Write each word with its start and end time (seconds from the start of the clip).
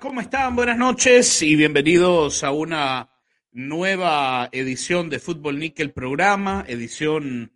¿Cómo 0.00 0.20
están? 0.20 0.54
Buenas 0.54 0.78
noches 0.78 1.42
y 1.42 1.56
bienvenidos 1.56 2.44
a 2.44 2.52
una 2.52 3.10
nueva 3.50 4.48
edición 4.52 5.10
de 5.10 5.18
Fútbol 5.18 5.58
Nickel 5.58 5.92
programa, 5.92 6.64
edición 6.68 7.52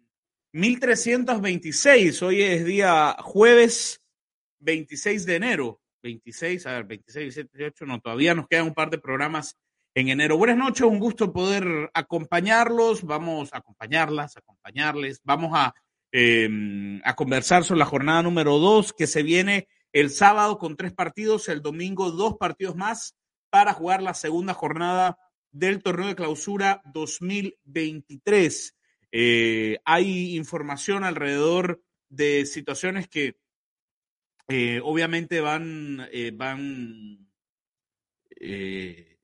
1326. 0.53 2.21
Hoy 2.23 2.43
es 2.43 2.65
día 2.65 3.17
jueves 3.21 4.03
26 4.59 5.27
de 5.27 5.37
enero. 5.37 5.81
26, 6.03 6.67
a 6.67 6.73
ver, 6.73 6.85
26, 6.85 7.23
27, 7.23 7.51
28, 7.59 7.87
no, 7.87 8.01
todavía 8.01 8.35
nos 8.35 8.49
quedan 8.49 8.67
un 8.67 8.75
par 8.75 8.91
de 8.91 8.99
programas 8.99 9.57
en 9.95 10.09
enero. 10.09 10.37
Buenas 10.37 10.57
noches, 10.57 10.83
un 10.83 10.99
gusto 10.99 11.33
poder 11.33 11.91
acompañarlos, 11.95 13.05
vamos 13.05 13.53
a 13.53 13.59
acompañarlas, 13.59 14.37
acompañarles, 14.37 15.21
vamos 15.23 15.53
a, 15.55 15.75
eh, 16.11 17.01
a 17.05 17.15
conversar 17.15 17.63
sobre 17.63 17.81
la 17.81 17.87
jornada 17.87 18.23
número 18.23 18.59
2 18.59 18.95
que 18.95 19.07
se 19.07 19.23
viene 19.23 19.69
el 19.93 20.11
sábado 20.11 20.59
con 20.59 20.77
tres 20.77 20.93
partidos, 20.93 21.49
el 21.49 21.63
domingo 21.63 22.11
dos 22.11 22.37
partidos 22.39 22.77
más 22.77 23.17
para 23.51 23.75
jugar 23.75 24.03
la 24.03 24.15
segunda 24.15 24.55
jornada 24.55 25.19
del 25.51 25.83
torneo 25.83 26.09
de 26.09 26.17
clausura 26.17 26.83
2023. 26.93 28.75
Eh, 29.13 29.79
hay 29.85 30.37
información 30.37 31.05
alrededor 31.05 31.83
de 32.09 32.47
situaciones 32.47 33.09
que 33.09 33.37
eh, 34.49 34.81
obviamente 34.83 35.41
van, 35.41 36.09
eh, 36.13 36.33
van 36.35 37.29
eh, 38.31 39.19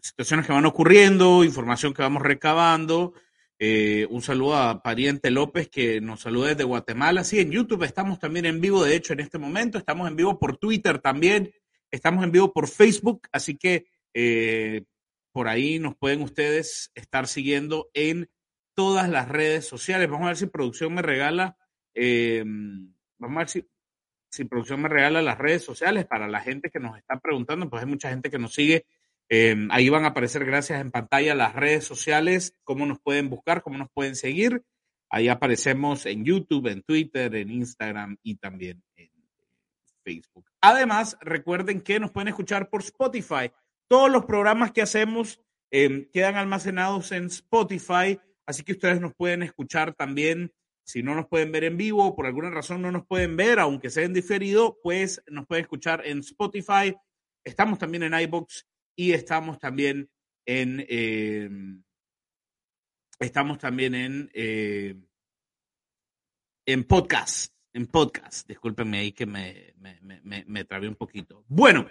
situaciones 0.00 0.46
que 0.46 0.52
van 0.52 0.66
ocurriendo, 0.66 1.42
información 1.44 1.94
que 1.94 2.02
vamos 2.02 2.22
recabando. 2.22 3.14
Eh, 3.62 4.06
un 4.08 4.22
saludo 4.22 4.56
a 4.56 4.82
Pariente 4.82 5.30
López 5.30 5.68
que 5.68 6.00
nos 6.00 6.22
saluda 6.22 6.48
desde 6.48 6.64
Guatemala. 6.64 7.24
Sí, 7.24 7.40
en 7.40 7.50
YouTube 7.50 7.82
estamos 7.82 8.18
también 8.18 8.46
en 8.46 8.58
vivo, 8.58 8.82
de 8.82 8.96
hecho, 8.96 9.12
en 9.12 9.20
este 9.20 9.36
momento. 9.36 9.76
Estamos 9.76 10.08
en 10.08 10.16
vivo 10.16 10.38
por 10.38 10.56
Twitter 10.56 10.98
también. 10.98 11.52
Estamos 11.90 12.24
en 12.24 12.32
vivo 12.32 12.54
por 12.54 12.68
Facebook. 12.68 13.28
Así 13.32 13.58
que 13.58 13.84
eh, 14.14 14.84
por 15.30 15.46
ahí 15.46 15.78
nos 15.78 15.94
pueden 15.94 16.22
ustedes 16.22 16.90
estar 16.94 17.28
siguiendo 17.28 17.90
en 17.92 18.30
todas 18.74 19.10
las 19.10 19.28
redes 19.28 19.68
sociales. 19.68 20.08
Vamos 20.08 20.24
a 20.24 20.28
ver 20.28 20.36
si 20.38 20.46
producción 20.46 20.94
me 20.94 21.02
regala. 21.02 21.58
Eh, 21.92 22.42
vamos 23.18 23.36
a 23.36 23.40
ver 23.40 23.48
si, 23.50 23.68
si 24.30 24.44
producción 24.46 24.80
me 24.80 24.88
regala 24.88 25.20
las 25.20 25.36
redes 25.36 25.62
sociales 25.62 26.06
para 26.06 26.28
la 26.28 26.40
gente 26.40 26.70
que 26.70 26.80
nos 26.80 26.96
está 26.96 27.20
preguntando. 27.20 27.68
Pues 27.68 27.82
hay 27.82 27.90
mucha 27.90 28.08
gente 28.08 28.30
que 28.30 28.38
nos 28.38 28.54
sigue 28.54 28.86
eh, 29.32 29.68
ahí 29.70 29.88
van 29.88 30.04
a 30.04 30.08
aparecer, 30.08 30.44
gracias 30.44 30.80
en 30.80 30.90
pantalla, 30.90 31.36
las 31.36 31.54
redes 31.54 31.84
sociales, 31.84 32.56
cómo 32.64 32.84
nos 32.84 32.98
pueden 32.98 33.30
buscar, 33.30 33.62
cómo 33.62 33.78
nos 33.78 33.88
pueden 33.94 34.16
seguir. 34.16 34.64
Ahí 35.08 35.28
aparecemos 35.28 36.04
en 36.06 36.24
YouTube, 36.24 36.66
en 36.66 36.82
Twitter, 36.82 37.32
en 37.36 37.50
Instagram 37.50 38.16
y 38.24 38.36
también 38.36 38.82
en 38.96 39.10
Facebook. 40.02 40.46
Además, 40.60 41.16
recuerden 41.20 41.80
que 41.80 42.00
nos 42.00 42.10
pueden 42.10 42.26
escuchar 42.26 42.68
por 42.70 42.82
Spotify. 42.82 43.52
Todos 43.88 44.10
los 44.10 44.24
programas 44.24 44.72
que 44.72 44.82
hacemos 44.82 45.40
eh, 45.70 46.08
quedan 46.12 46.34
almacenados 46.34 47.12
en 47.12 47.26
Spotify, 47.26 48.18
así 48.46 48.64
que 48.64 48.72
ustedes 48.72 49.00
nos 49.00 49.14
pueden 49.14 49.44
escuchar 49.44 49.94
también. 49.94 50.52
Si 50.82 51.04
no 51.04 51.14
nos 51.14 51.28
pueden 51.28 51.52
ver 51.52 51.62
en 51.62 51.76
vivo, 51.76 52.16
por 52.16 52.26
alguna 52.26 52.50
razón 52.50 52.82
no 52.82 52.90
nos 52.90 53.06
pueden 53.06 53.36
ver, 53.36 53.60
aunque 53.60 53.90
sea 53.90 54.04
en 54.04 54.12
diferido, 54.12 54.78
pues 54.82 55.22
nos 55.28 55.46
pueden 55.46 55.62
escuchar 55.62 56.04
en 56.04 56.18
Spotify. 56.18 56.96
Estamos 57.44 57.78
también 57.78 58.02
en 58.02 58.14
iBox 58.14 58.66
y 59.00 59.14
estamos 59.14 59.58
también 59.58 60.10
en 60.44 60.84
eh, 60.86 61.48
estamos 63.18 63.56
también 63.56 63.94
en 63.94 64.30
eh, 64.34 64.94
en 66.66 66.84
podcast 66.84 67.54
en 67.72 67.86
podcast 67.86 68.46
discúlpenme 68.46 68.98
ahí 68.98 69.12
que 69.12 69.24
me, 69.24 69.72
me, 69.78 70.20
me, 70.22 70.44
me 70.46 70.64
trabé 70.66 70.86
un 70.86 70.96
poquito 70.96 71.46
bueno 71.48 71.88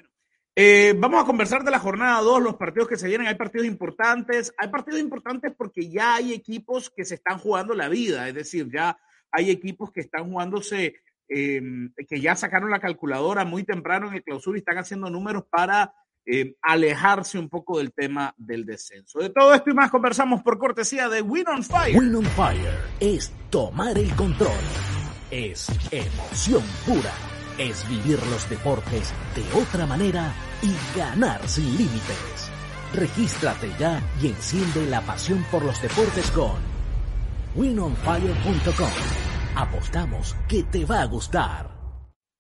eh, 0.56 0.94
vamos 0.96 1.24
a 1.24 1.26
conversar 1.26 1.64
de 1.64 1.72
la 1.72 1.80
jornada 1.80 2.22
2, 2.22 2.42
los 2.44 2.56
partidos 2.58 2.90
que 2.90 2.98
se 2.98 3.08
vienen. 3.08 3.28
Hay 3.28 3.36
partidos 3.36 3.66
importantes. 3.66 4.54
Hay 4.58 4.68
partidos 4.68 5.00
importantes 5.00 5.54
porque 5.58 5.90
ya 5.90 6.16
hay 6.16 6.34
equipos 6.34 6.90
que 6.90 7.06
se 7.06 7.16
están 7.16 7.38
jugando 7.38 7.74
la 7.74 7.88
vida. 7.88 8.28
Es 8.28 8.34
decir, 8.34 8.70
ya 8.70 8.98
hay 9.32 9.52
equipos 9.52 9.90
que 9.90 10.02
están 10.02 10.30
jugándose, 10.30 10.96
eh, 11.30 11.62
que 12.06 12.20
ya 12.20 12.36
sacaron 12.36 12.72
la 12.72 12.82
calculadora 12.82 13.46
muy 13.46 13.64
temprano 13.64 14.10
en 14.10 14.16
el 14.16 14.24
clausura 14.24 14.58
y 14.58 14.60
están 14.60 14.80
haciendo 14.80 15.10
números 15.10 15.46
para 15.50 15.94
eh, 16.32 16.56
alejarse 16.62 17.40
un 17.40 17.50
poco 17.50 17.80
del 17.80 17.92
tema 17.92 18.36
del 18.38 18.64
descenso. 18.64 19.20
De 19.20 19.32
todo 19.32 19.54
esto 19.56 19.72
y 19.72 19.74
más 19.74 19.90
conversamos 19.90 20.44
por 20.44 20.60
cortesía 20.60 21.10
de 21.10 21.24
Win 21.24 21.48
on 21.48 21.64
Fire. 21.64 21.98
Win 21.98 22.16
on 22.16 22.26
Fire 22.26 22.78
es 23.00 23.34
tomar 23.50 23.98
el 23.98 24.14
control, 24.16 24.52
es 25.32 25.68
emoción 25.92 26.64
pura, 26.86 27.14
es 27.58 27.88
vivir 27.90 28.20
los 28.28 28.48
deportes 28.48 29.12
de 29.36 29.60
otra 29.60 29.88
manera 29.88 30.32
y 30.62 30.72
ganar 30.96 31.48
sin 31.48 31.66
límites. 31.66 32.52
Regístrate 32.94 33.72
ya 33.80 34.00
y 34.22 34.28
enciende 34.28 34.86
la 34.86 35.02
pasión 35.02 35.44
por 35.50 35.66
los 35.66 35.82
deportes 35.82 36.30
con 36.30 36.58
winonfire.com. 37.56 38.90
Apostamos 39.56 40.36
que 40.48 40.62
te 40.64 40.86
va 40.86 41.02
a 41.02 41.06
gustar. 41.06 41.79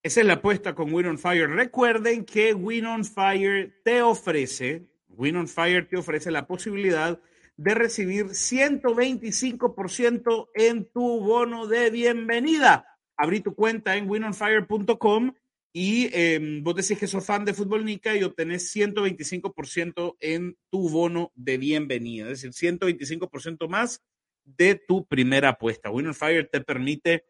Esa 0.02 0.22
es 0.22 0.28
la 0.28 0.36
apuesta 0.36 0.76
con 0.76 0.94
Win 0.94 1.08
on 1.08 1.18
Fire. 1.18 1.50
Recuerden 1.50 2.24
que 2.24 2.54
Win 2.54 2.86
on 2.86 3.04
Fire 3.04 3.82
te 3.84 4.02
ofrece, 4.02 4.88
Win 5.10 5.46
te 5.90 5.98
ofrece 5.98 6.32
la 6.32 6.48
posibilidad 6.48 7.20
de 7.58 7.76
recibir 7.76 8.28
125% 8.28 10.48
en 10.54 10.86
tu 10.86 11.20
bono 11.20 11.68
de 11.68 11.90
bienvenida. 11.90 12.86
Abrí 13.18 13.42
tu 13.42 13.54
cuenta 13.54 13.98
en 13.98 14.10
winonfire.com 14.10 15.34
y 15.74 16.10
eh, 16.14 16.62
vos 16.62 16.76
decís 16.76 16.98
que 16.98 17.08
sos 17.08 17.26
fan 17.26 17.44
de 17.44 17.54
Fútbol 17.54 17.84
Nica 17.84 18.16
y 18.16 18.24
obtenés 18.24 18.74
125% 18.74 20.16
en 20.22 20.58
tu 20.70 20.88
bono 20.88 21.34
de 21.36 21.58
bienvenida, 21.58 22.32
es 22.32 22.42
decir, 22.42 22.78
125% 22.80 23.68
más 23.68 24.02
de 24.46 24.76
tu 24.76 25.06
primera 25.06 25.50
apuesta. 25.50 25.92
Win 25.92 26.08
on 26.08 26.16
Fire 26.16 26.48
te 26.50 26.62
permite 26.62 27.26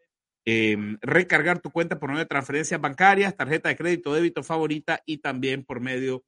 eh, 0.52 0.76
recargar 1.00 1.60
tu 1.60 1.70
cuenta 1.70 2.00
por 2.00 2.08
medio 2.08 2.24
de 2.24 2.26
transferencias 2.26 2.80
bancarias, 2.80 3.36
tarjeta 3.36 3.68
de 3.68 3.76
crédito, 3.76 4.12
débito 4.12 4.42
favorita 4.42 5.00
y 5.06 5.18
también 5.18 5.64
por 5.64 5.78
medio 5.78 6.24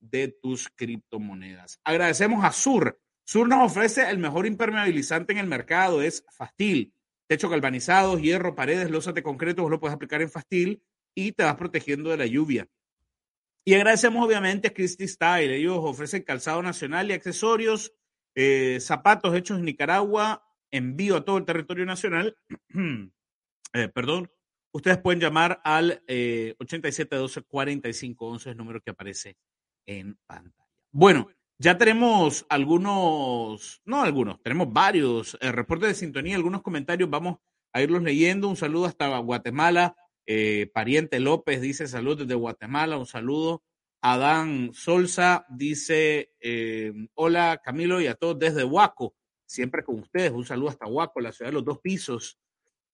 de 0.00 0.28
tus 0.28 0.70
criptomonedas. 0.74 1.78
Agradecemos 1.84 2.42
a 2.42 2.52
Sur. 2.52 2.98
Sur 3.26 3.46
nos 3.46 3.70
ofrece 3.70 4.08
el 4.08 4.16
mejor 4.16 4.46
impermeabilizante 4.46 5.34
en 5.34 5.40
el 5.40 5.46
mercado, 5.46 6.00
es 6.00 6.24
Fastil. 6.30 6.94
Techo 7.26 7.50
galvanizado, 7.50 8.18
hierro, 8.18 8.54
paredes, 8.54 8.90
losas 8.90 9.12
de 9.12 9.22
concreto, 9.22 9.60
vos 9.60 9.70
lo 9.70 9.78
puedes 9.78 9.94
aplicar 9.94 10.22
en 10.22 10.30
Fastil 10.30 10.82
y 11.14 11.32
te 11.32 11.44
vas 11.44 11.56
protegiendo 11.56 12.08
de 12.08 12.16
la 12.16 12.26
lluvia. 12.26 12.66
Y 13.62 13.74
agradecemos 13.74 14.24
obviamente 14.24 14.68
a 14.68 14.72
Christy 14.72 15.06
Style. 15.06 15.54
Ellos 15.54 15.80
ofrecen 15.82 16.22
calzado 16.22 16.62
nacional 16.62 17.10
y 17.10 17.12
accesorios, 17.12 17.92
eh, 18.34 18.78
zapatos 18.80 19.34
hechos 19.34 19.58
en 19.58 19.66
Nicaragua, 19.66 20.48
envío 20.70 21.16
a 21.16 21.24
todo 21.26 21.36
el 21.36 21.44
territorio 21.44 21.84
nacional. 21.84 22.38
eh, 23.76 23.88
perdón, 23.88 24.30
ustedes 24.72 24.98
pueden 24.98 25.20
llamar 25.20 25.60
al 25.64 26.02
eh, 26.06 26.54
8712-4511, 26.58 28.50
el 28.50 28.56
número 28.56 28.80
que 28.80 28.90
aparece 28.90 29.36
en 29.86 30.18
pantalla. 30.26 30.68
Bueno, 30.90 31.28
ya 31.58 31.78
tenemos 31.78 32.44
algunos, 32.50 33.80
no 33.86 34.02
algunos, 34.02 34.42
tenemos 34.42 34.72
varios 34.72 35.38
eh, 35.40 35.52
reportes 35.52 35.88
de 35.88 35.94
sintonía, 35.94 36.36
algunos 36.36 36.62
comentarios, 36.62 37.08
vamos 37.08 37.38
a 37.72 37.82
irlos 37.82 38.02
leyendo. 38.02 38.48
Un 38.48 38.56
saludo 38.56 38.86
hasta 38.86 39.18
Guatemala. 39.18 39.96
Eh, 40.26 40.70
Pariente 40.74 41.20
López 41.20 41.60
dice 41.60 41.86
salud 41.86 42.18
desde 42.18 42.34
Guatemala, 42.34 42.98
un 42.98 43.06
saludo. 43.06 43.62
Adán 44.02 44.72
Solza 44.74 45.46
dice 45.48 46.32
eh, 46.40 46.92
hola 47.14 47.60
Camilo 47.64 48.00
y 48.00 48.06
a 48.06 48.14
todos 48.14 48.38
desde 48.38 48.64
Huaco, 48.64 49.14
siempre 49.46 49.82
con 49.82 50.00
ustedes. 50.00 50.32
Un 50.32 50.44
saludo 50.44 50.70
hasta 50.70 50.86
Huaco, 50.86 51.20
la 51.20 51.32
ciudad 51.32 51.50
de 51.50 51.54
los 51.54 51.64
dos 51.64 51.78
pisos. 51.78 52.38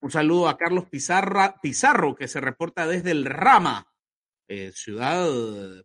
Un 0.03 0.11
saludo 0.11 0.49
a 0.49 0.59
Carlos 0.59 0.87
Pizarro, 0.91 2.15
que 2.15 2.29
se 2.29 2.41
reporta 2.41 2.87
desde 2.87 3.13
el 3.13 3.25
Rama, 3.25 3.87
eh, 4.49 4.73
ciudad 4.73 5.27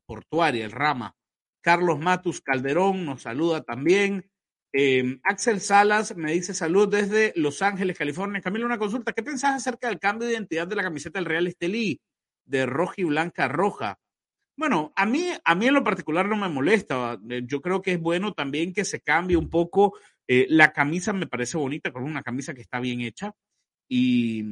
portuaria, 0.06 0.66
el 0.66 0.72
Rama. 0.72 1.16
Carlos 1.62 2.00
Matus 2.00 2.42
Calderón 2.42 3.06
nos 3.06 3.22
saluda 3.22 3.62
también. 3.62 4.30
Eh, 4.74 5.20
Axel 5.24 5.62
Salas 5.62 6.18
me 6.18 6.34
dice 6.34 6.54
salud 6.54 6.90
desde 6.90 7.32
Los 7.36 7.62
Ángeles, 7.62 7.98
California. 7.98 8.42
Camilo, 8.42 8.66
una 8.66 8.78
consulta. 8.78 9.14
¿Qué 9.14 9.24
pensás 9.24 9.56
acerca 9.56 9.88
del 9.88 10.00
cambio 10.00 10.28
de 10.28 10.34
identidad 10.34 10.68
de 10.68 10.76
la 10.76 10.84
camiseta 10.84 11.20
del 11.20 11.26
Real 11.26 11.48
Estelí? 11.48 12.02
de 12.48 12.66
roja 12.66 12.96
y 12.98 13.04
blanca 13.04 13.48
roja. 13.48 14.00
Bueno, 14.58 14.92
a 14.96 15.06
mí, 15.06 15.30
a 15.44 15.56
mí 15.56 15.68
en 15.68 15.74
lo 15.76 15.84
particular 15.84 16.28
no 16.28 16.36
me 16.36 16.50
molesta. 16.50 17.20
Eh, 17.30 17.44
yo 17.46 17.62
creo 17.62 17.82
que 17.82 17.94
es 17.94 18.00
bueno 18.00 18.34
también 18.34 18.74
que 18.74 18.86
se 18.86 19.02
cambie 19.02 19.38
un 19.38 19.50
poco. 19.50 19.94
Eh, 20.28 20.48
la 20.50 20.74
camisa 20.74 21.14
me 21.14 21.28
parece 21.28 21.58
bonita, 21.58 21.92
con 21.92 22.04
una 22.04 22.24
camisa 22.24 22.54
que 22.54 22.62
está 22.62 22.80
bien 22.80 23.02
hecha. 23.02 23.34
Y, 23.90 24.44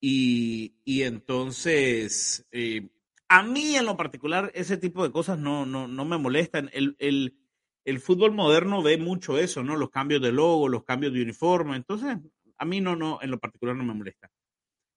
y, 0.00 1.02
entonces, 1.02 2.46
eh, 2.52 2.88
a 3.28 3.42
mí 3.42 3.76
en 3.76 3.86
lo 3.86 3.96
particular, 3.96 4.50
ese 4.54 4.76
tipo 4.76 5.02
de 5.02 5.10
cosas 5.10 5.38
no, 5.38 5.66
no, 5.66 5.88
no 5.88 6.04
me 6.04 6.18
molestan. 6.18 6.70
El, 6.72 6.96
el, 6.98 7.36
el, 7.84 8.00
fútbol 8.00 8.32
moderno 8.32 8.82
ve 8.82 8.98
mucho 8.98 9.38
eso, 9.38 9.62
¿no? 9.62 9.76
Los 9.76 9.90
cambios 9.90 10.22
de 10.22 10.32
logo, 10.32 10.68
los 10.68 10.84
cambios 10.84 11.12
de 11.12 11.22
uniforme. 11.22 11.76
Entonces, 11.76 12.18
a 12.58 12.64
mí 12.64 12.80
no, 12.80 12.96
no, 12.96 13.18
en 13.22 13.30
lo 13.30 13.38
particular 13.38 13.76
no 13.76 13.84
me 13.84 13.94
molesta. 13.94 14.30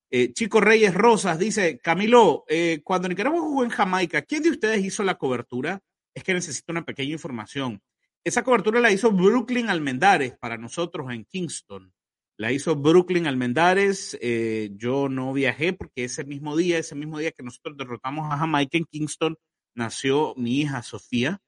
Eh, 0.09 0.31
Chico 0.31 0.62
Reyes 0.62 0.94
Rosas 0.94 1.38
dice, 1.38 1.80
Camilo, 1.80 2.45
eh, 2.48 2.81
cuando 2.83 3.09
Nicaragua 3.09 3.42
jugó 3.42 3.63
en 3.63 3.69
Jamaica, 3.69 4.21
¿quién 4.21 4.44
de 4.44 4.51
ustedes 4.51 4.83
hizo 4.83 5.04
la 5.04 5.18
cobertura? 5.18 5.81
Es 6.13 6.24
que 6.24 6.33
necesito 6.33 6.71
una 6.71 6.86
pequeña 6.86 7.12
información. 7.12 7.81
Esa 8.24 8.44
cobertura 8.44 8.80
la 8.80 8.92
hizo 8.92 9.12
Brooklyn 9.12 9.69
Almendares 9.69 10.38
para 10.38 10.57
nosotros 10.57 11.12
en 11.12 11.25
Kingston. 11.25 11.94
La 12.37 12.51
hizo 12.51 12.75
Brooklyn 12.75 13.27
Almendares. 13.27 14.17
Eh, 14.21 14.69
yo 14.75 15.09
no 15.09 15.33
viajé 15.33 15.73
porque 15.73 16.03
ese 16.03 16.23
mismo 16.23 16.55
día, 16.55 16.77
ese 16.77 16.95
mismo 16.95 17.19
día 17.19 17.31
que 17.31 17.43
nosotros 17.43 17.75
derrotamos 17.77 18.31
a 18.31 18.37
Jamaica 18.37 18.77
en 18.77 18.85
Kingston, 18.85 19.37
nació 19.75 20.33
mi 20.37 20.61
hija 20.61 20.83
Sofía. 20.83 21.39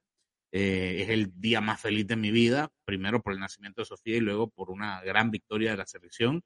es 0.52 1.10
el 1.10 1.32
día 1.40 1.62
más 1.62 1.80
feliz 1.80 2.08
de 2.08 2.16
mi 2.16 2.32
vida, 2.32 2.72
primero 2.86 3.22
por 3.22 3.34
el 3.34 3.40
nacimiento 3.40 3.82
de 3.82 3.86
Sofía 3.86 4.18
y 4.18 4.20
luego 4.20 4.50
por 4.50 4.72
una 4.72 5.02
gran 5.02 5.30
victoria 5.32 5.72
de 5.72 5.78
la 5.78 5.86
selección. 5.86 6.44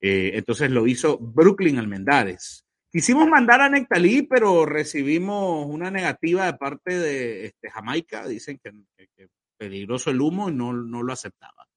Eh, 0.00 0.32
entonces 0.34 0.70
lo 0.70 0.86
hizo 0.86 1.18
Brooklyn 1.18 1.78
Almendares. 1.78 2.64
Quisimos 2.90 3.28
mandar 3.28 3.60
a 3.60 3.68
Nectalí, 3.68 4.22
pero 4.22 4.64
recibimos 4.64 5.66
una 5.66 5.90
negativa 5.90 6.46
de 6.46 6.54
parte 6.54 6.98
de 6.98 7.46
este, 7.46 7.70
Jamaica. 7.70 8.26
Dicen 8.26 8.58
que, 8.62 8.72
es 9.16 9.28
peligroso 9.58 10.10
el 10.10 10.20
humo 10.20 10.48
y 10.48 10.54
no, 10.54 10.72
no 10.72 11.02
lo 11.02 11.12
aceptaba. 11.12 11.67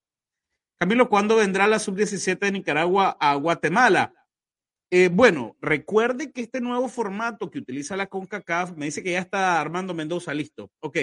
Camilo, 0.82 1.10
¿cuándo 1.10 1.36
vendrá 1.36 1.68
la 1.68 1.78
sub-17 1.78 2.40
de 2.40 2.52
Nicaragua 2.52 3.16
a 3.20 3.36
Guatemala? 3.36 4.16
Eh, 4.90 5.10
bueno, 5.14 5.56
recuerde 5.62 6.32
que 6.32 6.42
este 6.42 6.60
nuevo 6.60 6.90
formato 6.90 7.52
que 7.52 7.60
utiliza 7.60 7.96
la 7.96 8.08
CONCACAF 8.08 8.76
me 8.76 8.86
dice 8.86 9.04
que 9.04 9.12
ya 9.12 9.20
está 9.20 9.62
Armando 9.62 9.94
Mendoza 9.94 10.34
listo. 10.34 10.72
Ok, 10.80 10.98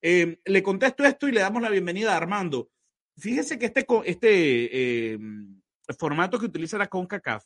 eh, 0.00 0.40
le 0.42 0.62
contesto 0.62 1.04
esto 1.04 1.28
y 1.28 1.32
le 1.32 1.40
damos 1.40 1.60
la 1.60 1.68
bienvenida 1.68 2.14
a 2.14 2.16
Armando. 2.16 2.70
Fíjese 3.18 3.58
que 3.58 3.66
este, 3.66 3.84
este 4.06 5.12
el 5.12 5.60
formato 5.98 6.38
que 6.38 6.46
utiliza 6.46 6.78
la 6.78 6.88
CONCACAF 6.88 7.44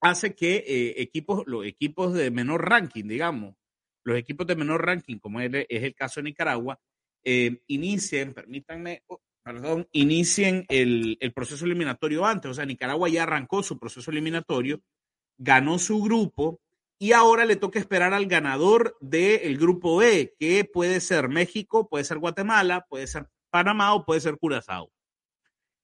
hace 0.00 0.34
que 0.34 0.64
eh, 0.66 0.94
equipos, 0.96 1.42
los 1.44 1.66
equipos 1.66 2.14
de 2.14 2.30
menor 2.30 2.66
ranking, 2.66 3.04
digamos, 3.04 3.54
los 4.02 4.16
equipos 4.16 4.46
de 4.46 4.56
menor 4.56 4.82
ranking, 4.82 5.18
como 5.18 5.42
es, 5.42 5.50
el 5.68 5.94
caso 5.94 6.20
de 6.20 6.24
Nicaragua, 6.24 6.80
eh, 7.22 7.60
inicien, 7.66 8.32
permítanme, 8.32 9.02
perdón, 9.42 9.88
inicien 9.92 10.66
el, 10.68 11.18
proceso 11.34 11.64
eliminatorio 11.64 12.26
antes. 12.26 12.50
O 12.50 12.54
sea, 12.54 12.66
Nicaragua 12.66 13.08
ya 13.08 13.24
arrancó 13.24 13.62
su 13.62 13.78
proceso 13.78 14.10
eliminatorio, 14.10 14.82
ganó 15.38 15.78
su 15.78 16.02
grupo 16.02 16.60
y 16.98 17.12
ahora 17.12 17.46
le 17.46 17.56
toca 17.56 17.78
esperar 17.78 18.12
al 18.12 18.26
ganador 18.26 18.96
del 19.00 19.56
grupo 19.56 19.96
B, 19.96 20.34
que 20.38 20.64
puede 20.64 21.00
ser 21.00 21.28
México, 21.28 21.88
puede 21.88 22.04
ser 22.04 22.18
Guatemala, 22.18 22.86
puede 22.88 23.06
ser 23.06 23.28
Panamá 23.50 23.94
o 23.94 24.04
puede 24.04 24.20
ser 24.20 24.36
Curazao. 24.38 24.92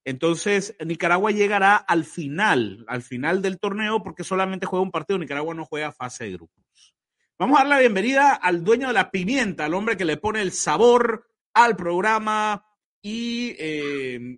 Entonces, 0.04 0.76
Nicaragua 0.84 1.32
llegará 1.32 1.76
al 1.76 2.04
final, 2.04 2.84
al 2.86 3.02
final 3.02 3.42
del 3.42 3.58
torneo, 3.58 4.04
porque 4.04 4.22
solamente 4.22 4.66
juega 4.66 4.84
un 4.84 4.92
partido. 4.92 5.18
Nicaragua 5.18 5.54
no 5.54 5.64
juega 5.64 5.90
fase 5.90 6.24
de 6.24 6.32
grupos. 6.32 6.94
Vamos 7.38 7.58
a 7.58 7.62
dar 7.62 7.70
la 7.70 7.80
bienvenida 7.80 8.32
al 8.34 8.62
dueño 8.62 8.86
de 8.86 8.92
la 8.92 9.10
pimienta, 9.10 9.64
al 9.64 9.74
hombre 9.74 9.96
que 9.96 10.04
le 10.04 10.16
pone 10.16 10.42
el 10.42 10.52
sabor 10.52 11.28
al 11.52 11.74
programa 11.76 12.65
y, 13.08 13.54
eh, 13.60 14.36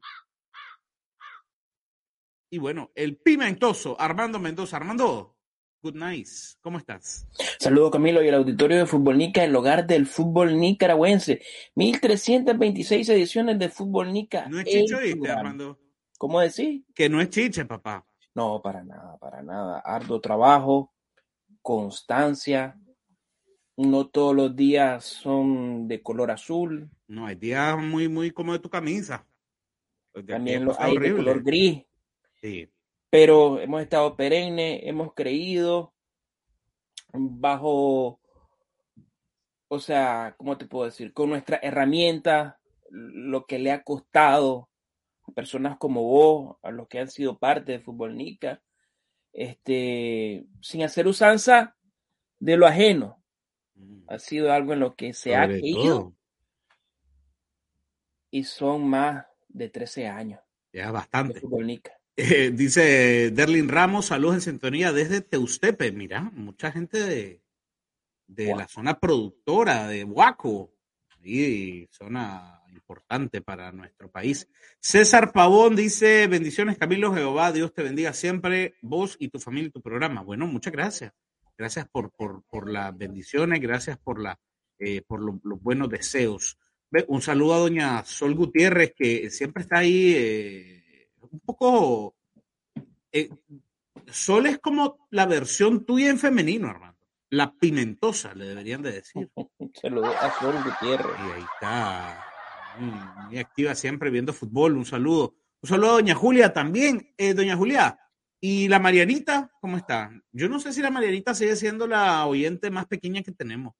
y 2.50 2.58
bueno, 2.58 2.90
el 2.94 3.16
pimentoso 3.16 3.98
Armando 3.98 4.38
Mendoza. 4.38 4.76
Armando, 4.76 5.38
Good 5.82 5.94
nice. 5.94 6.58
¿Cómo 6.60 6.76
estás? 6.76 7.26
Saludo 7.58 7.90
Camilo 7.90 8.22
y 8.22 8.28
el 8.28 8.34
auditorio 8.34 8.76
de 8.76 8.84
Fútbol 8.84 9.16
Nica, 9.16 9.42
el 9.42 9.56
hogar 9.56 9.86
del 9.86 10.06
fútbol 10.06 10.60
nicaragüense. 10.60 11.40
1326 11.76 13.08
ediciones 13.08 13.58
de 13.58 13.70
Fútbol 13.70 14.12
Nica. 14.12 14.46
No 14.50 14.60
es 14.60 14.66
chiche, 14.66 15.00
¿viste, 15.00 15.30
Armando? 15.30 15.78
¿Cómo 16.18 16.38
decís? 16.40 16.84
Que 16.94 17.08
no 17.08 17.22
es 17.22 17.30
chiche, 17.30 17.64
papá. 17.64 18.04
No, 18.34 18.60
para 18.60 18.84
nada, 18.84 19.16
para 19.16 19.42
nada. 19.42 19.78
Arduo 19.78 20.20
trabajo, 20.20 20.92
constancia. 21.62 22.78
No 23.78 24.08
todos 24.08 24.36
los 24.36 24.54
días 24.54 25.04
son 25.04 25.88
de 25.88 26.02
color 26.02 26.30
azul. 26.30 26.90
No, 27.06 27.26
hay 27.26 27.36
días 27.36 27.78
muy, 27.78 28.08
muy 28.08 28.30
como 28.30 28.52
de 28.52 28.58
tu 28.58 28.68
camisa. 28.68 29.26
También 30.26 30.64
los 30.64 30.78
hay 30.78 30.98
de 30.98 31.14
color 31.14 31.42
gris. 31.42 31.84
Sí 32.34 32.68
pero 33.10 33.60
hemos 33.60 33.82
estado 33.82 34.16
perenne, 34.16 34.86
hemos 34.88 35.14
creído 35.14 35.94
bajo, 37.12 38.20
o 39.68 39.80
sea, 39.80 40.34
¿cómo 40.36 40.58
te 40.58 40.66
puedo 40.66 40.84
decir? 40.84 41.12
Con 41.12 41.30
nuestra 41.30 41.58
herramienta, 41.62 42.60
lo 42.90 43.46
que 43.46 43.58
le 43.58 43.72
ha 43.72 43.82
costado 43.82 44.68
a 45.22 45.32
personas 45.32 45.78
como 45.78 46.02
vos, 46.02 46.56
a 46.62 46.70
los 46.70 46.88
que 46.88 47.00
han 47.00 47.10
sido 47.10 47.38
parte 47.38 47.72
de 47.72 47.80
Fútbol 47.80 48.16
Nica, 48.16 48.62
este, 49.32 50.46
sin 50.60 50.82
hacer 50.82 51.06
usanza 51.06 51.76
de 52.38 52.56
lo 52.56 52.66
ajeno. 52.66 53.22
Mm. 53.78 54.02
Ha 54.08 54.18
sido 54.18 54.52
algo 54.52 54.72
en 54.72 54.80
lo 54.80 54.94
que 54.94 55.12
se 55.12 55.34
ha 55.34 55.46
creído. 55.46 56.14
Y 58.30 58.44
son 58.44 58.88
más 58.88 59.26
de 59.48 59.68
13 59.70 60.06
años. 60.08 60.40
Ya 60.72 60.90
bastante. 60.90 61.40
Eh, 62.16 62.50
dice 62.50 63.30
Derlin 63.30 63.68
Ramos, 63.68 64.06
saludos 64.06 64.34
en 64.36 64.40
sintonía 64.42 64.92
desde 64.92 65.20
Teustepe. 65.20 65.92
Mira, 65.92 66.22
mucha 66.34 66.70
gente 66.72 66.98
de, 66.98 67.42
de 68.26 68.54
la 68.54 68.68
zona 68.68 68.98
productora 68.98 69.86
de 69.86 70.04
Huaco, 70.04 70.74
y 71.22 71.86
zona 71.90 72.62
importante 72.72 73.40
para 73.40 73.72
nuestro 73.72 74.10
país. 74.10 74.48
César 74.80 75.32
Pavón 75.32 75.76
dice, 75.76 76.26
bendiciones 76.26 76.78
Camilo 76.78 77.12
Jehová, 77.12 77.52
Dios 77.52 77.72
te 77.74 77.82
bendiga 77.82 78.12
siempre, 78.12 78.74
vos 78.80 79.16
y 79.18 79.28
tu 79.28 79.38
familia 79.38 79.68
y 79.68 79.72
tu 79.72 79.82
programa. 79.82 80.22
Bueno, 80.22 80.46
muchas 80.46 80.72
gracias. 80.72 81.12
Gracias 81.58 81.88
por, 81.88 82.12
por, 82.12 82.44
por 82.44 82.70
las 82.70 82.96
bendiciones, 82.96 83.60
gracias 83.60 83.98
por, 83.98 84.20
la, 84.22 84.38
eh, 84.78 85.02
por 85.02 85.20
los 85.20 85.60
buenos 85.60 85.90
deseos. 85.90 86.56
Un 87.08 87.20
saludo 87.20 87.54
a 87.54 87.58
doña 87.58 88.04
Sol 88.04 88.34
Gutiérrez, 88.34 88.94
que 88.96 89.28
siempre 89.28 89.64
está 89.64 89.78
ahí. 89.78 90.14
Eh, 90.16 91.08
un 91.30 91.40
poco... 91.40 92.14
Eh, 93.12 93.28
Sol 94.06 94.46
es 94.46 94.58
como 94.58 95.06
la 95.10 95.26
versión 95.26 95.84
tuya 95.84 96.08
en 96.08 96.18
femenino, 96.18 96.68
Armando. 96.68 96.96
La 97.30 97.52
pimentosa, 97.52 98.32
le 98.34 98.46
deberían 98.46 98.80
de 98.80 98.92
decir. 98.92 99.28
Saludos 99.82 100.14
a 100.18 100.30
Sol 100.38 100.54
Gutiérrez. 100.64 101.16
Y 101.18 101.32
ahí 101.32 101.44
está. 101.54 102.24
Muy, 102.78 103.38
activa 103.38 103.74
siempre 103.74 104.10
viendo 104.10 104.32
fútbol. 104.32 104.76
Un 104.76 104.86
saludo. 104.86 105.34
Un 105.60 105.68
saludo 105.68 105.90
a 105.90 105.94
doña 105.94 106.14
Julia 106.14 106.52
también. 106.52 107.12
Eh, 107.18 107.34
doña 107.34 107.56
Julia, 107.56 107.98
¿y 108.40 108.68
la 108.68 108.78
Marianita 108.78 109.50
cómo 109.60 109.76
está? 109.76 110.10
Yo 110.32 110.48
no 110.48 110.60
sé 110.60 110.72
si 110.72 110.80
la 110.82 110.90
Marianita 110.90 111.34
sigue 111.34 111.56
siendo 111.56 111.86
la 111.86 112.26
oyente 112.26 112.70
más 112.70 112.86
pequeña 112.86 113.22
que 113.22 113.32
tenemos. 113.32 113.74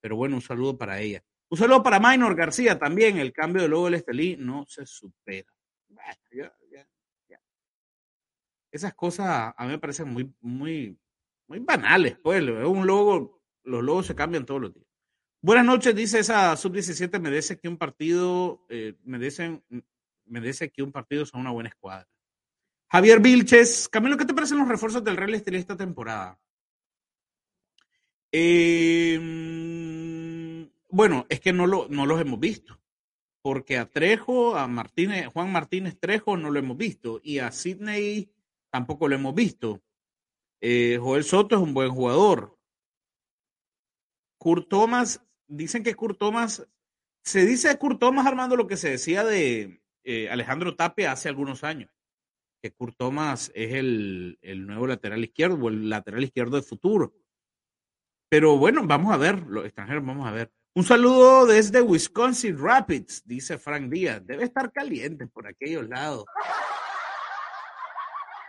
Pero 0.00 0.16
bueno, 0.16 0.36
un 0.36 0.42
saludo 0.42 0.76
para 0.78 1.00
ella. 1.00 1.22
Un 1.50 1.58
saludo 1.58 1.82
para 1.82 2.00
Minor 2.00 2.34
García 2.34 2.78
también. 2.78 3.18
El 3.18 3.32
cambio 3.32 3.62
de 3.62 3.68
logo 3.68 3.86
del 3.86 3.94
Estelí 3.94 4.36
no 4.36 4.64
se 4.66 4.86
supera. 4.86 5.52
Esas 8.70 8.94
cosas 8.94 9.52
a 9.56 9.64
mí 9.64 9.72
me 9.72 9.78
parecen 9.78 10.08
muy, 10.08 10.32
muy, 10.40 10.96
muy 11.48 11.58
banales, 11.58 12.16
pues. 12.22 12.40
Un 12.42 12.86
logo, 12.86 13.42
los 13.64 13.82
logos 13.82 14.06
se 14.06 14.14
cambian 14.14 14.46
todos 14.46 14.60
los 14.60 14.74
días. 14.74 14.86
Buenas 15.42 15.64
noches, 15.64 15.94
dice 15.94 16.18
esa 16.18 16.54
sub-17, 16.54 17.18
merece 17.18 17.58
que 17.58 17.66
un 17.66 17.78
partido, 17.78 18.64
eh, 18.68 18.94
merecen, 19.04 19.64
merece 20.26 20.70
que 20.70 20.82
un 20.82 20.92
partido 20.92 21.24
sea 21.24 21.40
una 21.40 21.50
buena 21.50 21.70
escuadra. 21.70 22.06
Javier 22.90 23.20
Vilches, 23.20 23.88
Camilo, 23.88 24.16
¿qué 24.16 24.24
te 24.24 24.34
parecen 24.34 24.58
los 24.58 24.66
refuerzos 24.68 25.04
del 25.04 25.16
Real 25.16 25.34
Estelí 25.34 25.58
esta 25.58 25.76
temporada? 25.76 26.40
Em, 28.32 29.20
bueno, 30.88 31.26
es 31.28 31.40
que 31.40 31.52
no, 31.52 31.66
lo, 31.66 31.86
no 31.88 32.06
los 32.06 32.20
hemos 32.20 32.40
visto 32.40 32.80
porque 33.42 33.78
a 33.78 33.86
Trejo, 33.86 34.56
a 34.56 34.66
Martínez, 34.66 35.26
Juan 35.28 35.50
Martínez 35.52 35.98
Trejo 35.98 36.36
no 36.36 36.50
lo 36.50 36.58
hemos 36.58 36.76
visto 36.76 37.20
y 37.22 37.38
a 37.38 37.50
Sidney 37.52 38.30
tampoco 38.70 39.08
lo 39.08 39.14
hemos 39.14 39.34
visto. 39.34 39.80
Eh, 40.60 40.98
Joel 41.00 41.24
Soto 41.24 41.56
es 41.56 41.62
un 41.62 41.72
buen 41.72 41.90
jugador. 41.90 42.58
Kurt 44.38 44.68
Thomas, 44.68 45.24
dicen 45.46 45.82
que 45.82 45.94
Kurt 45.94 46.18
Thomas, 46.18 46.66
se 47.22 47.46
dice 47.46 47.68
de 47.68 47.78
Kurt 47.78 47.98
Thomas 47.98 48.26
armando 48.26 48.56
lo 48.56 48.66
que 48.66 48.76
se 48.76 48.90
decía 48.90 49.24
de 49.24 49.82
eh, 50.04 50.28
Alejandro 50.30 50.76
Tapia 50.76 51.12
hace 51.12 51.28
algunos 51.28 51.64
años. 51.64 51.90
Que 52.60 52.72
Kurt 52.72 52.96
Thomas 52.96 53.50
es 53.54 53.74
el, 53.74 54.38
el 54.42 54.66
nuevo 54.66 54.86
lateral 54.86 55.22
izquierdo 55.24 55.56
o 55.56 55.68
el 55.68 55.88
lateral 55.88 56.22
izquierdo 56.24 56.56
de 56.56 56.62
futuro. 56.62 57.14
Pero 58.28 58.56
bueno, 58.58 58.82
vamos 58.86 59.12
a 59.12 59.16
ver, 59.16 59.42
los 59.46 59.64
extranjeros, 59.64 60.04
vamos 60.04 60.26
a 60.26 60.30
ver. 60.30 60.52
Un 60.74 60.84
saludo 60.84 61.46
desde 61.46 61.82
Wisconsin 61.82 62.56
Rapids, 62.56 63.26
dice 63.26 63.58
Frank 63.58 63.90
Díaz. 63.90 64.24
Debe 64.24 64.44
estar 64.44 64.70
caliente 64.70 65.26
por 65.26 65.48
aquellos 65.48 65.88
lados. 65.88 66.24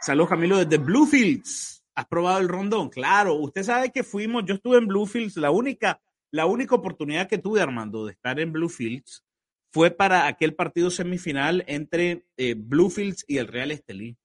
Saludos 0.01 0.30
Camilo 0.30 0.58
desde 0.58 0.77
Bluefields. 0.77 1.84
¿Has 1.96 2.06
probado 2.06 2.39
el 2.39 2.48
rondón? 2.48 2.89
Claro, 2.89 3.36
usted 3.36 3.63
sabe 3.63 3.91
que 3.91 4.03
fuimos, 4.03 4.44
yo 4.46 4.56
estuve 4.56 4.77
en 4.77 4.88
Bluefields, 4.88 5.38
la 5.38 5.51
única, 5.51 6.00
la 6.32 6.46
única 6.46 6.75
oportunidad 6.75 7.27
que 7.27 7.38
tuve, 7.38 7.62
Armando, 7.62 8.06
de 8.06 8.13
estar 8.13 8.39
en 8.39 8.51
Bluefields 8.51 9.24
fue 9.72 9.90
para 9.92 10.28
aquel 10.28 10.54
partido 10.54 10.92
semifinal 10.92 11.63
entre 11.68 12.25
eh, 12.38 12.56
Bluefields 12.58 13.24
y 13.28 13.38
el 13.38 13.48
Real 13.48 13.72
Estelí. 13.72 14.18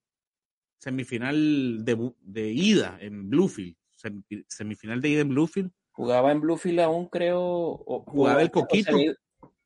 Semifinal 0.78 1.84
de, 1.84 2.12
de 2.20 2.52
ida 2.52 2.98
en 3.00 3.30
Bluefield. 3.30 3.76
Semifinal 4.48 5.00
de 5.00 5.08
ida 5.08 5.20
en 5.20 5.28
Bluefield. 5.28 5.70
Jugaba 5.92 6.32
en 6.32 6.40
Bluefield 6.40 6.80
aún, 6.80 7.06
creo. 7.08 7.76
jugaba, 8.06 8.42
el 8.42 8.50
Coquito. 8.50 8.96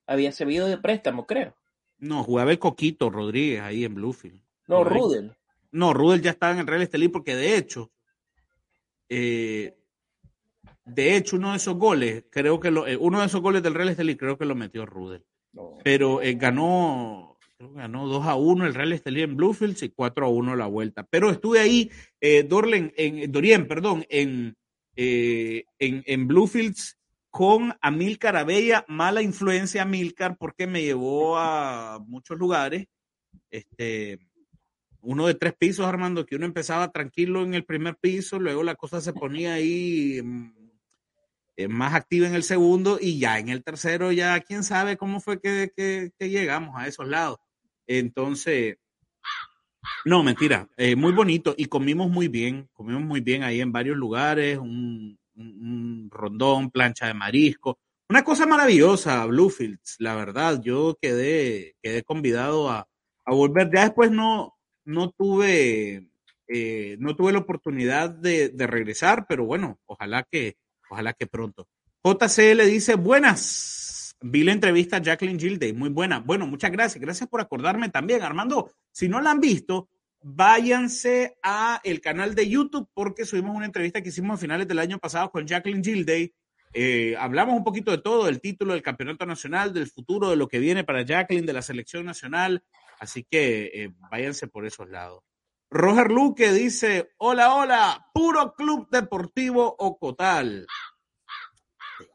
había 0.07 0.31
servido 0.33 0.69
de 0.69 0.79
préstamo, 0.79 1.27
creo. 1.27 1.57
No, 1.99 2.23
jugaba 2.25 2.53
el 2.53 2.59
Coquito 2.59 3.11
Rodríguez 3.11 3.61
ahí 3.61 3.85
en 3.85 3.95
Bluefield. 3.95 4.41
No, 4.69 4.85
Rudel. 4.85 5.37
No, 5.73 5.93
Rudel 5.93 6.23
ya 6.23 6.31
estaba 6.31 6.53
en 6.53 6.61
el 6.61 6.67
Real 6.67 6.83
Estelí 6.83 7.09
porque 7.09 7.35
de 7.35 7.57
hecho, 7.57 7.91
eh, 9.09 9.77
de 10.85 11.17
hecho, 11.17 11.37
uno 11.37 11.51
de 11.51 11.57
esos 11.57 11.77
goles, 11.77 12.25
creo 12.31 12.61
que 12.61 12.71
lo, 12.71 12.87
eh, 12.87 12.97
uno 12.97 13.21
de 13.21 13.27
esos 13.27 13.41
goles 13.41 13.63
del 13.63 13.75
Real 13.75 13.89
Estelí 13.89 14.17
creo 14.17 14.39
que 14.39 14.45
lo 14.45 14.55
metió 14.55 14.87
Rudel. 14.87 15.25
Pero 15.83 16.23
eh, 16.23 16.35
ganó, 16.35 17.39
ganó 17.59 18.07
2 18.07 18.27
a 18.27 18.35
1 18.37 18.67
el 18.67 18.75
Real 18.75 18.93
Estelí 18.93 19.23
en 19.23 19.37
Bluefields 19.37 19.83
y 19.83 19.91
4 19.91 20.27
a 20.27 20.29
1 20.29 20.57
la 20.57 20.67
vuelta. 20.67 21.07
Pero 21.11 21.31
estuve 21.31 21.61
ahí, 21.61 21.91
Dorlen, 22.49 22.93
en, 22.97 23.31
Dorien, 23.31 23.67
perdón, 23.67 24.05
en, 24.09 24.57
en, 24.95 25.65
en 25.79 26.29
Bluefields 26.29 26.99
con 27.31 27.75
Amilcar 27.81 28.37
Abella, 28.37 28.85
mala 28.89 29.23
influencia 29.23 29.83
Amilcar 29.83 30.37
porque 30.37 30.67
me 30.67 30.83
llevó 30.83 31.39
a 31.39 32.01
muchos 32.07 32.39
lugares. 32.39 32.87
Este, 33.51 34.19
uno 35.01 35.27
de 35.27 35.35
tres 35.35 35.55
pisos, 35.55 35.87
Armando, 35.87 36.27
que 36.27 36.37
uno 36.37 36.45
empezaba 36.45 36.91
tranquilo 36.91 37.43
en 37.43 37.55
el 37.55 37.65
primer 37.65 37.97
piso, 37.97 38.39
luego 38.39 38.63
la 38.63 38.75
cosa 38.75 39.01
se 39.01 39.13
ponía 39.13 39.55
ahí 39.55 40.21
mm, 40.23 40.47
eh, 40.47 40.60
más 41.69 41.95
activa 41.95 42.27
en 42.27 42.35
el 42.35 42.43
segundo 42.43 42.99
y 43.01 43.19
ya 43.19 43.39
en 43.39 43.49
el 43.49 43.63
tercero, 43.63 44.13
ya 44.13 44.41
quién 44.41 44.65
sabe 44.65 44.97
cómo 44.97 45.21
fue 45.21 45.41
que, 45.41 46.13
llegamos 46.19 46.75
a 46.77 46.87
esos 46.87 47.09
lados. 47.09 47.39
Entonces, 47.87 48.77
no, 50.05 50.23
mentira, 50.23 50.69
eh, 50.77 50.97
muy 50.97 51.13
bonito 51.13 51.55
y 51.57 51.67
comimos 51.67 52.11
muy 52.11 52.29
bien, 52.29 52.69
comimos 52.73 53.03
muy 53.03 53.21
bien 53.21 53.43
ahí 53.43 53.61
en 53.61 53.73
varios 53.73 53.97
lugares, 53.97 54.59
un, 54.59 55.19
rondón, 56.11 56.71
plancha 56.71 57.07
de 57.07 57.15
marisco, 57.15 57.79
una 58.09 58.23
cosa 58.25 58.45
maravillosa, 58.47 59.25
Bluefields, 59.27 59.97
la 59.99 60.15
verdad, 60.15 60.61
yo 60.63 60.99
quedé, 61.01 61.77
quedé 61.83 62.03
convidado 62.03 62.69
a, 62.69 62.89
a 63.25 63.33
volver, 63.33 63.71
ya 63.73 63.85
después 63.85 64.11
no, 64.11 64.59
no 64.85 65.11
tuve, 65.11 66.11
eh, 66.49 66.97
no 66.99 67.15
tuve 67.17 67.33
la 67.33 67.39
oportunidad 67.39 68.11
de, 68.11 68.53
regresar, 68.67 69.27
pero 69.29 69.45
bueno, 69.45 69.79
ojalá 69.87 70.27
que, 70.31 70.57
ojalá 70.91 71.13
que 71.15 71.27
pronto. 71.27 71.67
JC 72.05 72.55
le 72.55 72.67
dice, 72.67 72.95
buenas. 72.95 74.17
Vi 74.23 74.45
la 74.45 74.53
entrevista 74.53 74.97
a 74.99 75.03
Jacqueline 75.03 75.41
Gilday, 75.41 75.73
muy 75.73 75.89
buena. 75.89 76.19
Bueno, 76.19 76.47
muchas 76.47 76.71
gracias. 76.71 77.01
Gracias 77.01 77.29
por 77.29 77.41
acordarme 77.41 77.89
también. 77.89 78.23
Armando, 78.23 78.71
si 78.93 79.09
no 79.09 79.21
la 79.21 79.31
han 79.31 79.41
visto, 79.41 79.89
váyanse 80.23 81.39
a 81.43 81.81
el 81.85 82.03
canal 82.03 82.35
de 82.35 82.49
YouTube 82.49 82.89
porque 82.93 83.25
subimos 83.25 83.57
una 83.57 83.65
entrevista 83.65 84.03
que 84.03 84.11
hicimos 84.11 84.35
a 84.35 84.41
finales 84.41 84.69
del 84.69 84.79
año 84.79 84.99
pasado 84.99 85.31
con 85.31 85.47
Jacqueline 85.47 85.83
Gilday. 85.83 86.35
Eh, 86.75 87.17
hablamos 87.19 87.57
un 87.57 87.65
poquito 87.65 87.91
de 87.91 87.99
todo, 87.99 88.27
del 88.27 88.41
título 88.41 88.75
del 88.75 88.83
campeonato 88.83 89.25
nacional, 89.25 89.73
del 89.73 89.89
futuro, 89.89 90.29
de 90.29 90.37
lo 90.37 90.49
que 90.49 90.59
viene 90.59 90.85
para 90.85 91.03
Jacqueline, 91.03 91.47
de 91.47 91.53
la 91.55 91.63
selección 91.63 92.05
nacional, 92.05 92.63
Así 93.01 93.25
que 93.25 93.71
eh, 93.73 93.93
váyanse 94.11 94.47
por 94.47 94.67
esos 94.67 94.89
lados. 94.91 95.25
Roger 95.71 96.11
Luque 96.11 96.53
dice, 96.53 97.13
hola, 97.19 97.55
hola, 97.55 98.11
puro 98.13 98.55
club 98.55 98.89
deportivo 98.91 99.77
Ocotal. 99.79 100.67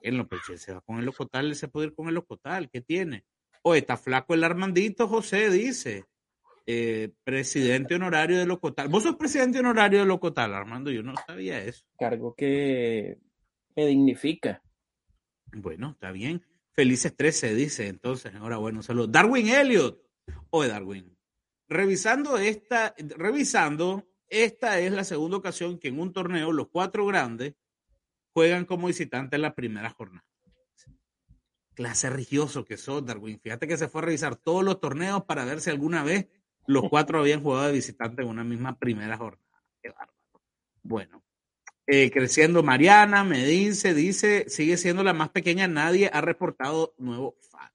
En 0.01 0.27
pues, 0.27 0.41
se 0.61 0.73
va 0.73 0.81
con 0.81 0.99
el 0.99 1.07
Ocotal, 1.07 1.55
se 1.55 1.69
puede 1.69 1.87
ir 1.87 1.95
con 1.95 2.09
el 2.09 2.17
Ocotal, 2.17 2.69
¿qué 2.69 2.81
tiene? 2.81 3.23
O 3.63 3.73
está 3.73 3.95
flaco 3.95 4.33
el 4.33 4.43
Armandito 4.43 5.07
José, 5.07 5.49
dice. 5.49 6.05
Eh, 6.67 7.13
presidente 7.23 7.95
honorario 7.95 8.39
del 8.39 8.51
Ocotal. 8.51 8.89
¿Vos 8.89 9.03
sos 9.03 9.15
presidente 9.15 9.59
honorario 9.59 9.99
del 9.99 10.11
Ocotal, 10.11 10.53
Armando? 10.53 10.91
Yo 10.91 11.01
no 11.01 11.13
sabía 11.25 11.63
eso. 11.63 11.85
Cargo 11.97 12.35
que 12.35 13.19
me 13.75 13.85
dignifica. 13.85 14.61
Bueno, 15.53 15.91
está 15.91 16.11
bien. 16.11 16.43
Felices 16.71 17.15
13, 17.15 17.55
dice. 17.55 17.87
Entonces, 17.87 18.33
enhorabuena, 18.33 18.79
un 18.79 18.83
saludo. 18.83 19.07
Darwin 19.07 19.47
Elliot. 19.47 20.01
Oye, 20.49 20.69
Darwin, 20.69 21.14
revisando 21.67 22.37
esta, 22.37 22.95
revisando, 23.17 24.07
esta 24.27 24.79
es 24.79 24.91
la 24.91 25.03
segunda 25.03 25.37
ocasión 25.37 25.79
que 25.79 25.89
en 25.89 25.99
un 25.99 26.13
torneo 26.13 26.51
los 26.51 26.69
cuatro 26.69 27.05
grandes 27.05 27.55
juegan 28.33 28.65
como 28.65 28.87
visitantes 28.87 29.37
en 29.37 29.41
la 29.41 29.55
primera 29.55 29.89
jornada. 29.89 30.25
Clase 31.73 32.09
religioso 32.09 32.63
que 32.63 32.77
sos, 32.77 33.05
Darwin. 33.05 33.39
Fíjate 33.39 33.67
que 33.67 33.77
se 33.77 33.89
fue 33.89 34.01
a 34.01 34.05
revisar 34.05 34.37
todos 34.37 34.63
los 34.63 34.79
torneos 34.79 35.25
para 35.25 35.43
ver 35.43 35.59
si 35.59 35.69
alguna 35.69 36.03
vez 36.03 36.27
los 36.67 36.89
cuatro 36.89 37.19
habían 37.19 37.43
jugado 37.43 37.67
de 37.67 37.73
visitante 37.73 38.21
en 38.21 38.29
una 38.29 38.43
misma 38.43 38.79
primera 38.79 39.17
jornada. 39.17 39.63
Qué 39.81 39.89
bárbaro. 39.89 40.13
Bueno, 40.83 41.23
eh, 41.85 42.11
creciendo 42.11 42.63
Mariana, 42.63 43.23
me 43.23 43.45
dice, 43.45 43.93
dice, 43.93 44.45
sigue 44.49 44.77
siendo 44.77 45.03
la 45.03 45.13
más 45.13 45.29
pequeña, 45.29 45.67
nadie 45.67 46.09
ha 46.13 46.21
reportado 46.21 46.93
nuevo 46.97 47.35
fan 47.51 47.74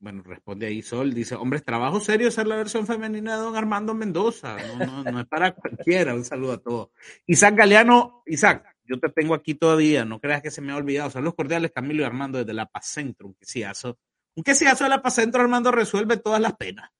bueno, 0.00 0.22
responde 0.22 0.66
ahí 0.66 0.82
Sol, 0.82 1.14
dice, 1.14 1.34
hombre, 1.34 1.60
trabajo 1.60 2.00
serio 2.00 2.30
ser 2.30 2.46
la 2.46 2.56
versión 2.56 2.86
femenina 2.86 3.36
de 3.36 3.42
don 3.42 3.56
Armando 3.56 3.94
Mendoza, 3.94 4.56
no, 4.78 5.04
no, 5.04 5.20
es 5.20 5.26
para 5.26 5.54
cualquiera, 5.54 6.14
un 6.14 6.24
saludo 6.24 6.52
a 6.52 6.58
todos. 6.58 6.88
Isaac 7.26 7.54
Galeano, 7.54 8.22
Isaac, 8.26 8.76
yo 8.84 8.98
te 8.98 9.08
tengo 9.08 9.34
aquí 9.34 9.54
todavía, 9.54 10.04
no 10.04 10.20
creas 10.20 10.42
que 10.42 10.50
se 10.50 10.60
me 10.60 10.72
ha 10.72 10.76
olvidado, 10.76 11.10
saludos 11.10 11.34
cordiales 11.34 11.72
Camilo 11.72 12.02
y 12.02 12.04
Armando 12.04 12.38
desde 12.38 12.52
La 12.52 12.66
Paz 12.66 12.86
Centro, 12.86 13.26
un 13.26 13.34
quesiazo, 13.34 13.98
un 14.34 14.44
quesiazo 14.44 14.84
de 14.84 14.90
La 14.90 15.02
Paz 15.02 15.14
Centro, 15.14 15.40
Armando 15.40 15.70
resuelve 15.70 16.16
todas 16.16 16.40
las 16.40 16.56
penas, 16.56 16.90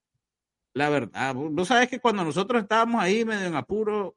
la 0.73 0.89
verdad, 0.89 1.35
vos 1.35 1.69
sabes 1.69 1.89
que 1.89 1.99
cuando 1.99 2.25
nosotros 2.25 2.63
estábamos 2.63 3.03
ahí 3.03 3.25
medio 3.25 3.47
en 3.47 3.57
apuro, 3.57 4.17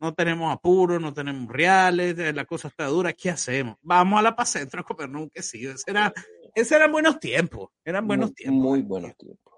no 0.00 0.12
tenemos 0.14 0.52
apuro, 0.52 0.98
no 0.98 1.12
tenemos 1.12 1.50
reales, 1.50 2.34
la 2.34 2.44
cosa 2.44 2.68
está 2.68 2.86
dura, 2.86 3.12
¿qué 3.12 3.30
hacemos? 3.30 3.76
Vamos 3.82 4.18
a 4.18 4.22
La 4.22 4.34
Paz 4.34 4.50
Centro 4.50 4.80
a 4.80 4.84
comernos 4.84 5.22
un 5.22 5.30
quesillo, 5.30 5.76
será 5.78 6.12
esos 6.54 6.72
eran 6.72 6.92
buenos 6.92 7.18
tiempos, 7.18 7.70
eran 7.84 8.06
buenos 8.06 8.32
tiempos. 8.32 8.62
Muy 8.62 8.82
buenos 8.82 9.16
tiempos. 9.16 9.54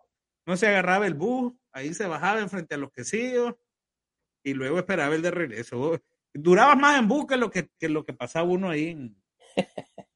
No 0.46 0.56
se 0.56 0.66
agarraba 0.66 1.06
el 1.06 1.14
bus, 1.14 1.52
ahí 1.72 1.92
se 1.92 2.06
bajaba 2.06 2.40
enfrente 2.40 2.74
a 2.74 2.78
los 2.78 2.90
quesillos 2.90 3.54
y 4.42 4.54
luego 4.54 4.78
esperaba 4.78 5.14
el 5.14 5.22
de 5.22 5.30
regreso. 5.30 6.00
Duraba 6.32 6.74
más 6.74 6.98
en 6.98 7.08
bus 7.08 7.26
que 7.26 7.36
lo 7.36 7.50
que, 7.50 7.68
lo 7.80 8.04
que 8.04 8.14
pasaba 8.14 8.48
uno 8.48 8.70
ahí 8.70 8.88
en, 8.88 9.22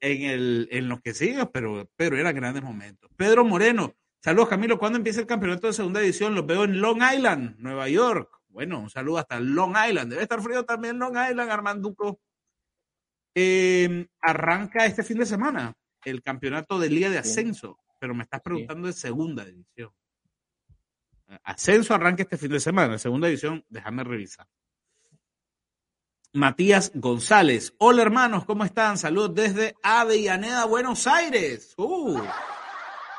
en, 0.00 0.22
el, 0.22 0.68
en 0.70 0.88
los 0.88 1.00
quesillos, 1.00 1.48
pero, 1.52 1.90
pero 1.96 2.16
eran 2.16 2.36
grandes 2.36 2.62
momentos. 2.62 3.10
Pedro 3.16 3.44
Moreno, 3.44 3.94
saludos 4.22 4.48
Camilo, 4.48 4.78
¿cuándo 4.78 4.98
empieza 4.98 5.20
el 5.20 5.26
campeonato 5.26 5.66
de 5.66 5.72
segunda 5.72 6.00
edición? 6.00 6.34
Los 6.36 6.46
veo 6.46 6.64
en 6.64 6.80
Long 6.80 7.00
Island, 7.14 7.56
Nueva 7.58 7.88
York. 7.88 8.30
Bueno, 8.48 8.78
un 8.78 8.90
saludo 8.90 9.18
hasta 9.18 9.40
Long 9.40 9.74
Island. 9.88 10.10
Debe 10.10 10.22
estar 10.22 10.40
frío 10.40 10.64
también 10.64 10.98
Long 10.98 11.16
Island, 11.16 11.50
Armanduco. 11.50 12.20
Eh, 13.34 14.06
arranca 14.20 14.86
este 14.86 15.02
fin 15.02 15.18
de 15.18 15.26
semana 15.26 15.76
el 16.06 16.22
campeonato 16.22 16.78
de 16.78 16.88
Liga 16.88 17.10
de 17.10 17.18
Ascenso, 17.18 17.80
pero 17.98 18.14
me 18.14 18.22
estás 18.22 18.40
preguntando 18.40 18.86
de 18.86 18.92
segunda 18.92 19.44
división. 19.44 19.92
Ascenso 21.42 21.94
arranca 21.94 22.22
este 22.22 22.38
fin 22.38 22.52
de 22.52 22.60
semana, 22.60 22.96
segunda 22.96 23.26
división, 23.26 23.64
déjame 23.68 24.04
revisar. 24.04 24.46
Matías 26.32 26.92
González. 26.94 27.74
Hola 27.78 28.02
hermanos, 28.02 28.44
¿cómo 28.44 28.64
están? 28.64 28.98
Saludos 28.98 29.34
desde 29.34 29.74
Avellaneda, 29.82 30.64
Buenos 30.66 31.08
Aires. 31.08 31.74
Uh. 31.76 32.22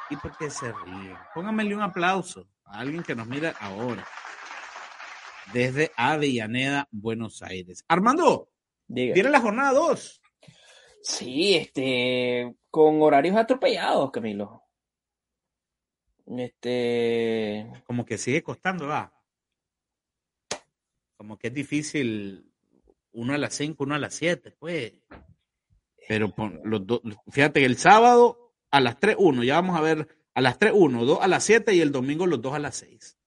¿Y 0.10 0.16
por 0.16 0.38
qué 0.38 0.50
se 0.50 0.72
ríen? 0.72 1.18
Pónganmele 1.34 1.76
un 1.76 1.82
aplauso 1.82 2.48
a 2.64 2.80
alguien 2.80 3.04
que 3.04 3.16
nos 3.16 3.28
mira 3.28 3.54
ahora. 3.60 4.08
Desde 5.52 5.92
Avellaneda, 5.98 6.88
Buenos 6.92 7.42
Aires. 7.42 7.84
Armando, 7.90 8.50
viene 8.88 9.30
la 9.30 9.42
jornada 9.42 9.74
2. 9.74 10.22
Sí, 11.02 11.56
este, 11.56 12.56
con 12.70 13.02
horarios 13.02 13.36
atropellados, 13.36 14.12
Camilo. 14.12 14.64
Este. 16.26 17.66
Como 17.86 18.06
que 18.06 18.18
sigue 18.18 18.44
costando, 18.44 18.88
va. 18.88 19.14
Como 21.16 21.38
que 21.38 21.48
es 21.48 21.54
difícil 21.54 22.52
uno 23.14 23.34
a 23.34 23.38
las 23.38 23.56
5, 23.56 23.84
uno 23.84 23.96
a 23.96 24.00
las 24.00 24.14
7, 24.16 24.52
pues. 24.60 24.94
Pero 26.08 26.34
los 26.64 26.86
dos, 26.86 27.02
fíjate 27.30 27.62
que 27.62 27.66
el 27.66 27.78
sábado 27.78 28.54
a 28.70 28.80
las 28.80 29.00
3, 29.00 29.16
uno, 29.20 29.44
ya 29.44 29.56
vamos 29.56 29.78
a 29.78 29.82
ver 29.82 30.08
A 30.34 30.42
las 30.42 30.60
3, 30.60 30.74
uno, 30.76 31.04
dos 31.06 31.20
a 31.22 31.28
las 31.28 31.44
7 31.44 31.74
y 31.74 31.82
el 31.82 31.92
domingo 31.92 32.28
los 32.28 32.42
dos 32.42 32.54
a 32.54 32.60
las 32.60 32.76
6. 32.76 33.18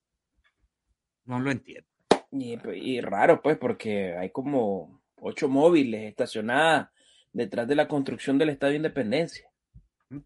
No 1.24 1.40
lo 1.40 1.50
entiendo. 1.50 1.88
Y, 2.30 2.56
y 2.74 3.00
raro, 3.00 3.42
pues, 3.42 3.58
porque 3.58 4.16
hay 4.16 4.30
como 4.30 5.00
ocho 5.16 5.48
móviles 5.48 6.08
estacionadas 6.08 6.90
detrás 7.32 7.66
de 7.68 7.74
la 7.74 7.88
construcción 7.88 8.38
del 8.38 8.50
Estadio 8.50 8.76
Independencia. 8.76 9.48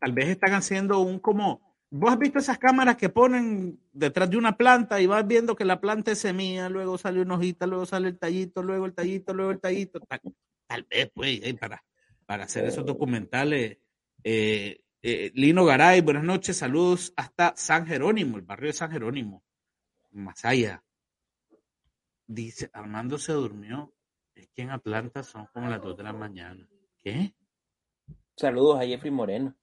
Tal 0.00 0.12
vez 0.12 0.28
están 0.28 0.54
haciendo 0.54 1.00
un 1.00 1.18
como. 1.18 1.74
¿Vos 1.90 2.12
has 2.12 2.18
visto 2.18 2.38
esas 2.38 2.58
cámaras 2.58 2.96
que 2.96 3.08
ponen 3.08 3.78
detrás 3.92 4.28
de 4.28 4.36
una 4.36 4.56
planta 4.56 5.00
y 5.00 5.06
vas 5.06 5.26
viendo 5.26 5.54
que 5.54 5.64
la 5.64 5.80
planta 5.80 6.10
es 6.10 6.18
semilla, 6.18 6.68
luego 6.68 6.98
sale 6.98 7.20
una 7.20 7.34
hojita, 7.34 7.66
luego 7.66 7.86
sale 7.86 8.08
el 8.08 8.18
tallito, 8.18 8.62
luego 8.62 8.86
el 8.86 8.94
tallito, 8.94 9.32
luego 9.32 9.52
el 9.52 9.60
tallito? 9.60 10.00
Tal, 10.00 10.20
tal 10.66 10.86
vez, 10.90 11.10
pues, 11.14 11.40
para, 11.54 11.84
para 12.26 12.44
hacer 12.44 12.64
esos 12.64 12.84
documentales. 12.84 13.78
Eh, 14.24 14.80
eh, 15.02 15.30
Lino 15.34 15.66
Garay, 15.66 16.00
buenas 16.00 16.24
noches, 16.24 16.56
saludos 16.56 17.12
hasta 17.16 17.52
San 17.56 17.86
Jerónimo, 17.86 18.38
el 18.38 18.42
barrio 18.42 18.68
de 18.68 18.72
San 18.72 18.90
Jerónimo, 18.90 19.44
Masaya. 20.10 20.82
Dice, 22.26 22.70
Armando 22.72 23.18
se 23.18 23.34
durmió, 23.34 23.94
es 24.34 24.48
que 24.48 24.62
en 24.62 24.70
Atlanta 24.70 25.22
son 25.22 25.46
como 25.52 25.68
las 25.68 25.82
2 25.82 25.98
de 25.98 26.02
la 26.02 26.14
mañana. 26.14 26.66
¿Qué? 27.04 27.34
Saludos 28.34 28.80
a 28.80 28.86
Jeffrey 28.86 29.10
Moreno. 29.10 29.54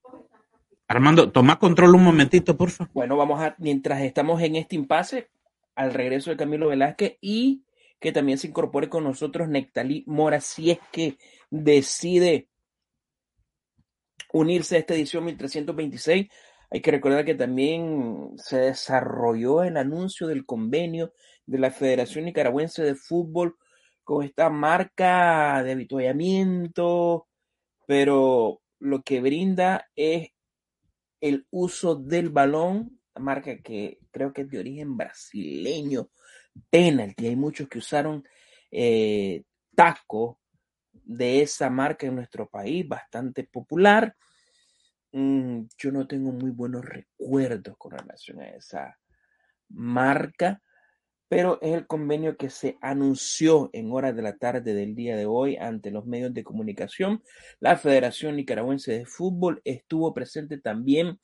Armando, 0.86 1.32
toma 1.32 1.58
control 1.58 1.96
un 1.96 2.04
momentito, 2.04 2.56
por 2.56 2.70
favor. 2.70 2.92
Bueno, 2.94 3.16
vamos 3.16 3.42
a, 3.42 3.56
mientras 3.58 4.00
estamos 4.02 4.40
en 4.42 4.54
este 4.54 4.76
impasse, 4.76 5.28
al 5.74 5.92
regreso 5.92 6.30
de 6.30 6.36
Camilo 6.36 6.68
Velázquez 6.68 7.18
y 7.20 7.64
que 7.98 8.12
también 8.12 8.38
se 8.38 8.46
incorpore 8.46 8.88
con 8.88 9.02
nosotros 9.02 9.48
Nectalí 9.48 10.04
Mora, 10.06 10.40
si 10.40 10.70
es 10.70 10.78
que 10.92 11.18
decide 11.50 12.48
unirse 14.32 14.76
a 14.76 14.78
esta 14.78 14.94
edición 14.94 15.24
1326. 15.24 16.28
Hay 16.70 16.80
que 16.80 16.90
recordar 16.92 17.24
que 17.24 17.34
también 17.34 18.34
se 18.36 18.58
desarrolló 18.58 19.64
el 19.64 19.76
anuncio 19.76 20.28
del 20.28 20.46
convenio 20.46 21.12
de 21.46 21.58
la 21.58 21.72
Federación 21.72 22.24
Nicaragüense 22.24 22.84
de 22.84 22.94
Fútbol 22.94 23.56
con 24.04 24.24
esta 24.24 24.48
marca 24.48 25.62
de 25.64 25.72
avituallamiento, 25.72 27.26
pero 27.92 28.62
lo 28.78 29.02
que 29.02 29.20
brinda 29.20 29.86
es 29.94 30.30
el 31.20 31.46
uso 31.50 31.94
del 31.94 32.30
balón, 32.30 32.98
marca 33.16 33.58
que 33.58 33.98
creo 34.10 34.32
que 34.32 34.40
es 34.40 34.48
de 34.48 34.60
origen 34.60 34.96
brasileño, 34.96 36.08
penalty. 36.70 37.26
Hay 37.26 37.36
muchos 37.36 37.68
que 37.68 37.80
usaron 37.80 38.26
eh, 38.70 39.42
taco 39.74 40.40
de 40.90 41.42
esa 41.42 41.68
marca 41.68 42.06
en 42.06 42.14
nuestro 42.14 42.48
país, 42.48 42.88
bastante 42.88 43.44
popular. 43.44 44.16
Mm, 45.12 45.64
yo 45.76 45.92
no 45.92 46.06
tengo 46.06 46.32
muy 46.32 46.50
buenos 46.50 46.86
recuerdos 46.86 47.76
con 47.76 47.92
relación 47.92 48.40
a 48.40 48.48
esa 48.48 48.98
marca, 49.68 50.62
pero 51.32 51.58
es 51.62 51.72
el 51.72 51.86
convenio 51.86 52.36
que 52.36 52.50
se 52.50 52.76
anunció 52.82 53.70
en 53.72 53.90
horas 53.90 54.14
de 54.14 54.20
la 54.20 54.36
tarde 54.36 54.74
del 54.74 54.94
día 54.94 55.16
de 55.16 55.24
hoy 55.24 55.56
ante 55.56 55.90
los 55.90 56.04
medios 56.04 56.34
de 56.34 56.44
comunicación. 56.44 57.22
La 57.58 57.78
Federación 57.78 58.36
Nicaragüense 58.36 58.92
de 58.92 59.06
Fútbol 59.06 59.62
estuvo 59.64 60.12
presente 60.12 60.58
también 60.58 61.20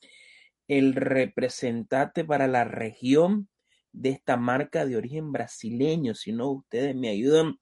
el 0.67 0.95
representante 0.95 2.25
para 2.25 2.47
la 2.47 2.63
región 2.63 3.49
de 3.91 4.09
esta 4.09 4.35
marca 4.35 4.87
de 4.87 4.97
origen 4.97 5.31
brasileño. 5.31 6.15
Si 6.15 6.31
no, 6.31 6.49
ustedes 6.53 6.95
me 6.95 7.09
ayudan 7.09 7.59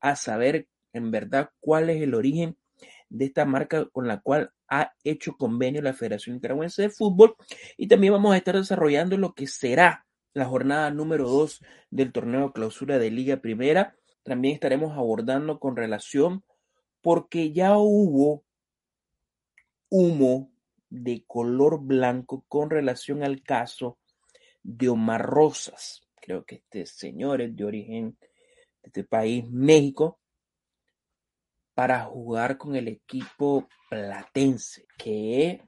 a 0.00 0.16
saber 0.16 0.66
en 0.92 1.12
verdad 1.12 1.50
cuál 1.60 1.88
es 1.90 2.02
el 2.02 2.14
origen 2.14 2.56
de 3.10 3.26
esta 3.26 3.44
marca 3.44 3.86
con 3.92 4.08
la 4.08 4.18
cual 4.22 4.50
ha 4.68 4.92
hecho 5.04 5.36
convenio 5.36 5.82
la 5.82 5.92
Federación 5.92 6.34
Nicaragüense 6.34 6.82
de 6.82 6.90
Fútbol 6.90 7.36
y 7.76 7.86
también 7.86 8.12
vamos 8.12 8.34
a 8.34 8.38
estar 8.38 8.56
desarrollando 8.56 9.16
lo 9.16 9.34
que 9.34 9.46
será 9.46 10.05
la 10.36 10.44
jornada 10.44 10.90
número 10.90 11.26
2 11.30 11.62
del 11.88 12.12
torneo 12.12 12.52
clausura 12.52 12.98
de 12.98 13.10
Liga 13.10 13.38
Primera. 13.38 13.96
También 14.22 14.52
estaremos 14.52 14.92
abordando 14.92 15.58
con 15.58 15.76
relación 15.76 16.44
porque 17.00 17.52
ya 17.52 17.78
hubo 17.78 18.44
humo 19.88 20.52
de 20.90 21.24
color 21.26 21.80
blanco 21.82 22.44
con 22.48 22.68
relación 22.68 23.22
al 23.22 23.42
caso 23.42 23.98
de 24.62 24.90
Omar 24.90 25.24
Rosas. 25.24 26.02
Creo 26.20 26.44
que 26.44 26.56
este 26.56 26.84
señor 26.84 27.40
es 27.40 27.56
de 27.56 27.64
origen 27.64 28.18
de 28.20 28.88
este 28.88 29.04
país, 29.04 29.48
México, 29.48 30.20
para 31.72 32.04
jugar 32.04 32.58
con 32.58 32.76
el 32.76 32.88
equipo 32.88 33.68
platense, 33.88 34.86
que 34.98 35.46
es 35.46 35.60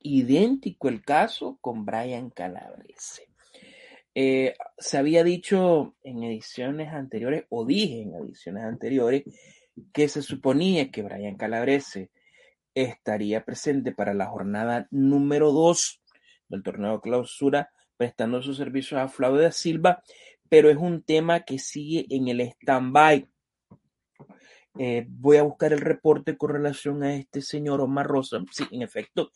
idéntico 0.00 0.90
el 0.90 1.02
caso 1.02 1.56
con 1.62 1.86
Brian 1.86 2.28
Calabrese. 2.28 3.29
Eh, 4.14 4.54
se 4.78 4.98
había 4.98 5.22
dicho 5.24 5.94
en 6.02 6.22
ediciones 6.24 6.92
anteriores, 6.92 7.44
o 7.48 7.64
dije 7.64 8.02
en 8.02 8.14
ediciones 8.14 8.64
anteriores, 8.64 9.24
que 9.92 10.08
se 10.08 10.22
suponía 10.22 10.90
que 10.90 11.02
Brian 11.02 11.36
Calabrese 11.36 12.10
estaría 12.74 13.44
presente 13.44 13.92
para 13.92 14.14
la 14.14 14.26
jornada 14.26 14.86
número 14.90 15.52
2 15.52 16.02
del 16.48 16.62
torneo 16.62 17.00
clausura, 17.00 17.70
prestando 17.96 18.42
sus 18.42 18.56
servicios 18.56 19.00
a 19.00 19.08
Flavio 19.08 19.40
da 19.40 19.52
Silva, 19.52 20.02
pero 20.48 20.70
es 20.70 20.76
un 20.76 21.02
tema 21.02 21.40
que 21.40 21.58
sigue 21.58 22.06
en 22.10 22.28
el 22.28 22.40
stand-by 22.40 23.28
eh, 24.78 25.04
voy 25.08 25.36
a 25.36 25.42
buscar 25.42 25.72
el 25.72 25.80
reporte 25.80 26.36
con 26.36 26.50
relación 26.50 27.02
a 27.02 27.14
este 27.14 27.42
señor 27.42 27.80
Omar 27.80 28.06
Rosa. 28.06 28.38
Sí, 28.52 28.64
en 28.70 28.82
efecto, 28.82 29.30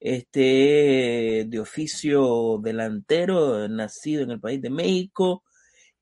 este 0.00 1.44
de 1.48 1.60
oficio 1.60 2.58
delantero, 2.62 3.68
nacido 3.68 4.22
en 4.22 4.30
el 4.30 4.40
país 4.40 4.60
de 4.62 4.70
México, 4.70 5.44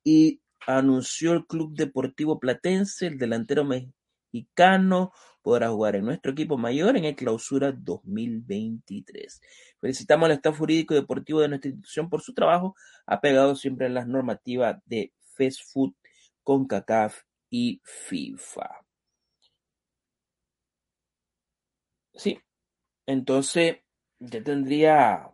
y 0.05 0.41
anunció 0.67 1.33
el 1.33 1.47
Club 1.47 1.75
Deportivo 1.75 2.39
Platense, 2.39 3.07
el 3.07 3.19
delantero 3.19 3.65
mexicano, 3.65 5.13
podrá 5.43 5.71
jugar 5.71 5.97
en 5.97 6.05
nuestro 6.05 6.33
equipo 6.33 6.59
mayor 6.59 6.97
en 6.97 7.05
el 7.05 7.15
clausura 7.15 7.73
2023. 7.73 9.41
Felicitamos 9.81 10.27
al 10.27 10.33
staff 10.33 10.59
jurídico 10.59 10.95
y 10.95 10.97
deportivo 10.97 11.41
de 11.41 11.49
nuestra 11.49 11.71
institución 11.71 12.11
por 12.11 12.21
su 12.21 12.35
trabajo, 12.35 12.75
apegado 13.07 13.55
siempre 13.55 13.87
a 13.87 13.91
las 13.91 14.09
normativas 14.09 14.79
de 14.87 15.13
Fast 15.37 15.61
Food 15.73 15.95
con 16.43 16.67
CACAF 16.67 17.23
y 17.49 17.81
FIFA. 17.85 18.69
Sí, 22.15 22.41
entonces 23.07 23.77
ya 24.19 24.43
tendría, 24.43 25.31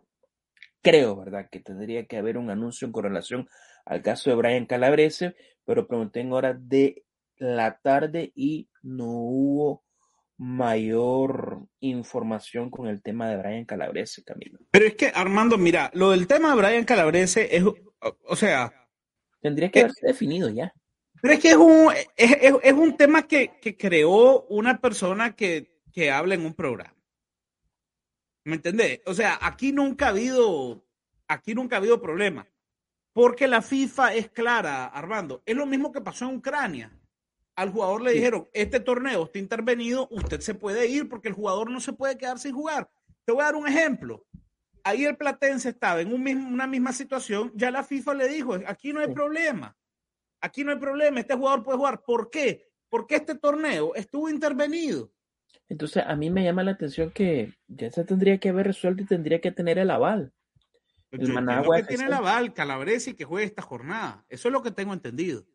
creo, 0.81 1.15
¿verdad? 1.15 1.49
Que 1.51 1.59
tendría 1.59 2.05
que 2.05 2.17
haber 2.17 2.37
un 2.37 2.49
anuncio 2.49 2.91
con 2.91 3.03
relación 3.03 3.47
al 3.85 4.01
caso 4.01 4.29
de 4.29 4.35
Brian 4.35 4.65
Calabrese, 4.65 5.35
pero 5.65 5.87
pregunté 5.87 6.21
en 6.21 6.33
horas 6.33 6.57
de 6.59 7.03
la 7.37 7.79
tarde 7.79 8.31
y 8.35 8.69
no 8.81 9.05
hubo 9.07 9.83
mayor 10.37 11.67
información 11.79 12.69
con 12.69 12.87
el 12.87 13.01
tema 13.01 13.29
de 13.29 13.37
Brian 13.37 13.65
Calabrese, 13.65 14.23
Camilo. 14.23 14.59
Pero 14.71 14.85
es 14.85 14.95
que, 14.95 15.07
Armando, 15.13 15.57
mira, 15.57 15.91
lo 15.93 16.11
del 16.11 16.27
tema 16.27 16.49
de 16.49 16.61
Brian 16.61 16.85
Calabrese 16.85 17.55
es, 17.55 17.63
o 17.63 18.35
sea... 18.35 18.73
Tendría 19.41 19.69
que 19.69 19.81
haberse 19.81 20.07
definido 20.07 20.49
ya. 20.49 20.73
Pero 21.21 21.35
es 21.35 21.39
que 21.39 21.49
es 21.49 21.55
un, 21.55 21.93
es, 22.17 22.37
es, 22.63 22.73
un 22.73 22.97
tema 22.97 23.27
que, 23.27 23.51
que, 23.61 23.77
creó 23.77 24.41
una 24.49 24.81
persona 24.81 25.35
que, 25.35 25.79
que 25.93 26.11
habla 26.11 26.35
en 26.35 26.45
un 26.45 26.53
programa. 26.53 26.93
¿Me 28.45 28.55
entendés? 28.55 29.01
O 29.05 29.13
sea, 29.13 29.39
aquí 29.41 29.71
nunca 29.71 30.07
ha 30.07 30.09
habido, 30.09 30.85
aquí 31.27 31.55
nunca 31.55 31.75
ha 31.75 31.79
habido 31.79 32.01
problema. 32.01 32.47
Porque 33.13 33.47
la 33.47 33.61
FIFA 33.61 34.15
es 34.15 34.29
clara, 34.29 34.85
Armando. 34.85 35.43
Es 35.45 35.55
lo 35.55 35.65
mismo 35.65 35.91
que 35.91 36.01
pasó 36.01 36.27
en 36.27 36.37
Ucrania. 36.37 36.91
Al 37.55 37.71
jugador 37.71 38.01
le 38.01 38.13
dijeron, 38.13 38.49
este 38.51 38.79
torneo 38.79 39.25
está 39.25 39.37
intervenido, 39.37 40.07
usted 40.09 40.41
se 40.41 40.55
puede 40.55 40.87
ir 40.87 41.07
porque 41.07 41.27
el 41.27 41.35
jugador 41.35 41.69
no 41.69 41.79
se 41.79 41.93
puede 41.93 42.17
quedar 42.17 42.39
sin 42.39 42.55
jugar. 42.55 42.89
Te 43.25 43.31
voy 43.31 43.43
a 43.43 43.45
dar 43.45 43.55
un 43.55 43.67
ejemplo. 43.67 44.25
Ahí 44.83 45.05
el 45.05 45.15
Platense 45.15 45.69
estaba 45.69 46.01
en 46.01 46.11
un 46.11 46.23
mismo, 46.23 46.49
una 46.49 46.65
misma 46.65 46.91
situación, 46.91 47.51
ya 47.55 47.69
la 47.69 47.83
FIFA 47.83 48.15
le 48.15 48.27
dijo, 48.27 48.55
aquí 48.65 48.91
no 48.91 48.99
hay 48.99 49.13
problema. 49.13 49.77
Aquí 50.41 50.63
no 50.63 50.71
hay 50.71 50.79
problema, 50.79 51.19
este 51.19 51.35
jugador 51.35 51.63
puede 51.63 51.77
jugar. 51.77 52.03
¿Por 52.03 52.31
qué? 52.31 52.67
Porque 52.89 53.15
este 53.15 53.35
torneo 53.35 53.93
estuvo 53.95 54.27
intervenido. 54.27 55.12
Entonces, 55.69 56.03
a 56.05 56.15
mí 56.15 56.29
me 56.29 56.43
llama 56.43 56.63
la 56.63 56.71
atención 56.71 57.11
que 57.11 57.53
ya 57.67 57.91
se 57.91 58.03
tendría 58.03 58.37
que 58.37 58.49
haber 58.49 58.67
resuelto 58.67 59.03
y 59.03 59.07
tendría 59.07 59.41
que 59.41 59.51
tener 59.51 59.77
el 59.79 59.91
aval. 59.91 60.31
El 61.11 61.27
Yo 61.27 61.33
Managua 61.33 61.77
que 61.77 61.83
tiene 61.83 62.05
el 62.05 62.13
aval, 62.13 62.53
Calabrese 62.53 63.11
y 63.11 63.13
que 63.13 63.25
juegue 63.25 63.45
esta 63.45 63.61
jornada. 63.61 64.25
Eso 64.29 64.47
es 64.47 64.51
lo 64.51 64.63
que 64.63 64.71
tengo 64.71 64.93
entendido. 64.93 65.45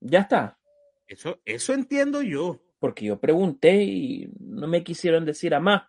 Ya 0.00 0.20
está. 0.20 0.58
Eso, 1.06 1.40
eso 1.44 1.72
entiendo 1.72 2.22
yo. 2.22 2.60
Porque 2.78 3.06
yo 3.06 3.18
pregunté 3.18 3.82
y 3.82 4.30
no 4.38 4.68
me 4.68 4.84
quisieron 4.84 5.24
decir 5.24 5.54
a 5.54 5.60
más. 5.60 5.82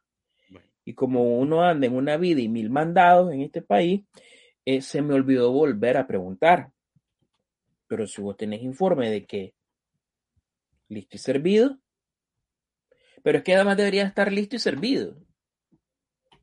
Y 0.86 0.93
como 0.93 1.38
uno 1.38 1.62
anda 1.63 1.86
en 1.86 1.95
una 1.95 2.17
vida 2.17 2.41
y 2.41 2.49
mil 2.49 2.71
mandados 2.71 3.32
en 3.32 3.41
este 3.41 3.62
país, 3.62 4.02
eh, 4.65 4.82
se 4.82 5.02
me 5.02 5.13
olvidó 5.13 5.52
volver 5.52 5.97
a 5.97 6.08
preguntar. 6.08 6.71
Pero 7.88 8.08
si 8.08 8.21
vos 8.21 8.36
tenés 8.38 8.63
informe 8.63 9.10
de 9.10 9.25
que 9.25 9.54
listo 10.88 11.15
y 11.15 11.19
servido, 11.19 11.78
pero 13.23 13.39
es 13.39 13.43
que 13.43 13.55
además 13.55 13.77
debería 13.77 14.03
estar 14.03 14.32
listo 14.32 14.55
y 14.55 14.60
servido. 14.60 15.15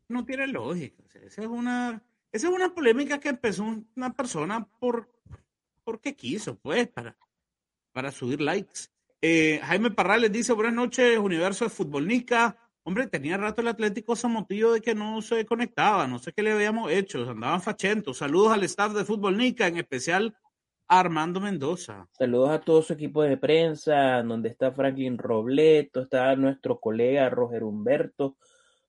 no 0.09 0.25
tiene 0.25 0.47
lógica. 0.47 1.03
esa 1.25 1.43
es 1.43 1.49
una, 1.49 2.03
esa 2.33 2.49
es 2.49 2.55
una 2.55 2.75
polémica 2.75 3.19
que 3.19 3.31
empezó 3.31 3.65
una 3.95 4.13
persona 4.13 4.69
por 4.79 5.09
porque 5.87 6.17
quiso, 6.17 6.59
pues, 6.59 6.89
para, 6.89 7.17
para 7.93 8.11
subir 8.11 8.41
likes. 8.41 8.89
Eh, 9.23 9.61
Jaime 9.63 9.93
Parrales 9.93 10.33
dice, 10.33 10.53
buenas 10.53 10.75
noches, 10.75 11.17
Universo 11.17 11.65
de 11.65 11.71
Futbolnica. 11.71 12.57
Hombre, 12.83 13.07
tenía 13.07 13.37
rato 13.37 13.61
el 13.61 13.69
Atlético 13.69 14.15
motivo 14.29 14.73
de 14.73 14.81
que 14.81 14.97
no 14.97 15.23
se 15.23 15.47
conectaba, 15.47 16.09
no 16.09 16.19
sé 16.19 16.33
qué 16.33 16.43
le 16.43 16.53
habíamos 16.53 16.91
hecho, 16.91 17.31
andaban 17.31 17.63
fachentos. 17.63 18.19
Saludos 18.19 18.53
al 18.53 18.65
staff 18.65 18.95
de 18.95 19.05
Futbolnica, 19.05 19.69
en 19.69 19.77
especial 19.77 20.37
Armando 20.89 21.41
Mendoza. 21.41 22.09
Saludos 22.13 22.51
a 22.51 22.61
todo 22.61 22.83
su 22.83 22.93
equipo 22.93 23.23
de 23.23 23.37
prensa, 23.37 24.23
donde 24.23 24.49
está 24.49 24.73
Franklin 24.73 25.19
Robleto, 25.19 26.03
está 26.03 26.35
nuestro 26.37 26.79
colega 26.79 27.29
Roger 27.29 27.65
Humberto 27.65 28.37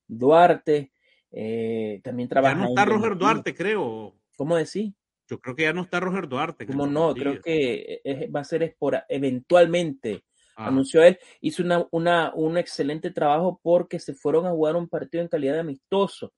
Duarte, 0.06 0.92
eh, 1.30 2.00
también 2.02 2.28
trabaja. 2.28 2.54
Ya 2.54 2.60
no 2.62 2.68
está 2.68 2.84
Roger 2.84 3.16
Duarte, 3.16 3.54
creo. 3.54 4.14
¿Cómo 4.36 4.56
decís? 4.56 4.92
Yo 5.28 5.40
creo 5.40 5.54
que 5.54 5.64
ya 5.64 5.72
no 5.72 5.82
está 5.82 6.00
Roger 6.00 6.28
Duarte. 6.28 6.66
¿Cómo 6.66 6.86
no? 6.86 7.14
Creo 7.14 7.40
que 7.42 8.30
va 8.34 8.40
a 8.40 8.44
ser 8.44 8.74
por 8.78 9.02
eventualmente 9.08 10.24
Ah. 10.58 10.66
anunció 10.66 11.04
él, 11.04 11.18
hizo 11.40 11.62
una, 11.62 11.86
una, 11.92 12.32
un 12.34 12.58
excelente 12.58 13.12
trabajo 13.12 13.60
porque 13.62 14.00
se 14.00 14.12
fueron 14.12 14.44
a 14.44 14.50
jugar 14.50 14.74
un 14.74 14.88
partido 14.88 15.22
en 15.22 15.28
calidad 15.28 15.54
de 15.54 15.60
amistoso, 15.60 16.32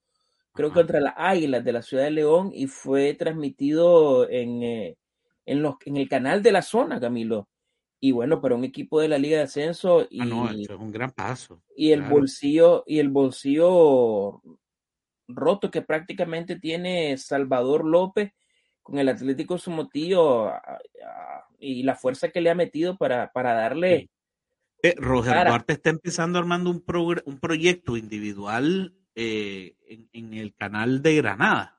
creo 0.53 0.71
contra 0.71 0.99
las 0.99 1.15
Águilas 1.17 1.65
de 1.65 1.73
la 1.73 1.81
ciudad 1.81 2.03
de 2.03 2.11
León 2.11 2.51
y 2.53 2.67
fue 2.67 3.15
transmitido 3.15 4.29
en, 4.29 4.61
eh, 4.61 4.97
en, 5.51 5.61
los, 5.61 5.75
en 5.85 5.97
el 5.97 6.07
canal 6.07 6.41
de 6.41 6.51
la 6.51 6.61
zona, 6.61 6.99
Camilo. 6.99 7.49
Y 7.99 8.11
bueno, 8.11 8.41
para 8.41 8.55
un 8.55 8.63
equipo 8.63 8.99
de 8.99 9.07
la 9.07 9.17
Liga 9.17 9.37
de 9.37 9.43
Ascenso 9.43 10.07
y 10.09 10.21
ah, 10.21 10.25
no, 10.25 10.49
es 10.49 10.69
un 10.69 10.91
gran 10.91 11.11
paso. 11.11 11.61
Y 11.75 11.91
el 11.91 12.01
bolsillo 12.01 12.83
y 12.87 12.99
el 12.99 13.09
bolsillo 13.09 14.41
roto 15.27 15.69
que 15.69 15.81
prácticamente 15.81 16.59
tiene 16.59 17.15
Salvador 17.17 17.85
López 17.85 18.31
con 18.81 18.97
el 18.97 19.09
Atlético 19.09 19.57
Sumotillo 19.57 20.51
y 21.59 21.83
la 21.83 21.95
fuerza 21.95 22.29
que 22.29 22.41
le 22.41 22.49
ha 22.49 22.55
metido 22.55 22.97
para, 22.97 23.31
para 23.31 23.53
darle. 23.53 24.09
Eh, 24.81 24.95
Roger 24.97 25.45
Duarte 25.45 25.73
está 25.73 25.91
empezando 25.91 26.39
armando 26.39 26.71
un, 26.71 26.83
un 27.25 27.39
proyecto 27.39 27.97
individual 27.97 28.95
eh, 29.13 29.75
en, 30.13 30.33
el 30.33 30.55
canal 30.55 31.03
de 31.03 31.17
Granada. 31.17 31.77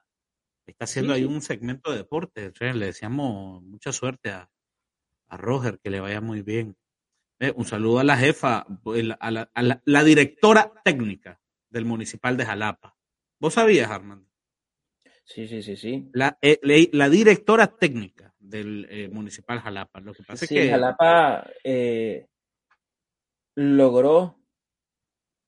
Está 0.73 0.85
haciendo 0.85 1.13
ahí 1.13 1.25
un 1.25 1.43
segmento 1.43 1.91
de 1.91 1.99
deporte. 1.99 2.53
le 2.61 2.87
deseamos 2.87 3.63
mucha 3.63 3.93
suerte 3.93 4.31
a, 4.31 4.51
a, 5.29 5.37
Roger, 5.37 5.79
que 5.79 5.91
le 5.91 6.01
vaya 6.01 6.21
muy 6.21 6.43
bien. 6.43 6.77
Eh, 7.39 7.53
un 7.55 7.65
saludo 7.65 7.99
a 7.99 8.05
la 8.05 8.17
jefa, 8.17 8.67
a, 9.21 9.31
la, 9.31 9.51
a 9.55 9.81
la 9.85 10.05
directora 10.05 10.73
técnica 10.85 11.41
del 11.69 11.85
Municipal 11.85 12.37
de 12.37 12.47
Jalapa. 12.47 12.97
¿Vos 13.39 13.55
sabías, 13.55 13.91
Armando? 13.91 14.29
Sí, 15.25 15.49
sí, 15.49 15.63
sí, 15.63 15.77
sí. 15.77 16.11
La, 16.13 16.39
eh, 16.43 16.59
la 16.93 17.09
directora 17.09 17.67
técnica 17.67 18.35
del 18.39 18.87
eh, 18.91 19.09
Municipal 19.09 19.61
Jalapa. 19.61 20.01
Lo 20.01 20.13
que 20.13 20.23
pasa 20.23 20.45
es 20.45 20.49
que. 20.49 20.71
Jalapa 20.71 21.49
eh, 21.65 22.27
logró 23.55 24.39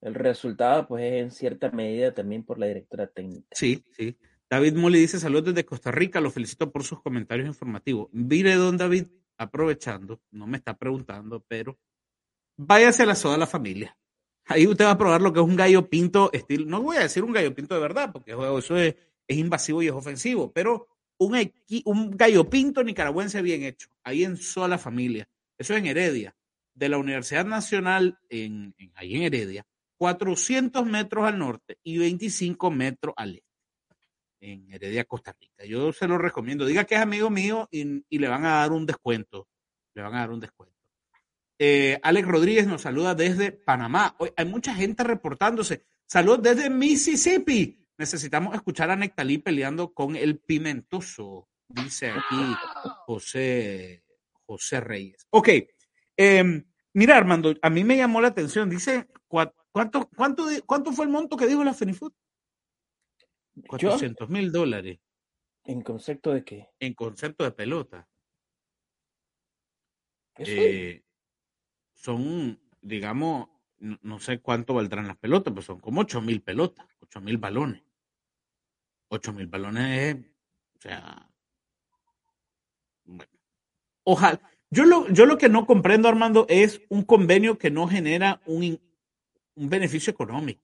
el 0.01 0.15
resultado, 0.15 0.87
pues 0.87 1.05
en 1.05 1.31
cierta 1.31 1.71
medida 1.71 2.13
también 2.13 2.45
por 2.45 2.59
la 2.59 2.67
directora 2.67 3.07
técnica. 3.07 3.49
Sí, 3.53 3.85
sí. 3.93 4.17
David 4.51 4.75
Moli 4.75 5.01
dice: 5.01 5.19
Saludos 5.19 5.55
desde 5.55 5.65
Costa 5.65 5.91
Rica, 5.91 6.21
lo 6.21 6.31
felicito 6.31 6.71
por 6.71 6.85
sus 6.85 7.01
comentarios 7.01 7.47
informativos. 7.47 8.09
Mire, 8.13 8.55
don 8.55 8.77
David, 8.77 9.07
aprovechando, 9.39 10.21
no 10.31 10.47
me 10.47 10.57
está 10.57 10.77
preguntando, 10.77 11.45
pero 11.49 11.79
váyase 12.57 13.03
a 13.03 13.07
la 13.07 13.15
soda 13.15 13.37
la 13.37 13.47
familia. 13.47 13.97
Ahí 14.47 14.67
usted 14.67 14.85
va 14.85 14.91
a 14.91 14.99
probar 14.99 15.23
lo 15.23 15.33
que 15.33 15.41
es 15.41 15.47
un 15.47 15.57
gallo 15.57 15.89
pinto 15.89 16.31
estilo. 16.33 16.67
No 16.67 16.83
voy 16.83 16.99
a 16.99 17.01
decir 17.01 17.25
un 17.25 17.33
gallo 17.33 17.55
pinto 17.55 17.75
de 17.75 17.81
verdad, 17.81 18.13
porque 18.13 18.33
eso 18.33 18.77
es 18.77 18.95
invasivo 19.27 19.83
y 19.83 19.87
es 19.87 19.93
ofensivo, 19.93 20.53
pero 20.53 20.89
un, 21.19 22.11
gallo 22.17 22.49
pinto 22.49 22.83
nicaragüense 22.83 23.43
bien 23.43 23.63
hecho, 23.63 23.89
ahí 24.03 24.25
en 24.25 24.37
sola 24.37 24.79
familia. 24.79 25.29
Eso 25.57 25.75
es 25.75 25.81
en 25.81 25.87
Heredia, 25.87 26.37
de 26.75 26.89
la 26.89 26.99
Universidad 26.99 27.47
Nacional, 27.47 28.19
en, 28.29 28.75
ahí 28.95 29.15
en 29.17 29.23
Heredia, 29.23 29.67
400 29.97 30.85
metros 30.87 31.25
al 31.25 31.39
norte 31.39 31.79
y 31.83 31.99
25 31.99 32.71
metros 32.71 33.15
al 33.17 33.37
este, 33.37 33.54
en 34.45 34.71
Heredia, 34.73 35.05
Costa 35.05 35.35
Rica. 35.39 35.65
Yo 35.65 35.93
se 35.93 36.07
lo 36.07 36.19
recomiendo. 36.19 36.67
Diga 36.67 36.85
que 36.85 36.95
es 36.95 37.01
amigo 37.01 37.31
mío 37.31 37.69
y, 37.71 38.05
le 38.11 38.29
van 38.29 38.45
a 38.45 38.61
dar 38.61 38.73
un 38.73 38.85
descuento. 38.85 39.49
Le 39.95 40.03
van 40.03 40.15
a 40.15 40.21
dar 40.21 40.31
un 40.31 40.41
descuento. 40.41 40.75
Eh, 41.59 41.99
Alex 42.03 42.29
Rodríguez 42.29 42.67
nos 42.67 42.83
saluda 42.83 43.15
desde 43.15 43.53
Panamá. 43.53 44.15
Hoy 44.19 44.33
hay 44.37 44.45
mucha 44.45 44.75
gente 44.75 45.03
reportándose. 45.03 45.85
Saludos 46.07 46.43
desde 46.43 46.69
Mississippi. 46.69 47.87
Necesitamos 47.97 48.55
escuchar 48.55 48.91
a 48.91 48.97
Nectalí 48.97 49.39
peleando 49.39 49.95
con 49.95 50.17
el 50.17 50.39
pimentoso, 50.39 51.49
dice 51.69 52.11
aquí 52.11 52.55
José, 53.07 54.03
José 54.45 54.81
Reyes. 54.81 55.27
Ok, 55.31 55.49
em, 56.17 56.65
mira 56.93 57.17
Armando, 57.17 57.55
a 57.63 57.71
mí 57.71 57.85
me 57.85 57.97
llamó 57.97 58.21
la 58.21 58.29
atención, 58.29 58.69
dice, 58.69 59.07
¿cuánto, 59.29 60.11
cuánto, 60.17 60.49
cuánto 60.67 60.93
fue 60.93 61.05
el 61.05 61.13
monto 61.13 61.37
que 61.37 61.47
dijo 61.47 61.63
la 61.63 61.73
Fenifood? 61.73 62.13
400 63.69 64.29
mil 64.29 64.53
dólares. 64.53 64.99
¿En 65.65 65.83
concepto 65.83 66.33
de 66.33 66.45
qué? 66.45 66.69
En 66.81 66.95
concepto 66.95 67.45
de 67.45 67.53
pelota. 67.53 68.09
Eh, 70.39 71.03
son, 71.95 72.61
digamos, 72.81 73.49
no, 73.79 74.19
sé 74.19 74.41
cuánto 74.41 74.75
valdrán 74.75 75.07
las 75.07 75.17
pelotas, 75.17 75.53
pues 75.55 75.67
son 75.67 75.81
como 75.81 76.01
8 76.01 76.21
mil 76.21 76.43
pelotas, 76.43 76.87
8 77.01 77.21
mil 77.21 77.39
balones. 77.39 77.83
8 79.09 79.33
mil 79.33 79.47
balones 79.47 80.17
es, 80.17 80.27
o 80.77 80.81
sea, 80.81 81.31
bueno, 83.05 83.31
ojalá. 84.05 84.41
Yo 84.71 84.85
lo, 84.85 85.09
yo 85.11 85.25
lo 85.27 85.39
que 85.39 85.49
no 85.49 85.67
comprendo, 85.67 86.09
Armando, 86.09 86.47
es 86.49 86.81
un 86.89 87.05
convenio 87.05 87.59
que 87.59 87.71
no 87.71 87.87
genera 87.87 88.43
un, 88.45 88.81
un 89.55 89.69
beneficio 89.69 90.11
económico. 90.11 90.64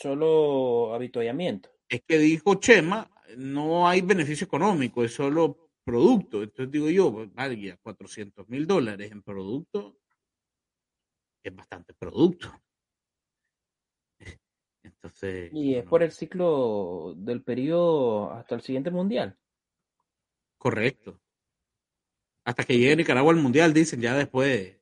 Solo 0.00 0.92
habituallamiento. 0.92 1.70
Es 1.88 2.02
que 2.02 2.18
dijo 2.18 2.56
Chema, 2.56 3.08
no 3.36 3.86
hay 3.88 4.00
beneficio 4.00 4.44
económico, 4.44 5.04
es 5.04 5.14
solo 5.14 5.70
producto. 5.84 6.42
Entonces 6.42 6.72
digo 6.72 6.90
yo, 6.90 7.28
vaya, 7.32 7.76
400 7.76 8.48
mil 8.48 8.66
dólares 8.66 9.12
en 9.12 9.22
producto 9.22 9.96
es 11.44 11.54
bastante 11.54 11.94
producto. 11.94 12.50
Entonces. 14.82 15.52
Y 15.52 15.76
es 15.76 15.84
por 15.84 16.02
el 16.02 16.10
ciclo 16.10 17.14
del 17.16 17.42
periodo 17.42 18.32
hasta 18.32 18.56
el 18.56 18.62
siguiente 18.62 18.90
mundial. 18.90 19.38
Correcto. 20.58 21.20
Hasta 22.44 22.64
que 22.64 22.76
llegue 22.76 22.96
Nicaragua 22.96 23.32
al 23.32 23.38
mundial, 23.40 23.72
dicen, 23.72 24.00
ya 24.00 24.16
después. 24.16 24.76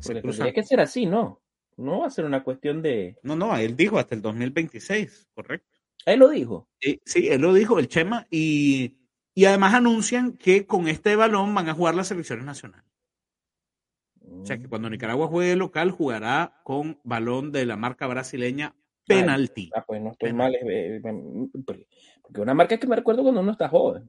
Tiene 0.00 0.52
que 0.52 0.62
ser 0.62 0.80
así, 0.80 1.04
¿no? 1.04 1.42
No 1.80 2.00
va 2.00 2.06
a 2.06 2.10
ser 2.10 2.24
una 2.24 2.44
cuestión 2.44 2.82
de. 2.82 3.16
No, 3.22 3.34
no, 3.34 3.56
él 3.56 3.74
dijo 3.76 3.98
hasta 3.98 4.14
el 4.14 4.22
2026, 4.22 5.28
correcto. 5.34 5.78
Él 6.06 6.20
lo 6.20 6.28
dijo. 6.28 6.68
sí, 7.04 7.28
él 7.28 7.40
lo 7.40 7.52
dijo, 7.54 7.78
el 7.78 7.88
Chema, 7.88 8.26
y, 8.30 8.96
y 9.34 9.44
además 9.46 9.74
anuncian 9.74 10.36
que 10.36 10.66
con 10.66 10.88
este 10.88 11.16
balón 11.16 11.54
van 11.54 11.68
a 11.68 11.74
jugar 11.74 11.94
las 11.94 12.08
selecciones 12.08 12.44
nacionales. 12.44 12.86
O 14.42 14.46
sea 14.46 14.58
que 14.58 14.68
cuando 14.68 14.88
Nicaragua 14.88 15.26
juegue 15.26 15.56
local, 15.56 15.90
jugará 15.90 16.60
con 16.62 17.00
balón 17.02 17.50
de 17.50 17.66
la 17.66 17.76
marca 17.76 18.06
brasileña 18.06 18.74
penalti. 19.06 19.70
Ah, 19.74 19.84
pues 19.86 20.00
no 20.00 20.12
estoy 20.12 20.32
mal, 20.32 20.54
eh, 20.54 21.00
porque 21.66 22.40
una 22.40 22.54
marca 22.54 22.78
que 22.78 22.86
me 22.86 22.96
recuerdo 22.96 23.22
cuando 23.22 23.40
uno 23.40 23.52
está 23.52 23.68
joven. 23.68 24.08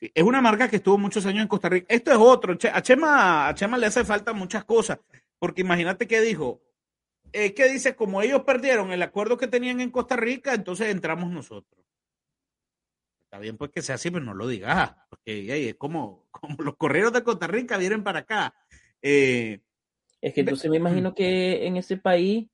es 0.00 0.22
una 0.22 0.40
marca 0.40 0.68
que 0.68 0.76
estuvo 0.76 0.98
muchos 0.98 1.24
años 1.26 1.42
en 1.42 1.48
Costa 1.48 1.68
Rica. 1.68 1.86
Esto 1.88 2.10
es 2.10 2.18
otro. 2.18 2.56
A 2.72 2.82
Chema, 2.82 3.48
a 3.48 3.54
Chema 3.54 3.78
le 3.78 3.86
hace 3.86 4.04
falta 4.04 4.32
muchas 4.32 4.64
cosas, 4.64 4.98
porque 5.38 5.62
imagínate 5.62 6.06
que 6.06 6.20
dijo, 6.20 6.62
eh, 7.32 7.54
que 7.54 7.68
dice, 7.68 7.96
como 7.96 8.22
ellos 8.22 8.42
perdieron 8.44 8.92
el 8.92 9.02
acuerdo 9.02 9.36
que 9.36 9.48
tenían 9.48 9.80
en 9.80 9.90
Costa 9.90 10.16
Rica, 10.16 10.54
entonces 10.54 10.88
entramos 10.88 11.30
nosotros. 11.30 11.84
Está 13.24 13.38
bien 13.38 13.56
pues 13.56 13.70
que 13.70 13.82
sea 13.82 13.96
así, 13.96 14.10
pero 14.10 14.24
no 14.24 14.34
lo 14.34 14.46
digas, 14.46 14.94
porque 15.10 15.68
es 15.68 15.74
como, 15.74 16.28
como 16.30 16.56
los 16.62 16.76
correros 16.76 17.12
de 17.12 17.22
Costa 17.24 17.46
Rica 17.46 17.76
vienen 17.76 18.04
para 18.04 18.20
acá. 18.20 18.54
Eh, 19.02 19.60
es 20.20 20.32
que 20.32 20.40
entonces 20.40 20.70
me 20.70 20.78
imagino 20.78 21.14
que 21.14 21.66
en 21.66 21.76
ese 21.76 21.96
país 21.96 22.48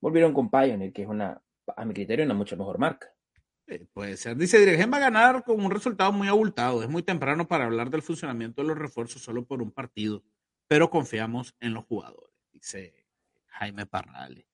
volvieron 0.00 0.32
con 0.32 0.50
Pioneer, 0.50 0.92
que 0.92 1.02
es 1.02 1.08
una, 1.08 1.40
a 1.76 1.84
mi 1.84 1.94
criterio, 1.94 2.24
una 2.24 2.34
mucho 2.34 2.56
mejor 2.56 2.78
marca. 2.78 3.12
puede 3.92 4.16
ser. 4.16 4.36
Dice, 4.36 4.58
Dirigent 4.58 4.92
va 4.92 4.98
a 4.98 5.00
ganar 5.00 5.44
con 5.44 5.64
un 5.64 5.70
resultado 5.70 6.12
muy 6.12 6.28
abultado. 6.28 6.82
Es 6.82 6.88
muy 6.88 7.02
temprano 7.02 7.46
para 7.46 7.66
hablar 7.66 7.90
del 7.90 8.02
funcionamiento 8.02 8.62
de 8.62 8.68
los 8.68 8.78
refuerzos 8.78 9.22
solo 9.22 9.44
por 9.44 9.62
un 9.62 9.70
partido, 9.70 10.24
pero 10.68 10.90
confiamos 10.90 11.54
en 11.60 11.74
los 11.74 11.84
jugadores, 11.84 12.34
dice 12.52 13.06
Jaime 13.46 13.86
Parrales. 13.86 14.46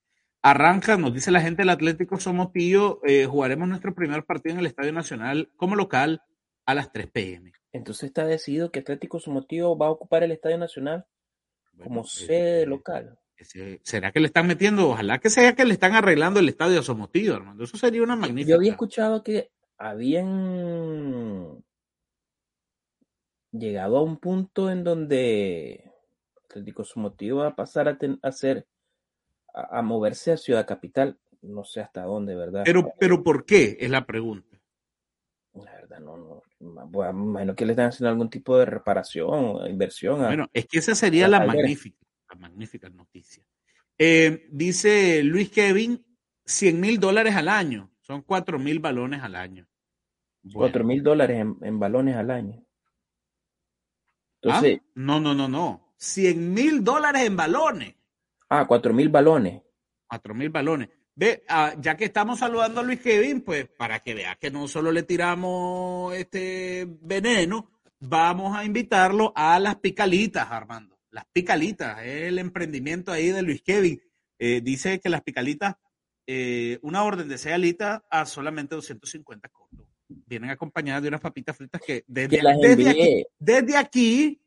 Arranca, 0.43 0.97
nos 0.97 1.15
dice 1.15 1.31
la 1.31 1.41
gente 1.41 1.63
del 1.63 1.71
Atlético 1.71 2.19
Somotillo, 2.19 3.01
eh, 3.05 3.27
jugaremos 3.27 3.69
nuestro 3.69 3.95
primer 3.95 4.25
partido 4.25 4.55
en 4.55 4.61
el 4.61 4.67
Estadio 4.67 4.93
Nacional 4.93 5.51
como 5.57 5.77
local 5.77 6.23
a 6.67 6.75
las 6.75 6.91
3 6.93 7.11
pm. 7.13 7.53
Entonces 7.73 8.05
está 8.05 8.27
decidido 8.27 8.71
que 8.71 8.81
Atlético 8.81 9.21
Somotillo 9.21 9.77
va 9.77 9.87
a 9.87 9.91
ocupar 9.91 10.25
el 10.25 10.33
Estadio 10.33 10.59
Nacional 10.59 11.07
como 11.79 12.05
sede 12.05 12.67
local. 12.67 13.19
¿Será 13.83 14.13
que 14.13 14.21
le 14.21 14.27
están 14.27 14.47
metiendo? 14.47 14.91
Ojalá 14.91 15.19
que 15.19 15.31
sea 15.31 15.55
que 15.55 15.65
le 15.65 15.73
están 15.73 15.95
arreglando 15.95 16.41
el 16.41 16.49
estadio 16.49 16.81
a 16.81 16.83
Somotillo, 16.83 17.35
Armando. 17.35 17.65
Eso 17.65 17.77
sería 17.77 18.03
una 18.03 18.17
magnífica. 18.17 18.51
Yo 18.51 18.57
había 18.57 18.73
escuchado 18.73 19.23
que 19.23 19.51
habían 19.79 21.65
llegado 23.51 23.99
a 23.99 24.03
un 24.03 24.19
punto 24.19 24.71
en 24.71 24.85
donde 24.85 25.92
Atlético 26.61 26.85
Somotillo 26.85 27.37
va 27.37 27.49
a 27.49 27.57
pasar 27.57 27.89
a, 27.89 27.99
hacer 28.23 28.67
a, 29.53 29.83
moverse 29.83 30.33
a 30.33 30.37
Ciudad 30.37 30.67
Capital. 30.67 31.19
No 31.41 31.65
sé 31.65 31.81
hasta 31.81 32.03
dónde, 32.03 32.35
¿verdad? 32.35 32.63
Pero, 32.65 32.93
pero 32.99 33.23
¿por 33.23 33.45
qué? 33.45 33.77
Es 33.81 33.91
la 33.91 34.07
pregunta. 34.07 34.61
La 35.55 35.73
verdad, 35.73 35.99
no, 35.99 36.17
no. 36.17 36.43
Bueno, 36.89 37.11
imagino 37.11 37.55
que 37.55 37.67
le 37.67 37.73
están 37.73 37.89
haciendo 37.89 38.11
algún 38.11 38.31
tipo 38.31 38.57
de 38.57 38.65
reparación 38.65 39.69
inversión. 39.69 40.21
bueno, 40.21 40.49
es 40.53 40.67
que 40.67 40.79
esa 40.79 40.95
sería 40.95 41.27
la 41.27 41.45
magnífica 41.45 42.03
magnífica 42.39 42.89
noticia. 42.89 43.47
Eh, 43.99 44.49
dice 44.51 45.23
Luis 45.23 45.51
Kevin, 45.51 46.05
100 46.45 46.81
mil 46.81 46.99
dólares 46.99 47.35
al 47.37 47.49
año. 47.49 47.91
Son 48.01 48.23
4 48.23 48.59
mil 48.59 48.79
balones 48.79 49.23
al 49.23 49.37
año. 49.37 49.67
4 50.53 50.85
mil 50.85 51.03
dólares 51.03 51.41
en, 51.41 51.79
balones 51.79 52.17
al 52.17 52.31
año. 52.31 52.65
¿Ah? 54.45 54.59
Entonces, 54.59 54.81
no, 54.95 55.21
no, 55.21 55.35
no, 55.35 55.49
no. 55.49 55.82
100 56.03 56.53
mil 56.53 56.83
dólares 56.83 57.23
en 57.23 57.37
balones. 57.37 57.95
Ah, 58.49 58.67
4 58.67 58.93
mil 58.93 59.09
balones. 59.09 59.63
4 60.09 60.35
mil 60.35 60.51
balones. 60.51 60.89
Ve, 61.15 61.45
ah, 61.49 61.75
ya 61.79 61.97
que 61.97 62.07
estamos 62.07 62.41
saludando 62.41 62.81
a 62.81 62.83
Luis 62.83 63.01
Kevin, 63.01 63.43
pues 63.43 63.69
para 63.69 64.01
que 64.01 64.15
vea 64.15 64.37
que 64.37 64.51
no 64.51 64.67
solo 64.67 64.91
le 64.91 65.05
tiramos 65.05 66.13
este 66.15 66.89
veneno, 67.03 67.71
vamos 68.01 68.57
a 68.57 68.65
invitarlo 68.65 69.33
a 69.37 69.61
las 69.61 69.77
picalitas, 69.77 70.51
Armando 70.51 70.93
las 71.13 71.27
picalitas, 71.27 71.99
el 72.03 72.39
emprendimiento 72.39 73.13
ahí 73.13 73.29
de 73.29 73.43
Luis 73.43 73.63
Kevin. 73.63 74.03
Eh, 74.39 74.61
dice 74.63 74.99
que 74.99 75.11
las 75.11 75.23
picalitas, 75.23 75.77
eh, 76.27 76.79
una 76.83 77.05
orden 77.05 77.29
de 77.29 77.39
seis 77.39 77.55
alitas 77.55 78.03
a 78.11 78.25
solamente 78.27 78.75
250 78.75 79.49
costos. 79.51 79.87
Vienen 80.09 80.51
acompañadas 80.51 81.03
de 81.03 81.09
unas 81.09 81.21
papitas 81.21 81.57
fritas 81.57 81.81
que 81.87 82.05
desde, 82.07 82.41
aquí, 82.41 83.25
desde 83.39 83.77
aquí, 83.77 84.42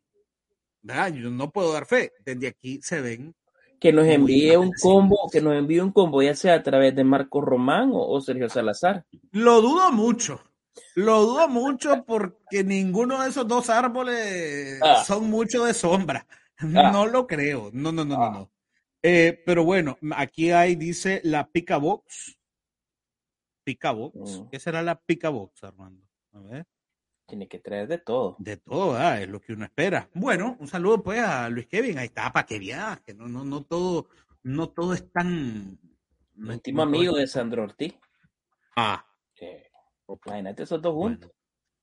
yo 1.14 1.30
no 1.30 1.52
puedo 1.52 1.74
dar 1.74 1.86
fe, 1.86 2.14
desde 2.26 2.48
aquí 2.48 2.80
se 2.82 3.02
ven. 3.02 3.36
Que 3.80 3.92
nos 3.92 4.08
envíe 4.08 4.56
un 4.56 4.72
combo, 4.82 5.30
que 5.32 5.42
nos 5.42 5.56
envíe 5.56 5.80
un 5.80 5.92
combo, 5.92 6.24
ya 6.24 6.34
sea 6.34 6.56
a 6.56 6.64
través 6.64 6.96
de 6.96 7.04
Marco 7.04 7.42
Román 7.42 7.92
o 7.94 8.20
Sergio 8.22 8.50
Salazar. 8.50 9.06
Lo 9.32 9.62
dudo 9.62 9.92
mucho. 9.92 10.42
Lo 10.96 11.22
dudo 11.22 11.48
mucho 11.48 12.04
porque 12.06 12.64
ninguno 12.64 13.22
de 13.22 13.30
esos 13.30 13.48
dos 13.48 13.70
árboles 13.70 14.80
ah. 14.82 15.04
son 15.06 15.30
mucho 15.30 15.66
de 15.66 15.74
sombra. 15.74 16.26
Ah. 16.58 16.92
No 16.92 17.06
lo 17.06 17.28
creo. 17.28 17.70
No, 17.74 17.92
no, 17.92 18.06
no, 18.06 18.18
no, 18.18 18.32
no. 18.32 18.52
Eh, 19.04 19.42
pero 19.46 19.64
bueno, 19.64 19.98
aquí 20.16 20.52
hay, 20.52 20.76
dice 20.76 21.22
la 21.24 21.48
Pica 21.48 21.78
Box. 21.78 22.38
Pica 23.64 23.92
Box. 23.92 24.40
Mm. 24.40 24.50
¿Qué 24.50 24.60
será 24.60 24.82
la 24.82 24.96
Pica 24.96 25.30
Box, 25.30 25.64
Armando? 25.64 26.08
A 26.34 26.40
ver. 26.40 26.66
Tiene 27.28 27.48
que 27.48 27.60
traer 27.60 27.88
de 27.88 27.98
todo. 27.98 28.36
De 28.40 28.58
todo, 28.58 29.00
es 29.14 29.28
lo 29.28 29.42
que 29.42 29.54
uno 29.54 29.66
espera. 29.66 30.10
Bueno, 30.14 30.58
un 30.60 30.68
saludo 30.68 31.02
pues 31.02 31.20
a 31.20 31.50
Luis 31.50 31.68
Kevin. 31.68 31.98
Ahí 31.98 32.08
está, 32.08 32.32
para 32.32 32.46
que 32.46 32.60
viaje. 32.60 33.14
No, 33.14 33.28
no, 33.28 33.44
no 33.44 33.64
todo, 33.64 34.08
no 34.44 34.70
todo 34.70 34.94
es 34.94 35.12
tan. 35.12 35.80
Último 36.38 36.84
amigo 36.84 37.16
de 37.16 37.28
Sandro 37.28 37.64
Ortiz. 37.64 37.96
Ah. 38.76 39.06
Imagínate 40.26 40.64
esos 40.64 40.82
dos 40.82 40.94
juntos. 40.94 41.32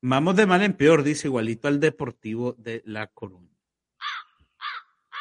Vamos 0.01 0.37
de 0.37 0.47
mal 0.47 0.63
en 0.63 0.75
peor, 0.75 1.03
dice 1.03 1.29
igualito 1.29 1.69
al 1.69 1.81
Deportivo 1.81 2.55
de 2.59 2.83
La 2.85 3.07
Coruña. 3.07 3.57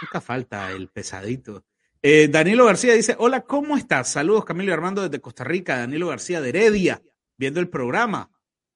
Nunca 0.02 0.22
falta 0.22 0.72
el 0.72 0.90
pesadito. 0.90 1.64
Eh, 2.02 2.28
Danilo 2.30 2.66
García 2.66 2.94
dice, 2.94 3.16
hola, 3.20 3.42
¿cómo 3.42 3.78
estás? 3.78 4.10
Saludos 4.10 4.44
Camilo 4.44 4.72
y 4.72 4.74
Armando 4.74 5.04
desde 5.04 5.22
Costa 5.22 5.44
Rica, 5.44 5.78
Danilo 5.78 6.08
García 6.08 6.42
de 6.42 6.50
Heredia, 6.50 7.02
viendo 7.38 7.60
el 7.60 7.70
programa. 7.70 8.32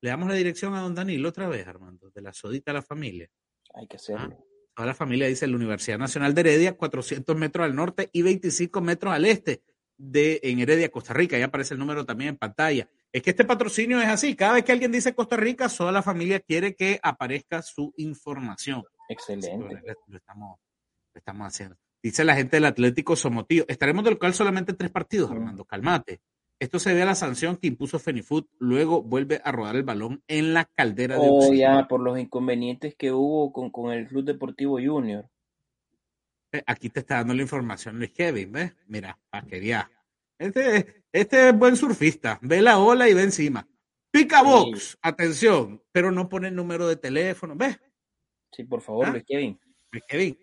Le 0.05 0.11
damos 0.11 0.29
la 0.29 0.35
dirección 0.35 0.75
a 0.75 0.81
don 0.81 0.93
Danilo 0.93 1.29
otra 1.29 1.47
vez, 1.47 1.65
Armando, 1.65 2.11
de 2.11 2.21
la 2.21 2.31
sodita 2.31 2.69
a 2.69 2.75
la 2.75 2.83
familia. 2.83 3.27
Hay 3.73 3.87
que 3.87 3.95
hacerlo. 3.95 4.37
Ah, 4.39 4.43
toda 4.75 4.85
la 4.85 4.93
familia 4.93 5.25
dice 5.25 5.47
la 5.47 5.55
Universidad 5.55 5.97
Nacional 5.97 6.35
de 6.35 6.41
Heredia, 6.41 6.77
400 6.77 7.35
metros 7.35 7.65
al 7.65 7.75
norte 7.75 8.11
y 8.13 8.21
25 8.21 8.81
metros 8.81 9.15
al 9.15 9.25
este 9.25 9.63
de 9.97 10.41
en 10.43 10.59
Heredia, 10.59 10.91
Costa 10.91 11.11
Rica. 11.15 11.39
Ya 11.39 11.45
aparece 11.45 11.73
el 11.73 11.79
número 11.79 12.05
también 12.05 12.29
en 12.29 12.37
pantalla. 12.37 12.87
Es 13.11 13.23
que 13.23 13.31
este 13.31 13.45
patrocinio 13.45 13.99
es 13.99 14.07
así. 14.07 14.35
Cada 14.35 14.53
vez 14.53 14.63
que 14.63 14.73
alguien 14.73 14.91
dice 14.91 15.15
Costa 15.15 15.37
Rica, 15.37 15.69
toda 15.69 15.91
la 15.91 16.03
familia 16.03 16.39
quiere 16.39 16.75
que 16.75 16.99
aparezca 17.01 17.63
su 17.63 17.91
información. 17.97 18.83
Excelente. 19.09 19.81
lo 20.05 20.17
estamos 20.17 20.59
estamos 21.15 21.47
haciendo. 21.47 21.77
Dice 22.03 22.23
la 22.23 22.35
gente 22.35 22.57
del 22.57 22.65
Atlético 22.65 23.15
Somotillo. 23.15 23.65
Estaremos 23.67 24.03
del 24.03 24.13
local 24.13 24.35
solamente 24.35 24.73
tres 24.73 24.91
partidos, 24.91 25.31
Armando. 25.31 25.65
Calmate. 25.65 26.21
Esto 26.59 26.79
se 26.79 26.93
ve 26.93 27.01
a 27.01 27.05
la 27.05 27.15
sanción 27.15 27.57
que 27.57 27.67
impuso 27.67 27.99
Fenifoot. 27.99 28.49
Luego 28.59 29.03
vuelve 29.03 29.41
a 29.43 29.51
rodar 29.51 29.75
el 29.75 29.83
balón 29.83 30.23
en 30.27 30.53
la 30.53 30.65
caldera 30.65 31.15
de 31.15 31.27
Oh, 31.29 31.53
ya, 31.53 31.87
por 31.87 31.99
los 31.99 32.17
inconvenientes 32.17 32.95
que 32.95 33.11
hubo 33.11 33.51
con, 33.51 33.69
con 33.69 33.91
el 33.91 34.07
Club 34.07 34.23
Deportivo 34.23 34.79
Junior. 34.81 35.29
Aquí 36.65 36.89
te 36.89 37.01
está 37.01 37.15
dando 37.15 37.33
la 37.33 37.41
información 37.41 37.97
Luis 37.97 38.11
Kevin, 38.11 38.51
¿ves? 38.51 38.73
Mira, 38.87 39.19
para 39.29 39.45
que 39.45 39.65
ya. 39.65 39.91
Este, 40.39 41.03
este 41.11 41.49
es 41.49 41.57
buen 41.57 41.75
surfista. 41.75 42.39
Ve 42.41 42.61
la 42.61 42.79
ola 42.79 43.09
y 43.09 43.13
ve 43.13 43.23
encima. 43.23 43.67
Pica 44.09 44.41
box, 44.41 44.97
atención, 45.01 45.83
pero 45.91 46.09
no 46.09 46.29
pone 46.29 46.47
el 46.47 46.55
número 46.55 46.87
de 46.87 46.95
teléfono, 46.95 47.53
¿ves? 47.53 47.77
Sí, 48.49 48.63
por 48.63 48.79
favor, 48.79 49.07
¿Ah? 49.07 49.11
Luis 49.11 49.25
Kevin. 49.27 49.59
Luis 49.91 50.03
Kevin, 50.07 50.37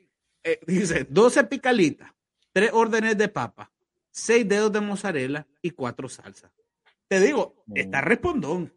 eh, 0.45 0.61
dice 0.67 1.07
12 1.09 1.45
picalitas, 1.45 2.13
3 2.53 2.71
órdenes 2.75 3.17
de 3.17 3.29
papa, 3.29 3.72
6 4.13 4.49
dedos 4.49 4.73
de 4.73 4.81
mozzarella 4.81 5.47
y 5.61 5.71
4 5.71 6.09
salsas. 6.09 6.53
Te 7.09 7.21
digo, 7.21 7.65
mm. 7.67 7.77
está 7.77 8.01
respondón. 8.01 8.73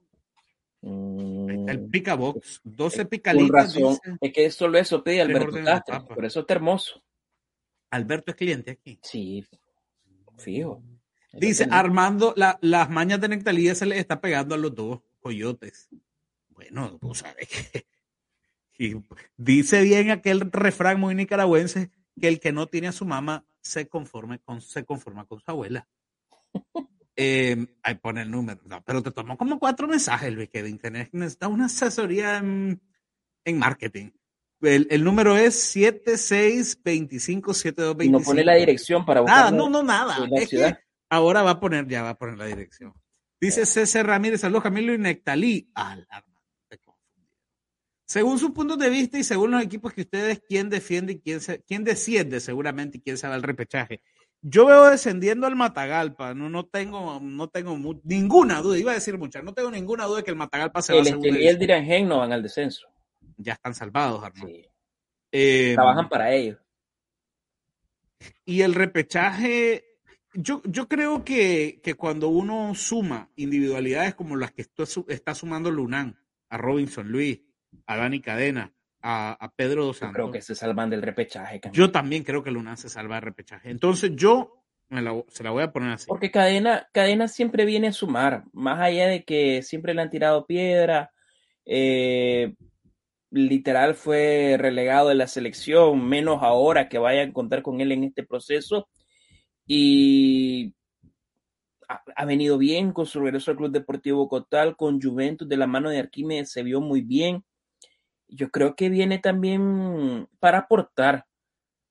Está 0.81 1.71
el 1.71 1.81
mm. 1.81 1.89
pica 1.89 2.15
box, 2.15 2.61
12 2.63 3.05
picalitas. 3.05 3.75
es 4.21 4.33
que 4.33 4.51
solo 4.51 4.77
eso 4.77 5.03
pide 5.03 5.21
Alberto 5.21 5.57
por 6.07 6.25
eso 6.25 6.41
está 6.41 6.53
hermoso. 6.55 7.03
Alberto 7.91 8.31
es 8.31 8.37
cliente 8.37 8.71
aquí. 8.71 8.99
Sí, 9.01 9.45
fijo. 10.37 10.83
Dice 11.33 11.67
Armando, 11.69 12.33
las 12.35 12.89
mañas 12.89 13.19
de 13.19 13.29
Nectalía 13.29 13.75
se 13.75 13.85
le 13.85 13.99
está 13.99 14.21
pegando 14.21 14.55
a 14.55 14.57
los 14.57 14.73
dos 14.73 15.01
coyotes. 15.19 15.89
Bueno, 16.49 16.97
tú 16.99 17.13
sabes 17.13 17.47
que 17.49 17.85
y 18.77 18.95
dice 19.37 19.81
bien 19.81 20.11
aquel 20.11 20.51
refrán 20.51 20.99
muy 20.99 21.15
nicaragüense 21.15 21.91
que 22.19 22.27
el 22.27 22.39
que 22.39 22.51
no 22.51 22.67
tiene 22.67 22.87
a 22.87 22.91
su 22.91 23.05
mamá 23.05 23.45
se, 23.65 23.87
conforme 23.87 24.39
con, 24.39 24.61
se 24.61 24.85
conforma 24.85 25.25
con 25.25 25.41
su 25.41 25.51
abuela. 25.51 25.85
Eh, 27.17 27.55
ahí 27.81 27.95
pone 27.95 28.23
el 28.23 28.29
número. 28.29 28.59
pero 28.85 29.01
te 29.01 29.09
tomó 29.09 29.37
como 29.37 29.57
cuatro 29.57 29.87
mensajes, 29.87 30.33
Luis, 30.33 30.49
que 30.49 30.61
de 30.61 30.69
internet 30.69 31.07
necesita 31.13 31.47
una 31.47 31.67
asesoría 31.67 32.39
en, 32.39 32.81
marketing. 33.53 34.09
El, 34.59 35.01
número 35.01 35.37
es 35.37 35.77
76257225. 35.77 38.11
No 38.11 38.19
pone 38.19 38.43
la 38.43 38.55
dirección 38.55 39.05
para 39.05 39.21
buscar. 39.21 39.37
Nada, 39.37 39.51
no, 39.51 39.69
no, 39.69 39.81
nada. 39.81 40.17
ahora 41.09 41.41
va 41.41 41.51
a 41.51 41.59
poner, 41.61 41.87
ya 41.87 42.03
va 42.03 42.09
a 42.09 42.17
poner 42.17 42.37
la 42.37 42.47
dirección. 42.47 42.93
Dice 43.39 43.65
César 43.65 44.07
Ramírez, 44.07 44.41
saludos 44.41 44.63
Camilo 44.63 44.93
y 44.93 44.97
Nectalí. 44.97 45.71
Según 48.15 48.39
sus 48.39 48.51
puntos 48.51 48.77
de 48.79 48.89
vista 48.89 49.17
y 49.17 49.25
según 49.25 49.51
los 49.51 49.61
equipos 49.61 49.91
que 49.91 50.03
ustedes, 50.03 50.41
¿quién 50.47 50.69
defiende 50.69 51.11
y 51.11 51.19
quién, 51.19 51.41
se, 51.41 51.61
quién 51.63 51.83
desciende 51.83 52.39
seguramente 52.39 52.97
y 52.97 53.01
quién 53.01 53.17
se 53.17 53.27
va 53.27 53.35
al 53.35 53.43
repechaje? 53.43 53.99
Yo 54.41 54.67
veo 54.67 54.89
descendiendo 54.89 55.47
al 55.47 55.57
Matagalpa, 55.57 56.33
no, 56.33 56.49
no 56.49 56.65
tengo, 56.65 57.19
no 57.19 57.49
tengo 57.49 57.77
ninguna 58.05 58.61
duda, 58.61 58.77
iba 58.77 58.93
a 58.93 58.95
decir 58.95 59.17
muchas, 59.17 59.43
no 59.43 59.53
tengo 59.53 59.69
ninguna 59.69 60.05
duda 60.05 60.19
de 60.19 60.23
que 60.23 60.31
el 60.31 60.37
Matagalpa 60.37 60.81
se 60.81 60.93
va 60.93 60.99
a 60.99 61.01
El 61.01 61.41
y 61.41 61.45
el 61.45 61.59
Dirangén 61.59 62.07
no 62.07 62.19
van 62.19 62.31
al 62.31 62.41
descenso. 62.41 62.87
Ya 63.35 63.51
están 63.51 63.75
salvados, 63.75 64.23
Armando. 64.23 64.59
Eh, 65.33 65.73
Trabajan 65.75 66.07
para 66.07 66.33
ellos. 66.33 66.57
Y 68.45 68.61
el 68.61 68.75
repechaje, 68.75 69.97
yo, 70.33 70.61
yo 70.63 70.87
creo 70.87 71.25
que, 71.25 71.81
que, 71.83 71.95
cuando 71.95 72.29
uno 72.29 72.73
suma 72.75 73.29
individualidades 73.35 74.15
como 74.15 74.37
las 74.37 74.53
que 74.53 74.65
está 75.09 75.35
sumando 75.35 75.69
Lunan, 75.69 76.17
a 76.47 76.57
Robinson 76.57 77.09
Luis, 77.11 77.41
a 77.85 77.97
Dani 77.97 78.19
Cadena, 78.21 78.73
a, 79.01 79.51
Pedro 79.55 79.85
Dos 79.85 79.97
Santos. 79.97 80.15
creo 80.15 80.31
que 80.31 80.41
se 80.41 80.55
salvan 80.55 80.89
del 80.89 81.01
repechaje. 81.01 81.61
Yo 81.71 81.91
también 81.91 82.23
creo 82.23 82.43
que 82.43 82.51
Luna 82.51 82.75
se 82.75 82.89
salva 82.89 83.15
del 83.15 83.23
repechaje. 83.23 83.69
Entonces 83.69 84.11
yo 84.15 84.63
se 85.27 85.43
la 85.43 85.51
voy 85.51 85.63
a 85.63 85.71
poner 85.71 85.93
así. 85.93 86.05
Porque 86.07 86.31
Cadena, 86.31 86.87
Cadena 86.91 87.27
siempre 87.27 87.65
viene 87.65 87.87
a 87.87 87.91
sumar, 87.91 88.43
más 88.53 88.79
allá 88.79 89.07
de 89.07 89.23
que 89.23 89.61
siempre 89.61 89.93
le 89.93 90.01
han 90.01 90.09
tirado 90.09 90.45
piedra. 90.45 91.11
Eh, 91.65 92.53
literal 93.31 93.95
fue 93.95 94.55
relegado 94.57 95.09
de 95.09 95.15
la 95.15 95.27
selección, 95.27 96.07
menos 96.07 96.41
ahora 96.41 96.87
que 96.87 96.97
vayan 96.97 97.29
a 97.29 97.33
contar 97.33 97.61
con 97.61 97.81
él 97.81 97.91
en 97.91 98.03
este 98.03 98.23
proceso. 98.23 98.87
Y 99.67 100.73
ha, 101.87 102.25
venido 102.25 102.57
bien 102.57 102.91
con 102.91 103.05
su 103.05 103.19
regreso 103.19 103.51
al 103.51 103.57
Club 103.57 103.71
Deportivo 103.71 104.27
Cotal, 104.27 104.75
con 104.75 105.01
Juventus 105.01 105.47
de 105.47 105.57
la 105.57 105.67
mano 105.67 105.89
de 105.89 105.99
Arquímedes 105.99 106.51
se 106.51 106.63
vio 106.63 106.81
muy 106.81 107.01
bien 107.01 107.43
yo 108.27 108.49
creo 108.49 108.75
que 108.75 108.89
viene 108.89 109.19
también 109.19 110.27
para 110.39 110.59
aportar. 110.59 111.25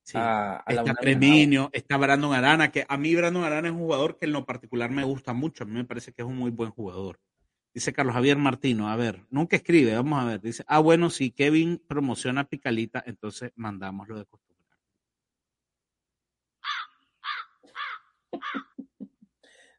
Sí. 0.02 0.18
está 0.18 0.94
Preminio, 1.00 1.70
está 1.72 1.96
Brandon 1.96 2.34
Arana, 2.34 2.70
que 2.70 2.84
a 2.86 2.98
mí 2.98 3.14
Brandon 3.14 3.44
Arana 3.44 3.68
es 3.68 3.74
un 3.74 3.80
jugador 3.80 4.18
que 4.18 4.26
en 4.26 4.32
lo 4.32 4.44
particular 4.44 4.90
me 4.90 5.02
gusta 5.02 5.32
mucho, 5.32 5.64
a 5.64 5.66
mí 5.66 5.72
me 5.72 5.84
parece 5.84 6.12
que 6.12 6.20
es 6.20 6.28
un 6.28 6.36
muy 6.36 6.50
buen 6.50 6.70
jugador. 6.70 7.18
Dice 7.72 7.92
Carlos 7.92 8.14
Javier 8.14 8.36
Martino, 8.36 8.88
a 8.88 8.96
ver, 8.96 9.24
nunca 9.30 9.56
escribe, 9.56 9.94
vamos 9.94 10.22
a 10.22 10.26
ver, 10.26 10.40
dice, 10.42 10.62
ah, 10.68 10.78
bueno, 10.78 11.08
si 11.08 11.30
Kevin 11.30 11.82
promociona 11.88 12.44
Picalita, 12.44 13.02
entonces 13.06 13.50
mandamos 13.56 14.06
lo 14.08 14.18
de 14.18 14.26
costumbre. 14.26 14.54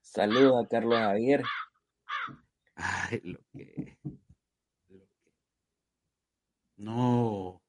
Saludos 0.01 0.65
a 0.65 0.67
Carlos 0.67 0.97
Javier. 0.97 1.43
Ay, 2.75 3.21
lo 3.23 3.39
que... 3.53 3.97
No. 6.85 7.63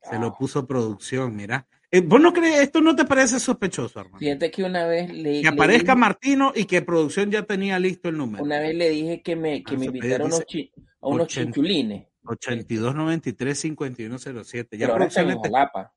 Se 0.00 0.16
lo 0.16 0.32
puso 0.32 0.64
producción, 0.64 1.34
mira. 1.34 1.66
Eh, 1.90 2.00
¿Vos 2.00 2.20
no 2.20 2.32
crees, 2.32 2.60
esto 2.60 2.80
no 2.80 2.94
te 2.94 3.04
parece 3.04 3.40
sospechoso, 3.40 3.98
hermano? 3.98 4.18
Fíjate 4.18 4.50
que 4.50 4.62
una 4.62 4.86
vez 4.86 5.12
le 5.12 5.42
Que 5.42 5.48
aparezca 5.48 5.96
Martino 5.96 6.52
y 6.54 6.64
que 6.64 6.82
producción 6.82 7.30
ya 7.30 7.42
tenía 7.42 7.78
listo 7.78 8.08
el 8.08 8.16
número. 8.16 8.44
Una 8.44 8.60
vez 8.60 8.76
le 8.76 8.90
dije 8.90 9.22
que 9.22 9.34
me, 9.34 9.62
que 9.64 9.76
me 9.76 9.86
invitaron 9.86 10.30
a 10.32 11.08
unos 11.08 11.26
chinchulines. 11.26 12.06
82 12.24 12.94
93 12.94 13.58
5107. 13.58 14.78
Ya 14.78 14.94
producción. 14.94 15.40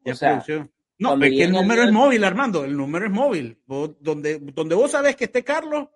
ya 0.04 0.16
producción. 0.16 0.72
No, 0.98 1.14
es 1.24 1.30
que 1.32 1.44
el 1.44 1.52
número 1.52 1.84
es 1.84 1.92
móvil, 1.92 2.24
Armando. 2.24 2.66
El 2.66 2.76
número 2.76 3.06
es 3.06 3.12
móvil. 3.12 3.60
donde, 3.68 4.40
donde 4.40 4.76
vos 4.76 4.92
sabés 4.92 5.16
que 5.16 5.26
esté 5.26 5.44
Carlos, 5.44 5.90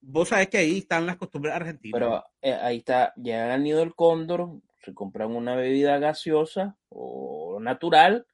vos 0.00 0.28
sabés 0.28 0.48
que 0.48 0.58
ahí 0.58 0.78
están 0.78 1.04
las 1.04 1.16
costumbres 1.16 1.54
argentinas. 1.54 1.92
Pero 1.92 2.24
eh, 2.40 2.54
ahí 2.54 2.78
está, 2.78 3.12
ya 3.16 3.52
han 3.52 3.66
ido 3.66 3.82
el 3.82 3.94
cóndor, 3.94 4.60
se 4.82 4.94
compran 4.94 5.34
una 5.34 5.54
bebida 5.54 5.98
gaseosa 5.98 6.76
o 6.88 7.58
natural 7.60 8.26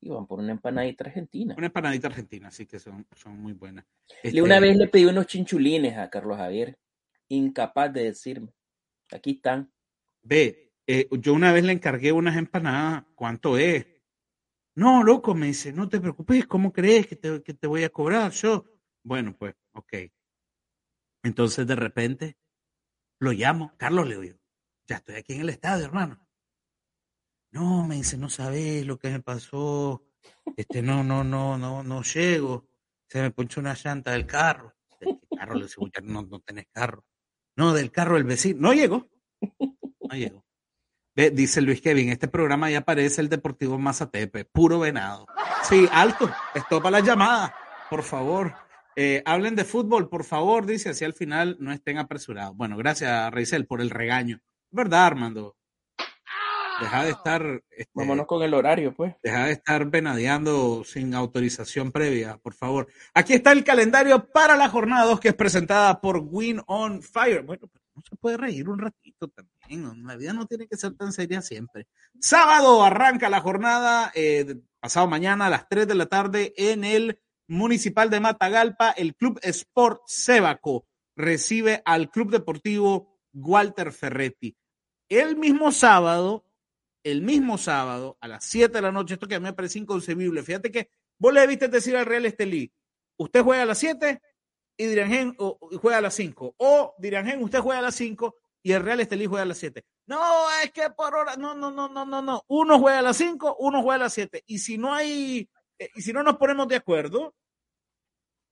y 0.00 0.08
van 0.08 0.26
por 0.26 0.38
una 0.38 0.52
empanadita 0.52 1.04
argentina. 1.04 1.54
Una 1.56 1.66
empanadita 1.66 2.08
argentina, 2.08 2.48
así 2.48 2.66
que 2.66 2.78
son, 2.78 3.06
son 3.14 3.38
muy 3.38 3.52
buenas. 3.52 3.84
Este... 4.22 4.40
Una 4.40 4.60
vez 4.60 4.76
le 4.76 4.88
pedí 4.88 5.04
unos 5.04 5.26
chinchulines 5.26 5.98
a 5.98 6.08
Carlos 6.08 6.38
Javier, 6.38 6.78
incapaz 7.28 7.92
de 7.92 8.04
decirme. 8.04 8.52
Aquí 9.12 9.32
están. 9.32 9.70
Ve, 10.22 10.72
eh, 10.86 11.08
yo 11.10 11.34
una 11.34 11.52
vez 11.52 11.64
le 11.64 11.72
encargué 11.72 12.12
unas 12.12 12.36
empanadas, 12.36 13.04
¿cuánto 13.14 13.58
es? 13.58 13.86
No, 14.74 15.02
loco, 15.02 15.34
me 15.34 15.46
dice, 15.46 15.72
no 15.72 15.88
te 15.88 16.00
preocupes, 16.00 16.46
¿cómo 16.46 16.72
crees 16.72 17.06
que 17.06 17.16
te, 17.16 17.42
que 17.42 17.54
te 17.54 17.66
voy 17.66 17.84
a 17.84 17.90
cobrar 17.90 18.30
yo? 18.32 18.64
Bueno, 19.02 19.36
pues, 19.36 19.54
ok. 19.72 19.94
Entonces 21.22 21.66
de 21.66 21.76
repente 21.76 22.38
lo 23.18 23.32
llamo, 23.32 23.74
Carlos 23.76 24.08
le 24.08 24.18
digo, 24.18 24.39
ya 24.90 24.96
estoy 24.96 25.14
aquí 25.14 25.34
en 25.34 25.42
el 25.42 25.50
estadio, 25.50 25.84
hermano. 25.84 26.18
No, 27.52 27.86
me 27.86 27.94
dice, 27.94 28.18
no 28.18 28.28
sabes 28.28 28.84
lo 28.84 28.98
que 28.98 29.08
me 29.08 29.20
pasó. 29.20 30.04
Este, 30.56 30.82
no, 30.82 31.04
no, 31.04 31.22
no, 31.22 31.56
no, 31.56 31.84
no 31.84 32.02
llego. 32.02 32.68
Se 33.08 33.22
me 33.22 33.30
ponchó 33.30 33.60
una 33.60 33.74
llanta 33.74 34.10
del 34.10 34.26
carro. 34.26 34.74
Del 35.00 35.20
carro 35.38 35.54
le 35.54 35.66
digo, 35.66 35.88
no, 36.02 36.22
no 36.22 36.40
tenés 36.40 36.66
carro. 36.72 37.04
No, 37.56 37.72
del 37.72 37.92
carro 37.92 38.16
del 38.16 38.24
vecino. 38.24 38.60
No 38.60 38.72
llego. 38.72 39.08
No 39.40 40.16
llego. 40.16 40.44
Ve, 41.14 41.30
dice 41.30 41.60
Luis 41.60 41.80
Kevin, 41.80 42.08
este 42.08 42.26
programa 42.26 42.68
ya 42.68 42.78
aparece 42.78 43.20
el 43.20 43.28
Deportivo 43.28 43.78
Mazatepe, 43.78 44.44
puro 44.44 44.80
venado. 44.80 45.26
Sí, 45.62 45.88
alto, 45.92 46.28
estopa 46.52 46.90
la 46.90 47.00
llamada, 47.00 47.54
por 47.88 48.02
favor. 48.02 48.54
Eh, 48.96 49.22
hablen 49.24 49.54
de 49.54 49.64
fútbol, 49.64 50.08
por 50.08 50.24
favor, 50.24 50.66
dice, 50.66 50.90
así 50.90 51.04
al 51.04 51.14
final 51.14 51.56
no 51.60 51.72
estén 51.72 51.98
apresurados. 51.98 52.56
Bueno, 52.56 52.76
gracias, 52.76 53.30
Reisel, 53.32 53.66
por 53.66 53.80
el 53.80 53.90
regaño. 53.90 54.40
¿Verdad, 54.70 55.06
Armando? 55.06 55.56
Deja 56.80 57.04
de 57.04 57.10
estar. 57.10 57.62
Este, 57.70 57.92
Vámonos 57.94 58.26
con 58.26 58.42
el 58.42 58.54
horario, 58.54 58.94
pues. 58.94 59.14
Deja 59.22 59.46
de 59.46 59.52
estar 59.52 59.84
venadeando 59.90 60.82
sin 60.84 61.14
autorización 61.14 61.92
previa, 61.92 62.38
por 62.38 62.54
favor. 62.54 62.88
Aquí 63.12 63.34
está 63.34 63.52
el 63.52 63.64
calendario 63.64 64.30
para 64.30 64.56
la 64.56 64.68
jornada 64.70 65.04
2 65.04 65.20
que 65.20 65.28
es 65.28 65.34
presentada 65.34 66.00
por 66.00 66.18
Win 66.18 66.62
on 66.66 67.02
Fire. 67.02 67.42
Bueno, 67.42 67.68
pero 67.70 67.84
no 67.94 68.02
se 68.08 68.16
puede 68.16 68.38
reír 68.38 68.68
un 68.68 68.78
ratito 68.78 69.28
también. 69.28 70.06
La 70.06 70.16
vida 70.16 70.32
no 70.32 70.46
tiene 70.46 70.66
que 70.66 70.76
ser 70.76 70.94
tan 70.94 71.12
seria 71.12 71.42
siempre. 71.42 71.86
Sábado 72.18 72.82
arranca 72.82 73.28
la 73.28 73.40
jornada, 73.40 74.10
eh, 74.14 74.56
pasado 74.80 75.06
mañana 75.06 75.46
a 75.46 75.50
las 75.50 75.68
3 75.68 75.86
de 75.86 75.94
la 75.94 76.06
tarde 76.06 76.54
en 76.56 76.84
el 76.84 77.20
Municipal 77.46 78.08
de 78.08 78.20
Matagalpa. 78.20 78.90
El 78.90 79.14
Club 79.16 79.38
Sport 79.42 80.02
Sebaco 80.06 80.86
recibe 81.14 81.82
al 81.84 82.10
Club 82.10 82.30
Deportivo 82.30 83.20
Walter 83.34 83.92
Ferretti. 83.92 84.56
El 85.10 85.36
mismo 85.36 85.72
sábado, 85.72 86.44
el 87.02 87.20
mismo 87.20 87.58
sábado, 87.58 88.16
a 88.20 88.28
las 88.28 88.44
7 88.44 88.72
de 88.72 88.80
la 88.80 88.92
noche, 88.92 89.14
esto 89.14 89.26
que 89.26 89.34
a 89.34 89.40
mí 89.40 89.44
me 89.44 89.52
parece 89.52 89.80
inconcebible. 89.80 90.44
Fíjate 90.44 90.70
que 90.70 90.88
vos 91.18 91.32
le 91.32 91.40
debiste 91.40 91.66
decir 91.66 91.96
al 91.96 92.06
Real 92.06 92.26
Estelí, 92.26 92.72
usted 93.16 93.42
juega 93.42 93.64
a 93.64 93.66
las 93.66 93.78
7 93.78 94.22
y 94.76 94.86
Dirangen 94.86 95.36
juega 95.80 95.98
a 95.98 96.00
las 96.00 96.14
5. 96.14 96.54
O 96.58 96.94
Dirangen, 96.98 97.42
usted 97.42 97.58
juega 97.58 97.80
a 97.80 97.82
las 97.82 97.96
5 97.96 98.36
y 98.62 98.70
el 98.70 98.84
Real 98.84 99.00
Estelí 99.00 99.26
juega 99.26 99.42
a 99.42 99.46
las 99.46 99.58
7. 99.58 99.84
No, 100.06 100.48
es 100.62 100.70
que 100.70 100.90
por 100.90 101.12
hora, 101.12 101.34
no, 101.34 101.56
no, 101.56 101.72
no, 101.72 101.88
no, 101.88 102.06
no, 102.06 102.22
no. 102.22 102.44
Uno 102.46 102.78
juega 102.78 103.00
a 103.00 103.02
las 103.02 103.16
5, 103.16 103.56
uno 103.58 103.82
juega 103.82 103.96
a 103.96 104.04
las 104.04 104.12
7. 104.12 104.44
Y 104.46 104.60
si 104.60 104.78
no 104.78 104.94
hay, 104.94 105.50
eh, 105.76 105.90
y 105.96 106.02
si 106.02 106.12
no 106.12 106.22
nos 106.22 106.36
ponemos 106.36 106.68
de 106.68 106.76
acuerdo, 106.76 107.34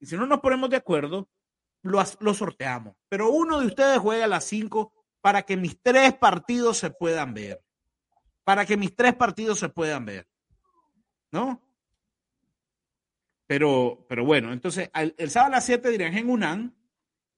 y 0.01 0.07
si 0.07 0.17
no 0.17 0.27
nos 0.27 0.41
ponemos 0.41 0.69
de 0.71 0.77
acuerdo, 0.77 1.29
lo, 1.83 2.03
lo 2.19 2.35
sorteamos. 2.35 2.97
Pero 3.09 3.31
uno 3.31 3.61
de 3.61 3.67
ustedes 3.67 3.99
juega 3.99 4.25
a 4.25 4.29
las 4.29 4.43
5 4.43 4.93
para 5.21 5.43
que 5.43 5.57
mis 5.57 5.81
tres 5.81 6.15
partidos 6.15 6.79
se 6.79 6.91
puedan 6.91 7.35
ver. 7.35 7.63
Para 8.45 8.65
que 8.65 8.77
mis 8.77 8.95
tres 8.95 9.15
partidos 9.15 9.59
se 9.59 9.69
puedan 9.69 10.05
ver. 10.05 10.27
¿No? 11.31 11.63
Pero, 13.47 14.05
pero 14.09 14.25
bueno, 14.25 14.53
entonces 14.53 14.91
el, 14.95 15.31
sábado 15.31 15.55
a 15.55 15.57
las 15.57 15.65
7 15.65 15.95
en 16.05 16.29
UNAM, 16.29 16.75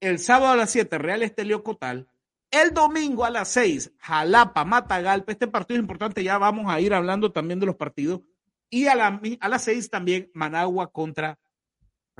el 0.01 0.19
sábado 0.19 0.51
a 0.51 0.57
las 0.57 0.69
7 0.71 0.97
Real 0.97 1.23
Estelio 1.23 1.63
Cotal, 1.63 2.09
el 2.51 2.73
domingo 2.73 3.23
a 3.23 3.29
las 3.29 3.47
6 3.47 3.93
Jalapa, 3.97 4.65
Matagalpa, 4.65 5.31
este 5.31 5.47
partido 5.47 5.77
es 5.77 5.83
importante, 5.83 6.21
ya 6.21 6.37
vamos 6.37 6.65
a 6.67 6.81
ir 6.81 6.93
hablando 6.93 7.31
también 7.31 7.61
de 7.61 7.65
los 7.65 7.77
partidos, 7.77 8.21
y 8.69 8.87
a, 8.87 9.19
a 9.39 9.49
las 9.49 9.63
6 9.63 9.89
también 9.89 10.29
Managua 10.33 10.91
contra 10.91 11.39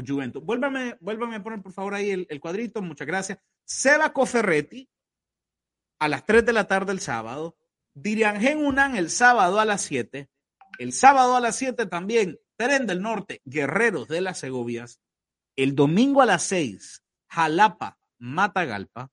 Juventus. 0.07 0.43
Vuélvame, 0.43 0.95
vuélvame 1.01 1.35
a 1.35 1.43
poner 1.43 1.61
por 1.61 1.73
favor 1.73 1.93
ahí 1.93 2.11
el, 2.11 2.27
el 2.29 2.39
cuadrito, 2.39 2.81
muchas 2.81 3.07
gracias. 3.07 3.39
Seba 3.65 4.13
Coferretti, 4.13 4.89
a 6.01 6.07
las 6.07 6.25
3 6.25 6.43
de 6.43 6.51
la 6.51 6.67
tarde 6.67 6.91
el 6.91 6.99
sábado. 6.99 7.55
Diriangen 7.93 8.65
Unan 8.65 8.95
el 8.95 9.11
sábado 9.11 9.59
a 9.59 9.65
las 9.65 9.83
7. 9.83 10.29
El 10.79 10.93
sábado 10.93 11.35
a 11.35 11.39
las 11.39 11.55
7 11.57 11.85
también 11.85 12.39
Tren 12.57 12.87
del 12.87 13.03
Norte, 13.03 13.41
Guerreros 13.45 14.07
de 14.07 14.21
las 14.21 14.39
Segovias. 14.39 14.99
El 15.55 15.75
domingo 15.75 16.23
a 16.23 16.25
las 16.25 16.41
6, 16.43 17.03
Jalapa, 17.27 17.99
Matagalpa. 18.17 19.11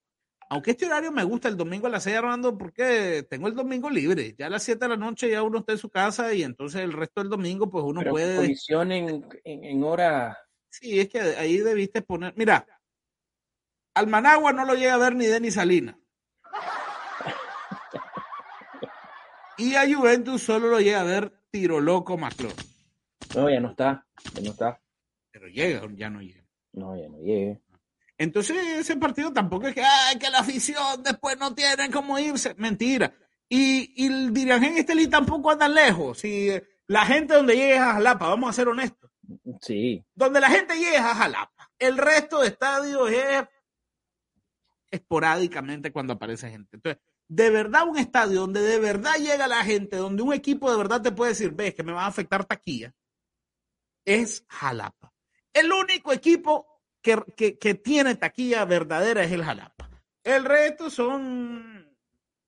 Aunque 0.48 0.70
este 0.70 0.86
horario 0.86 1.12
me 1.12 1.24
gusta 1.24 1.48
el 1.48 1.58
domingo 1.58 1.88
a 1.88 1.90
las 1.90 2.04
6, 2.04 2.16
Armando, 2.16 2.56
porque 2.56 3.26
tengo 3.28 3.48
el 3.48 3.54
domingo 3.54 3.90
libre. 3.90 4.34
Ya 4.38 4.46
a 4.46 4.50
las 4.50 4.62
7 4.62 4.82
de 4.82 4.88
la 4.88 4.96
noche 4.96 5.28
ya 5.28 5.42
uno 5.42 5.58
está 5.58 5.72
en 5.72 5.78
su 5.78 5.90
casa 5.90 6.32
y 6.32 6.42
entonces 6.42 6.80
el 6.80 6.94
resto 6.94 7.20
del 7.20 7.28
domingo 7.28 7.68
pues 7.68 7.84
uno 7.84 8.02
puede... 8.08 8.36
Condición 8.36 8.92
en, 8.92 9.28
en 9.44 9.84
hora... 9.84 10.38
Sí, 10.70 10.98
es 11.00 11.10
que 11.10 11.20
ahí 11.20 11.58
debiste 11.58 12.00
poner... 12.00 12.32
Mira, 12.34 12.66
al 13.92 14.06
Managua 14.06 14.54
no 14.54 14.64
lo 14.64 14.74
llega 14.74 14.94
a 14.94 14.98
ver 14.98 15.14
ni 15.14 15.26
Denis 15.26 15.54
Salinas. 15.54 15.96
Y 19.58 19.74
a 19.74 19.92
Juventus 19.92 20.42
solo 20.42 20.68
lo 20.68 20.80
llega 20.80 21.00
a 21.00 21.04
ver 21.04 21.32
tiro 21.50 21.80
loco 21.80 22.16
Maclón. 22.16 22.52
No, 23.34 23.50
ya 23.50 23.60
no 23.60 23.70
está, 23.70 24.06
ya 24.34 24.40
no 24.40 24.50
está. 24.50 24.80
Pero 25.32 25.48
llega, 25.48 25.82
ya 25.96 26.08
no 26.08 26.20
llega. 26.20 26.44
No, 26.72 26.96
ya 26.96 27.08
no 27.08 27.18
llega. 27.18 27.58
Entonces 28.16 28.56
ese 28.78 28.96
partido 28.96 29.32
tampoco 29.32 29.66
es 29.68 29.74
que, 29.74 29.82
ay, 29.82 30.18
que 30.18 30.30
la 30.30 30.40
afición 30.40 31.02
después 31.02 31.38
no 31.38 31.54
tienen 31.54 31.90
cómo 31.90 32.18
irse. 32.18 32.54
Mentira. 32.54 33.12
Y, 33.48 34.04
y 34.04 34.06
el 34.06 34.32
Dirigen 34.32 34.76
Estelí 34.76 35.08
tampoco 35.08 35.50
anda 35.50 35.68
lejos. 35.68 36.18
Si 36.20 36.50
la 36.86 37.04
gente 37.06 37.34
donde 37.34 37.56
llega 37.56 37.74
es 37.74 37.80
a 37.80 37.92
Jalapa, 37.94 38.28
vamos 38.28 38.50
a 38.50 38.52
ser 38.52 38.68
honestos. 38.68 39.10
Sí. 39.60 40.04
Donde 40.14 40.40
la 40.40 40.50
gente 40.50 40.74
llega 40.74 40.98
es 40.98 41.00
a 41.00 41.14
Jalapa. 41.14 41.70
El 41.78 41.96
resto 41.96 42.40
de 42.40 42.48
estadios 42.48 43.10
es 43.10 43.44
esporádicamente 44.90 45.92
cuando 45.92 46.14
aparece 46.14 46.50
gente. 46.50 46.76
Entonces, 46.76 47.02
de 47.28 47.50
verdad 47.50 47.86
un 47.86 47.98
estadio 47.98 48.40
donde 48.40 48.62
de 48.62 48.78
verdad 48.78 49.16
llega 49.16 49.46
la 49.46 49.62
gente, 49.64 49.96
donde 49.96 50.22
un 50.22 50.32
equipo 50.32 50.70
de 50.70 50.78
verdad 50.78 51.02
te 51.02 51.12
puede 51.12 51.32
decir, 51.32 51.50
ves 51.52 51.74
que 51.74 51.82
me 51.82 51.92
va 51.92 52.04
a 52.04 52.08
afectar 52.08 52.44
taquilla, 52.44 52.94
es 54.04 54.44
Jalapa. 54.48 55.12
El 55.52 55.70
único 55.70 56.12
equipo 56.12 56.66
que, 57.02 57.22
que, 57.36 57.74
tiene 57.74 58.16
taquilla 58.16 58.64
verdadera 58.64 59.22
es 59.22 59.32
el 59.32 59.44
Jalapa. 59.44 59.90
El 60.24 60.44
resto 60.44 60.90
son 60.90 61.96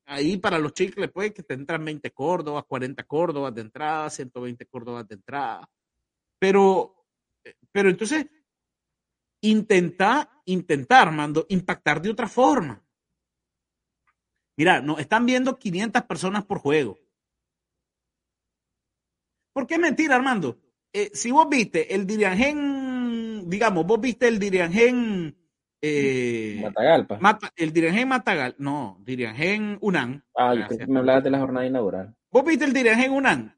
ahí 0.07 0.39
para 0.39 0.59
los 0.59 0.73
chicles, 0.73 1.11
pues, 1.13 1.33
que 1.33 1.43
te 1.43 1.55
entran 1.55 1.85
20 1.85 2.11
córdobas, 2.13 2.65
40 2.65 3.05
córdobas 3.05 3.55
de 3.55 3.61
entrada, 3.61 4.09
120 4.11 4.67
córdobas 4.67 5.07
de 5.07 5.15
entrada. 5.15 5.69
Pero, 6.39 7.07
pero 7.71 7.91
entonces, 7.91 8.27
intenta, 9.43 10.43
intentar, 10.47 11.11
mando, 11.13 11.47
impactar 11.49 12.01
de 12.03 12.11
otra 12.11 12.29
forma. 12.29 12.83
Mira, 14.57 14.81
nos 14.81 14.99
están 15.01 15.25
viendo 15.27 15.59
500 15.59 16.03
personas 16.03 16.45
por 16.45 16.59
juego. 16.59 16.99
Porque 19.53 19.75
es 19.75 19.81
mentira, 19.81 20.17
Armando. 20.17 20.59
Eh, 20.93 21.11
si 21.15 21.31
vos 21.31 21.49
viste 21.49 21.95
el 21.95 22.07
Diriangén, 22.07 23.49
digamos, 23.49 23.87
vos 23.87 24.01
viste 24.01 24.29
el 24.29 24.39
Diriangén. 24.39 25.37
Eh, 25.83 26.61
Matagalpa. 26.63 27.19
Mata- 27.21 27.53
el 27.57 27.73
Diriangén 27.73 28.07
Matagal, 28.09 28.55
no, 28.59 28.99
Diriangén 29.01 29.79
Unán. 29.81 30.23
Ah, 30.37 30.55
me 30.87 30.99
hablabas 30.99 31.25
de 31.25 31.31
la 31.31 31.39
jornada 31.39 31.67
inaugural. 31.67 32.15
¿Vos 32.31 32.45
viste 32.45 32.65
el 32.67 32.73
Diriangén 32.73 33.13
Unán? 33.13 33.57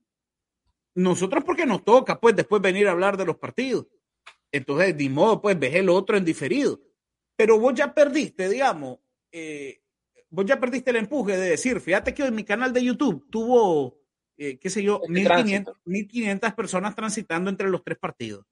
Nosotros 0.95 1.43
porque 1.45 1.67
nos 1.67 1.85
toca, 1.85 2.21
pues, 2.21 2.37
después 2.37 2.63
venir 2.63 2.87
a 2.87 2.93
hablar 2.93 3.17
de 3.17 3.25
los 3.27 3.37
partidos. 3.39 3.87
Entonces, 4.53 4.97
de 4.97 5.09
modo, 5.09 5.41
pues, 5.41 5.59
ves 5.59 5.75
el 5.75 5.89
otro 5.89 6.17
en 6.17 6.25
diferido. 6.25 6.81
Pero 7.37 7.59
vos 7.59 7.75
ya 7.75 7.95
perdiste, 7.95 8.49
digamos, 8.49 8.99
eh, 9.33 9.81
vos 10.29 10.45
ya 10.45 10.61
perdiste 10.61 10.91
el 10.91 10.97
empuje 10.97 11.37
de 11.37 11.51
decir, 11.51 11.81
fíjate 11.81 12.13
que 12.15 12.23
hoy 12.23 12.31
mi 12.31 12.45
canal 12.45 12.73
de 12.73 12.85
YouTube 12.85 13.27
tuvo, 13.31 13.99
eh, 14.37 14.59
qué 14.59 14.71
sé 14.71 14.83
yo, 14.83 15.01
Este 15.03 15.13
1500, 15.13 15.77
1500 15.85 16.55
personas 16.55 16.95
transitando 16.95 17.51
entre 17.51 17.71
los 17.71 17.83
tres 17.83 17.99
partidos. 17.99 18.45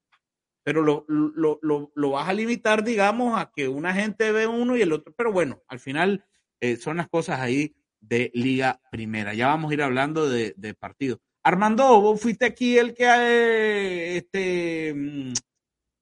Pero 0.63 0.81
lo, 0.81 1.05
lo, 1.07 1.59
lo, 1.61 1.91
lo 1.95 2.09
vas 2.11 2.29
a 2.29 2.33
limitar, 2.33 2.83
digamos, 2.83 3.39
a 3.39 3.51
que 3.55 3.67
una 3.67 3.93
gente 3.93 4.31
ve 4.31 4.45
uno 4.45 4.77
y 4.77 4.81
el 4.81 4.93
otro. 4.93 5.13
Pero 5.15 5.31
bueno, 5.31 5.63
al 5.67 5.79
final 5.79 6.23
eh, 6.59 6.75
son 6.77 6.97
las 6.97 7.09
cosas 7.09 7.39
ahí 7.39 7.75
de 7.99 8.31
Liga 8.33 8.79
Primera. 8.91 9.33
Ya 9.33 9.47
vamos 9.47 9.71
a 9.71 9.73
ir 9.73 9.81
hablando 9.81 10.29
de, 10.29 10.53
de 10.57 10.73
partidos. 10.75 11.19
Armando, 11.43 11.99
vos 11.99 12.21
fuiste 12.21 12.45
aquí 12.45 12.77
el 12.77 12.93
que 12.93 14.17
este 14.17 14.93
mm, 14.93 15.33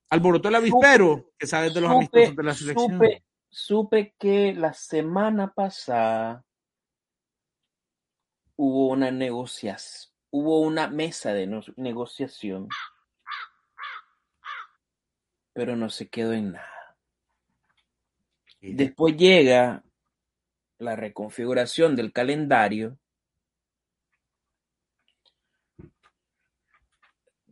alborotó 0.10 0.50
el 0.50 0.56
avispero, 0.56 1.32
que 1.38 1.48
sabes 1.48 1.74
de 1.74 1.82
los 1.82 1.92
amistosos 1.92 2.36
de 2.36 2.44
la 2.44 2.54
selección. 2.54 2.92
supe, 2.94 3.24
supe 3.50 4.16
que 4.20 4.54
la 4.54 4.74
semana 4.74 5.54
pasada 5.54 6.44
hubo 8.56 8.90
una 8.90 9.12
negociación, 9.12 10.14
hubo 10.32 10.62
una 10.62 10.88
mesa 10.88 11.34
de 11.34 11.48
no- 11.48 11.62
negociación, 11.76 12.68
pero 15.54 15.76
no 15.76 15.90
se 15.90 16.10
quedó 16.10 16.34
en 16.34 16.54
nada. 16.54 16.96
Después 18.62 19.16
llega 19.16 19.84
la 20.80 20.96
reconfiguración 20.96 21.96
del 21.96 22.12
calendario 22.12 22.98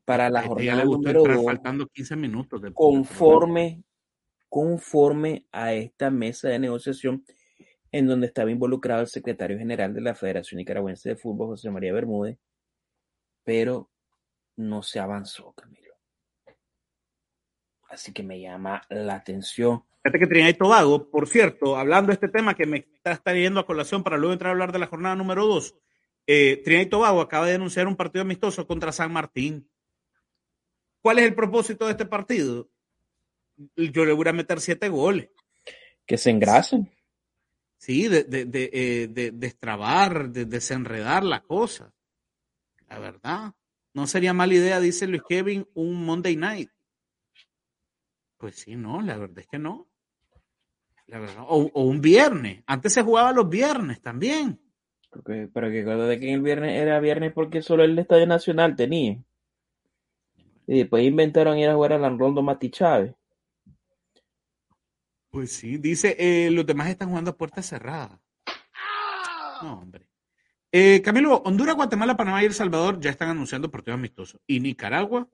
para 0.08 0.30
la 0.30 0.39
este 0.39 0.47
jornada 0.47 0.86
número 0.86 1.22
2 1.22 1.43
faltando 1.43 1.86
15 1.86 2.16
minutos. 2.16 2.62
conforme, 2.74 3.84
conforme 4.47 5.45
a 5.51 5.74
esta 5.74 6.10
mesa 6.10 6.47
de 6.47 6.60
negociación 6.60 7.26
en 7.91 8.08
donde 8.08 8.28
estaba 8.28 8.49
involucrado 8.49 9.01
el 9.01 9.08
secretario 9.08 9.58
general 9.58 9.93
de 9.93 9.99
la 9.99 10.16
Federación 10.16 10.60
Nicaragüense 10.60 11.10
de 11.10 11.18
Fútbol, 11.18 11.47
José 11.47 11.70
María 11.72 11.91
Bermúdez, 11.91 12.38
pero 13.43 13.91
no 14.55 14.82
se 14.82 15.01
avanzó, 15.01 15.51
Camilo. 15.51 15.93
Así 17.89 18.14
que 18.14 18.24
me 18.24 18.39
llama 18.39 18.82
la 18.88 19.16
atención. 19.16 19.84
Fíjate 20.03 20.20
que 20.20 20.28
Trinidad 20.28 20.51
y 20.51 20.53
Tobago, 20.53 21.12
por 21.12 21.28
cierto, 21.28 21.76
hablando 21.76 22.08
de 22.08 22.14
este 22.14 22.30
tema 22.30 22.53
que 22.53 22.66
me 22.66 22.78
está 22.78 23.18
trayendo 23.18 23.60
a 23.60 23.66
colación 23.66 24.03
para 24.03 24.18
luego 24.18 24.32
entrar 24.32 24.51
a 24.51 24.53
hablar 24.53 24.72
de 24.72 24.80
la 24.80 24.88
jornada 24.88 25.18
número 25.18 25.45
2, 25.45 25.76
eh, 26.28 26.62
Trinidad 26.64 26.86
y 26.86 26.89
Tobago 26.89 27.20
acaba 27.20 27.45
de 27.45 27.55
anunciar 27.55 27.88
un 27.88 27.97
partido 27.97 28.22
amistoso 28.22 28.66
contra 28.66 28.93
San 28.93 29.12
Martín. 29.12 29.70
¿Cuál 31.02 31.20
es 31.20 31.26
el 31.26 31.36
propósito 31.36 31.86
de 31.86 31.91
este 31.91 32.06
partido? 32.06 32.70
Yo 33.76 34.06
le 34.06 34.14
voy 34.14 34.28
a 34.28 34.34
meter 34.34 34.60
siete 34.60 34.89
goles. 34.89 35.30
Que 36.06 36.18
se 36.18 36.30
engrasen. 36.30 36.91
Sí, 37.78 38.08
de, 38.08 38.24
de, 38.24 38.45
de, 38.45 38.70
eh, 38.74 39.08
de 39.08 39.32
destrabar, 39.32 40.30
de 40.30 40.45
desenredar 40.45 41.24
la 41.24 41.41
cosa. 41.41 41.93
La 42.88 43.00
verdad. 43.00 43.54
No 43.93 44.08
sería 44.08 44.34
mala 44.34 44.54
idea, 44.54 44.80
dice 44.80 45.08
Luis 45.08 45.24
Kevin, 45.28 45.68
un 45.74 46.06
Monday 46.06 46.36
night. 46.36 46.70
Pues 48.38 48.56
sí, 48.56 48.76
no, 48.76 49.02
la 49.02 49.18
verdad 49.18 49.39
es 49.39 49.48
que 49.48 49.58
no. 49.60 49.89
La 51.08 51.20
verdad. 51.20 51.43
O, 51.48 51.70
o 51.74 51.84
un 51.84 52.02
viernes. 52.02 52.64
Antes 52.68 52.93
se 52.93 53.02
jugaba 53.04 53.32
los 53.32 53.50
viernes 53.50 54.02
también. 54.02 54.62
Porque- 55.10 55.50
pero 55.54 55.70
que 55.72 55.82
acuérdate 55.82 56.20
que 56.20 56.34
el 56.34 56.41
viernes 56.41 56.80
era 56.80 57.00
viernes 57.00 57.34
porque 57.34 57.62
solo 57.62 57.84
el 57.84 57.98
Estadio 57.98 58.28
Nacional 58.28 58.76
tenía. 58.76 59.18
Y 60.68 60.80
después 60.80 61.03
inventaron 61.03 61.57
ir 61.57 61.70
a 61.70 61.76
jugar 61.76 61.93
a 61.93 61.97
Landoldo 61.97 62.43
Mati 62.43 62.70
Chávez. 62.70 63.15
Pues 65.30 65.53
sí, 65.53 65.78
dice, 65.78 66.15
eh, 66.20 66.51
los 66.51 66.65
demás 66.65 66.89
están 66.89 67.09
jugando 67.09 67.32
a 67.32 67.38
puerta 67.38 67.61
cerrada. 67.61 68.22
No, 69.61 69.80
hombre. 69.80 70.07
Eh, 70.72 71.01
Camilo, 71.01 71.38
Honduras, 71.38 71.76
Guatemala, 71.76 72.18
Panamá 72.18 72.43
y 72.43 72.47
El 72.47 72.53
Salvador 72.53 72.99
ya 72.99 73.09
están 73.09 73.30
anunciando 73.30 73.72
partidos 73.72 73.97
amistosos. 73.97 74.41
¿Y 74.45 74.59
Nicaragua? 74.59 75.28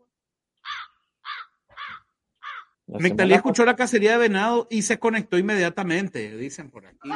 Mectalí 2.86 3.34
escuchó 3.34 3.65
la 3.65 3.75
cacería 3.75 4.11
de 4.11 4.17
venado 4.17 4.67
y 4.69 4.84
se 4.84 4.99
conectó 4.99 5.38
inmediatamente, 5.38 6.38
dicen 6.38 6.69
por 6.69 6.86
aquí. 6.86 7.09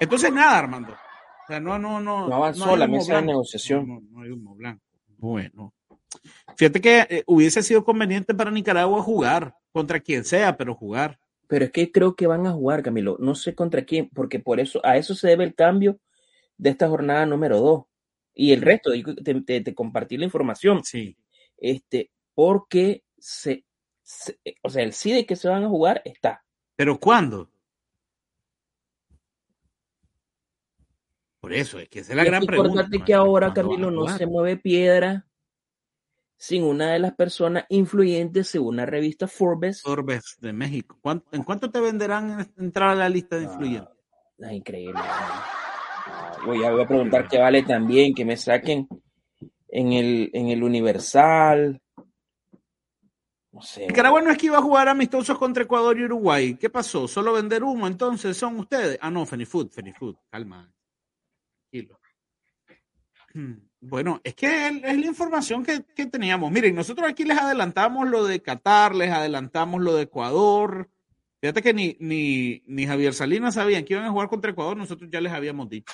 Entonces, 0.00 0.32
nada, 0.32 0.58
Armando. 0.58 0.92
O 0.92 1.46
sea, 1.46 1.60
no, 1.60 1.78
no, 1.78 2.00
no. 2.00 2.28
No 2.28 2.34
avanzó 2.36 2.76
la 2.76 2.86
mesa 2.86 3.16
de 3.16 3.22
negociación. 3.22 3.86
No, 3.86 4.00
no, 4.00 4.06
no 4.10 4.22
hay 4.22 4.30
humo 4.30 4.54
blanco. 4.54 4.84
Bueno. 5.18 5.74
Fíjate 6.56 6.80
que 6.80 7.00
eh, 7.08 7.22
hubiese 7.26 7.62
sido 7.62 7.84
conveniente 7.84 8.34
para 8.34 8.50
Nicaragua 8.50 9.02
jugar 9.02 9.54
contra 9.72 10.00
quien 10.00 10.24
sea, 10.24 10.56
pero 10.56 10.74
jugar. 10.74 11.18
Pero 11.48 11.64
es 11.66 11.70
que 11.70 11.90
creo 11.92 12.14
que 12.16 12.26
van 12.26 12.46
a 12.46 12.52
jugar, 12.52 12.82
Camilo. 12.82 13.16
No 13.18 13.34
sé 13.34 13.54
contra 13.54 13.84
quién, 13.84 14.08
porque 14.08 14.38
por 14.38 14.60
eso, 14.60 14.80
a 14.84 14.96
eso 14.96 15.14
se 15.14 15.28
debe 15.28 15.44
el 15.44 15.54
cambio 15.54 15.98
de 16.56 16.70
esta 16.70 16.88
jornada 16.88 17.26
número 17.26 17.58
2. 17.60 17.84
Y 18.34 18.52
el 18.52 18.62
resto, 18.62 18.90
te, 19.22 19.40
te- 19.42 19.60
te 19.60 19.74
compartí 19.74 20.16
la 20.16 20.24
información. 20.24 20.82
Sí. 20.84 21.16
Este, 21.58 22.10
porque 22.34 23.04
se, 23.18 23.64
se- 24.02 24.38
o 24.62 24.70
sea, 24.70 24.82
el 24.82 24.92
sí 24.94 25.12
de 25.12 25.26
que 25.26 25.36
se 25.36 25.48
van 25.48 25.64
a 25.64 25.68
jugar 25.68 26.00
está. 26.04 26.42
¿Pero 26.76 26.98
cuándo? 26.98 27.50
Por 31.40 31.52
eso, 31.52 31.78
es 31.80 31.88
que 31.88 31.98
esa 32.00 32.12
es 32.12 32.16
la 32.16 32.22
Y 32.22 32.26
gran 32.26 32.46
pregunta. 32.46 32.86
que 33.04 33.14
ahora, 33.14 33.52
Camilo, 33.52 33.90
no 33.90 34.06
se 34.16 34.26
mueve 34.26 34.56
piedra 34.56 35.26
sin 36.42 36.64
una 36.64 36.90
de 36.90 36.98
las 36.98 37.14
personas 37.14 37.66
influyentes 37.68 38.48
según 38.48 38.74
la 38.74 38.84
revista 38.84 39.28
Forbes. 39.28 39.80
Forbes 39.80 40.36
de 40.40 40.52
México. 40.52 40.98
¿Cuán- 41.00 41.22
¿En 41.30 41.44
cuánto 41.44 41.70
te 41.70 41.78
venderán 41.80 42.52
entrar 42.58 42.90
a 42.90 42.94
la 42.96 43.08
lista 43.08 43.36
de 43.36 43.44
influyentes? 43.44 43.94
Ah, 44.42 44.52
increíble. 44.52 44.94
¿no? 45.00 46.46
Voy 46.46 46.64
a, 46.64 46.72
voy 46.72 46.82
a 46.82 46.88
preguntar 46.88 47.28
qué 47.28 47.38
vale 47.38 47.62
también, 47.62 48.12
que 48.12 48.24
me 48.24 48.36
saquen 48.36 48.88
en 49.68 49.92
el, 49.92 50.30
en 50.32 50.48
el 50.48 50.64
Universal. 50.64 51.80
No 53.52 53.62
sé. 53.62 53.86
Nicaragua 53.86 54.20
no 54.20 54.32
es 54.32 54.36
que 54.38 54.46
iba 54.46 54.58
a 54.58 54.62
jugar 54.62 54.88
amistosos 54.88 55.38
contra 55.38 55.62
Ecuador 55.62 55.96
y 55.96 56.04
Uruguay. 56.06 56.56
¿Qué 56.56 56.70
pasó? 56.70 57.06
¿Solo 57.06 57.34
vender 57.34 57.62
humo 57.62 57.86
entonces 57.86 58.36
son 58.36 58.58
ustedes? 58.58 58.98
Ah, 59.00 59.12
no, 59.12 59.24
Fenifood, 59.24 59.68
Fenifood, 59.70 60.16
calma. 60.28 60.68
Tranquilo. 61.70 62.00
Hmm, 63.32 63.52
Bueno, 63.84 64.20
es 64.22 64.36
que 64.36 64.68
es 64.68 64.80
la 64.80 65.06
información 65.06 65.64
que, 65.64 65.82
que 65.82 66.06
teníamos. 66.06 66.52
Miren, 66.52 66.76
nosotros 66.76 67.08
aquí 67.08 67.24
les 67.24 67.36
adelantamos 67.36 68.08
lo 68.08 68.24
de 68.24 68.40
Qatar, 68.40 68.94
les 68.94 69.10
adelantamos 69.10 69.82
lo 69.82 69.96
de 69.96 70.02
Ecuador. 70.02 70.88
Fíjate 71.40 71.62
que 71.62 71.74
ni, 71.74 71.96
ni, 71.98 72.62
ni 72.66 72.86
Javier 72.86 73.12
Salinas 73.12 73.54
sabían 73.54 73.84
que 73.84 73.94
iban 73.94 74.06
a 74.06 74.12
jugar 74.12 74.28
contra 74.28 74.52
Ecuador, 74.52 74.76
nosotros 74.76 75.10
ya 75.10 75.20
les 75.20 75.32
habíamos 75.32 75.68
dicho. 75.68 75.92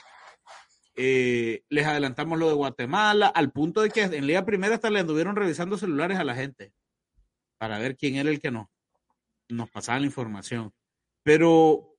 Eh, 0.96 1.62
les 1.70 1.86
adelantamos 1.86 2.38
lo 2.38 2.48
de 2.48 2.54
Guatemala, 2.56 3.28
al 3.28 3.52
punto 3.52 3.80
de 3.80 3.88
que 3.88 4.02
en 4.02 4.26
Liga 4.26 4.44
Primera 4.44 4.74
hasta 4.74 4.90
le 4.90 5.00
anduvieron 5.00 5.34
revisando 5.34 5.78
celulares 5.78 6.18
a 6.18 6.24
la 6.24 6.34
gente 6.34 6.74
para 7.56 7.78
ver 7.78 7.96
quién 7.96 8.16
era 8.16 8.28
el 8.28 8.38
que 8.38 8.50
nos, 8.50 8.66
nos 9.48 9.70
pasaba 9.70 9.98
la 9.98 10.06
información. 10.06 10.74
Pero 11.22 11.96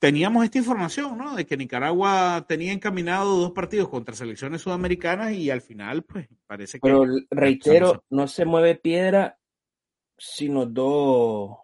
teníamos 0.00 0.44
esta 0.44 0.58
información, 0.58 1.16
¿no? 1.18 1.36
De 1.36 1.46
que 1.46 1.56
Nicaragua 1.56 2.44
tenía 2.48 2.72
encaminado 2.72 3.36
dos 3.36 3.52
partidos 3.52 3.88
contra 3.88 4.16
selecciones 4.16 4.62
sudamericanas 4.62 5.32
y 5.32 5.50
al 5.50 5.60
final, 5.60 6.02
pues, 6.02 6.26
parece 6.46 6.78
que... 6.78 6.80
Pero 6.82 7.04
reitero, 7.30 8.04
no 8.08 8.26
se 8.26 8.46
mueve 8.46 8.74
piedra, 8.76 9.38
sino 10.18 10.66
dos. 10.66 11.58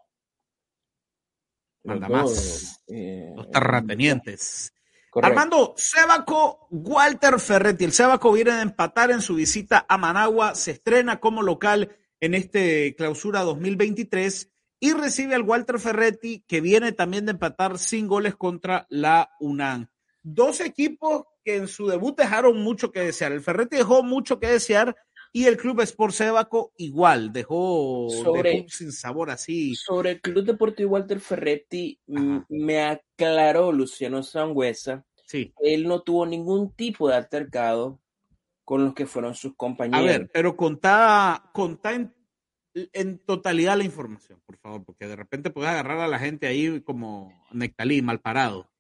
Manda 1.83 2.09
los 2.09 2.31
más. 2.31 2.85
eh, 2.89 3.33
Los 3.35 3.51
terratenientes. 3.51 4.73
correcto. 5.11 5.33
Armando, 5.33 5.75
Sebaco, 5.77 6.69
Walter 6.71 7.41
Ferretti. 7.41 7.85
El 7.85 7.93
Sebaco 7.93 8.33
viene 8.33 8.53
de 8.53 8.63
empatar 8.63 9.11
en 9.13 9.23
su 9.23 9.35
visita 9.37 9.87
a 9.89 9.97
Managua, 9.97 10.55
se 10.55 10.73
estrena 10.73 11.21
como 11.21 11.43
local 11.43 11.97
en 12.21 12.35
este 12.35 12.95
clausura 12.97 13.41
2023 13.43 14.53
y 14.81 14.93
recibe 14.93 15.35
al 15.35 15.43
Walter 15.43 15.79
Ferretti, 15.79 16.45
que 16.47 16.61
viene 16.61 16.93
también 16.93 17.25
de 17.27 17.33
empatar 17.33 17.79
sin 17.79 18.07
goles 18.07 18.37
contra 18.37 18.87
la 18.91 19.31
UNAM. 19.41 19.89
Dos 20.23 20.61
equipos 20.61 21.25
que 21.45 21.57
en 21.57 21.69
su 21.69 21.87
debut 21.87 22.17
dejaron 22.17 22.63
mucho 22.63 22.91
que 22.91 23.01
desear. 23.01 23.33
El 23.33 23.41
Ferretti 23.41 23.77
dejó 23.77 24.03
mucho 24.03 24.39
que 24.41 24.49
desear 24.49 24.97
y 25.33 25.45
el 25.47 25.57
Club 25.57 25.81
Sport 25.83 26.13
Sebaco 26.15 26.73
igual, 26.79 27.33
dejó, 27.33 28.09
Sobre- 28.11 28.51
dejó 28.53 28.69
sin 28.69 28.91
sabor 28.93 29.31
así. 29.31 29.75
Sobre 29.77 30.13
el 30.13 30.21
Club 30.21 30.45
Deportivo 30.45 30.93
Walter 30.93 31.21
Ferretti, 31.21 32.01
m- 32.09 32.45
me 32.49 32.81
aclaró 32.83 33.71
Luciano 33.73 34.23
Sangüesa 34.23 35.05
Sí, 35.27 35.53
él 35.61 35.89
no 35.89 36.03
tuvo 36.03 36.25
ningún 36.25 36.73
tipo 36.73 37.09
de 37.09 37.17
altercado 37.17 38.01
con 38.65 38.85
los 38.85 38.95
que 38.95 39.07
fueron 39.07 39.35
sus 39.35 39.55
compañeros. 39.57 40.01
A 40.01 40.05
ver, 40.05 40.31
pero 40.33 40.57
contá, 40.57 41.51
contá 41.53 41.93
en, 41.95 42.13
en, 42.93 43.19
totalidad 43.19 43.77
la 43.77 43.85
información, 43.85 44.41
por 44.45 44.57
favor, 44.59 44.85
porque 44.85 45.07
de 45.07 45.17
repente 45.17 45.51
puedes 45.51 45.71
agarrar 45.71 45.99
a 45.99 46.09
la 46.09 46.19
gente 46.19 46.47
ahí 46.47 46.81
como 46.83 47.33
Nectalí, 47.53 48.03
mal 48.03 48.21
parado. 48.21 48.71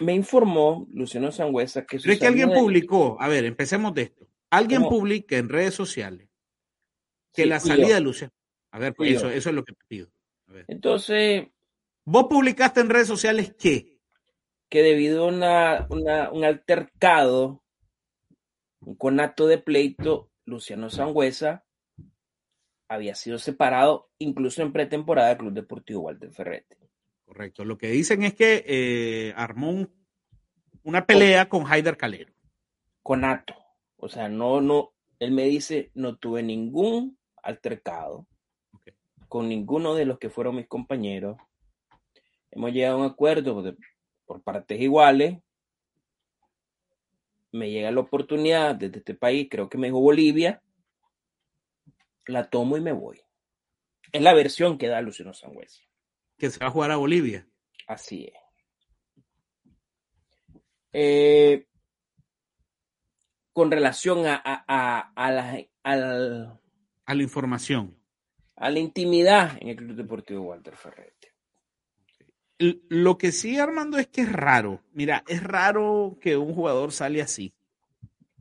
Me 0.00 0.14
informó 0.14 0.86
Luciano 0.92 1.32
Sangüesa 1.32 1.84
que... 1.84 1.98
Pero 1.98 2.12
es 2.12 2.20
que 2.20 2.26
alguien 2.26 2.50
publicó, 2.50 3.16
a 3.20 3.28
ver, 3.28 3.44
empecemos 3.44 3.94
de 3.94 4.02
esto. 4.02 4.28
Alguien 4.50 4.84
publica 4.84 5.36
en 5.36 5.48
redes 5.48 5.74
sociales 5.74 6.28
que 7.32 7.46
la 7.46 7.58
salida 7.58 7.94
de 7.94 8.00
Luciano... 8.00 8.32
A 8.70 8.78
ver, 8.78 8.94
pues 8.94 9.16
eso, 9.16 9.30
eso 9.30 9.48
es 9.48 9.54
lo 9.54 9.64
que 9.64 9.72
te 9.72 9.84
pido. 9.88 10.08
Entonces... 10.68 11.48
¿Vos 12.04 12.26
publicaste 12.28 12.80
en 12.80 12.90
redes 12.90 13.08
sociales 13.08 13.54
qué? 13.58 13.98
Que 14.70 14.82
debido 14.82 15.24
a 15.24 15.28
una, 15.28 15.86
una, 15.90 16.30
un 16.30 16.44
altercado 16.44 17.62
un 18.80 18.94
conato 18.94 19.46
de 19.46 19.58
pleito, 19.58 20.30
Luciano 20.44 20.90
Sangüesa 20.90 21.64
había 22.88 23.14
sido 23.14 23.38
separado 23.38 24.10
incluso 24.18 24.62
en 24.62 24.72
pretemporada 24.72 25.28
del 25.28 25.38
Club 25.38 25.52
Deportivo 25.52 26.02
Walter 26.02 26.32
Ferretti. 26.32 26.76
Correcto. 27.24 27.64
Lo 27.64 27.76
que 27.76 27.88
dicen 27.88 28.22
es 28.22 28.34
que 28.34 28.64
eh, 28.66 29.34
armó 29.36 29.86
una 30.82 31.06
pelea 31.06 31.48
con 31.48 31.66
Haider 31.66 31.96
Calero. 31.96 32.32
Conato. 33.02 33.54
O 33.96 34.08
sea, 34.08 34.28
no, 34.28 34.60
no, 34.60 34.92
él 35.18 35.32
me 35.32 35.44
dice, 35.44 35.90
no 35.94 36.16
tuve 36.16 36.42
ningún 36.42 37.18
altercado 37.42 38.26
con 39.28 39.48
ninguno 39.48 39.94
de 39.94 40.06
los 40.06 40.18
que 40.18 40.30
fueron 40.30 40.56
mis 40.56 40.68
compañeros. 40.68 41.36
Hemos 42.50 42.72
llegado 42.72 42.96
a 42.96 43.00
un 43.00 43.10
acuerdo 43.10 43.76
por 44.24 44.42
partes 44.42 44.80
iguales 44.80 45.38
me 47.52 47.70
llega 47.70 47.90
la 47.90 48.00
oportunidad 48.00 48.74
desde 48.74 48.98
este 48.98 49.14
país, 49.14 49.48
creo 49.50 49.68
que 49.68 49.78
me 49.78 49.88
dijo 49.88 50.00
Bolivia, 50.00 50.62
la 52.28 52.48
tomo 52.48 52.76
y 52.76 52.80
me 52.80 52.92
voy. 52.92 53.20
Es 54.12 54.22
la 54.22 54.34
versión 54.34 54.78
que 54.78 54.88
da 54.88 55.00
Luciano 55.00 55.34
Sangüesa. 55.34 55.82
Que 56.38 56.50
se 56.50 56.58
va 56.60 56.66
a 56.66 56.70
jugar 56.70 56.90
a 56.90 56.96
Bolivia. 56.96 57.48
Así 57.86 58.24
es. 58.24 58.34
Eh, 60.92 61.66
con 63.52 63.70
relación 63.70 64.26
a, 64.26 64.40
a, 64.44 65.12
a, 65.14 65.30
la, 65.32 66.60
a 67.04 67.14
la 67.14 67.22
información. 67.22 67.98
A 68.56 68.70
la 68.70 68.78
intimidad 68.78 69.58
en 69.60 69.68
el 69.68 69.76
Club 69.76 69.96
Deportivo 69.96 70.42
Walter 70.42 70.76
Ferretti. 70.76 71.28
Lo 72.58 73.18
que 73.18 73.30
sí, 73.30 73.58
Armando, 73.58 73.98
es 73.98 74.08
que 74.08 74.22
es 74.22 74.32
raro. 74.32 74.82
Mira, 74.92 75.22
es 75.28 75.42
raro 75.42 76.18
que 76.20 76.36
un 76.36 76.54
jugador 76.54 76.90
sale 76.90 77.22
así, 77.22 77.54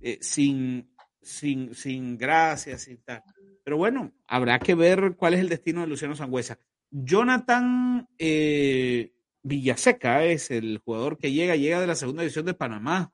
eh, 0.02 0.18
sin, 0.22 0.92
sin, 1.22 1.76
sin 1.76 2.18
gracia, 2.18 2.80
sin 2.80 2.98
tal. 3.04 3.22
Pero 3.68 3.76
bueno, 3.76 4.14
habrá 4.28 4.60
que 4.60 4.76
ver 4.76 5.18
cuál 5.18 5.34
es 5.34 5.42
el 5.42 5.50
destino 5.50 5.82
de 5.82 5.88
Luciano 5.88 6.16
Sangüesa. 6.16 6.58
Jonathan 6.90 8.08
eh, 8.18 9.12
Villaseca 9.44 10.24
es 10.24 10.52
el 10.52 10.78
jugador 10.78 11.18
que 11.18 11.34
llega, 11.34 11.58
llega 11.58 11.82
de 11.82 11.88
la 11.88 11.96
segunda 11.96 12.22
división 12.22 12.46
de 12.46 12.54
Panamá, 12.54 13.12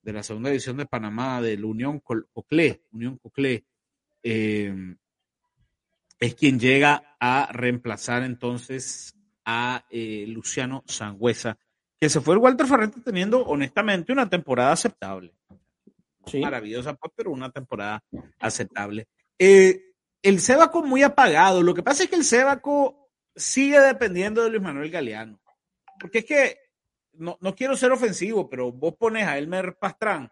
de 0.00 0.12
la 0.14 0.22
segunda 0.22 0.48
división 0.48 0.78
de 0.78 0.86
Panamá, 0.86 1.42
de 1.42 1.58
la 1.58 1.66
Unión 1.66 2.00
Coclé, 2.00 2.84
Unión 2.90 3.18
Coclé. 3.18 3.66
Eh, 4.22 4.96
es 6.20 6.34
quien 6.36 6.58
llega 6.58 7.14
a 7.20 7.50
reemplazar 7.52 8.22
entonces 8.22 9.14
a 9.44 9.84
eh, 9.90 10.24
Luciano 10.26 10.84
Sangüesa, 10.86 11.58
que 12.00 12.08
se 12.08 12.22
fue 12.22 12.36
el 12.36 12.40
Walter 12.40 12.66
Ferretti 12.66 13.02
teniendo 13.02 13.44
honestamente 13.44 14.10
una 14.10 14.26
temporada 14.26 14.72
aceptable. 14.72 15.34
Maravillosa, 16.32 16.94
pues, 16.94 17.12
pero 17.14 17.30
una 17.30 17.50
temporada 17.50 18.02
aceptable. 18.38 19.06
Eh, 19.38 19.94
el 20.22 20.40
Sebaco 20.40 20.82
muy 20.82 21.02
apagado. 21.02 21.62
Lo 21.62 21.74
que 21.74 21.82
pasa 21.82 22.04
es 22.04 22.10
que 22.10 22.16
el 22.16 22.24
Sebaco 22.24 23.10
sigue 23.36 23.80
dependiendo 23.80 24.42
de 24.42 24.50
Luis 24.50 24.62
Manuel 24.62 24.90
Galeano. 24.90 25.40
Porque 26.00 26.18
es 26.18 26.24
que, 26.24 26.58
no, 27.12 27.38
no 27.40 27.54
quiero 27.54 27.76
ser 27.76 27.92
ofensivo, 27.92 28.48
pero 28.48 28.72
vos 28.72 28.94
pones 28.96 29.26
a 29.26 29.38
Elmer 29.38 29.76
Pastrán 29.78 30.30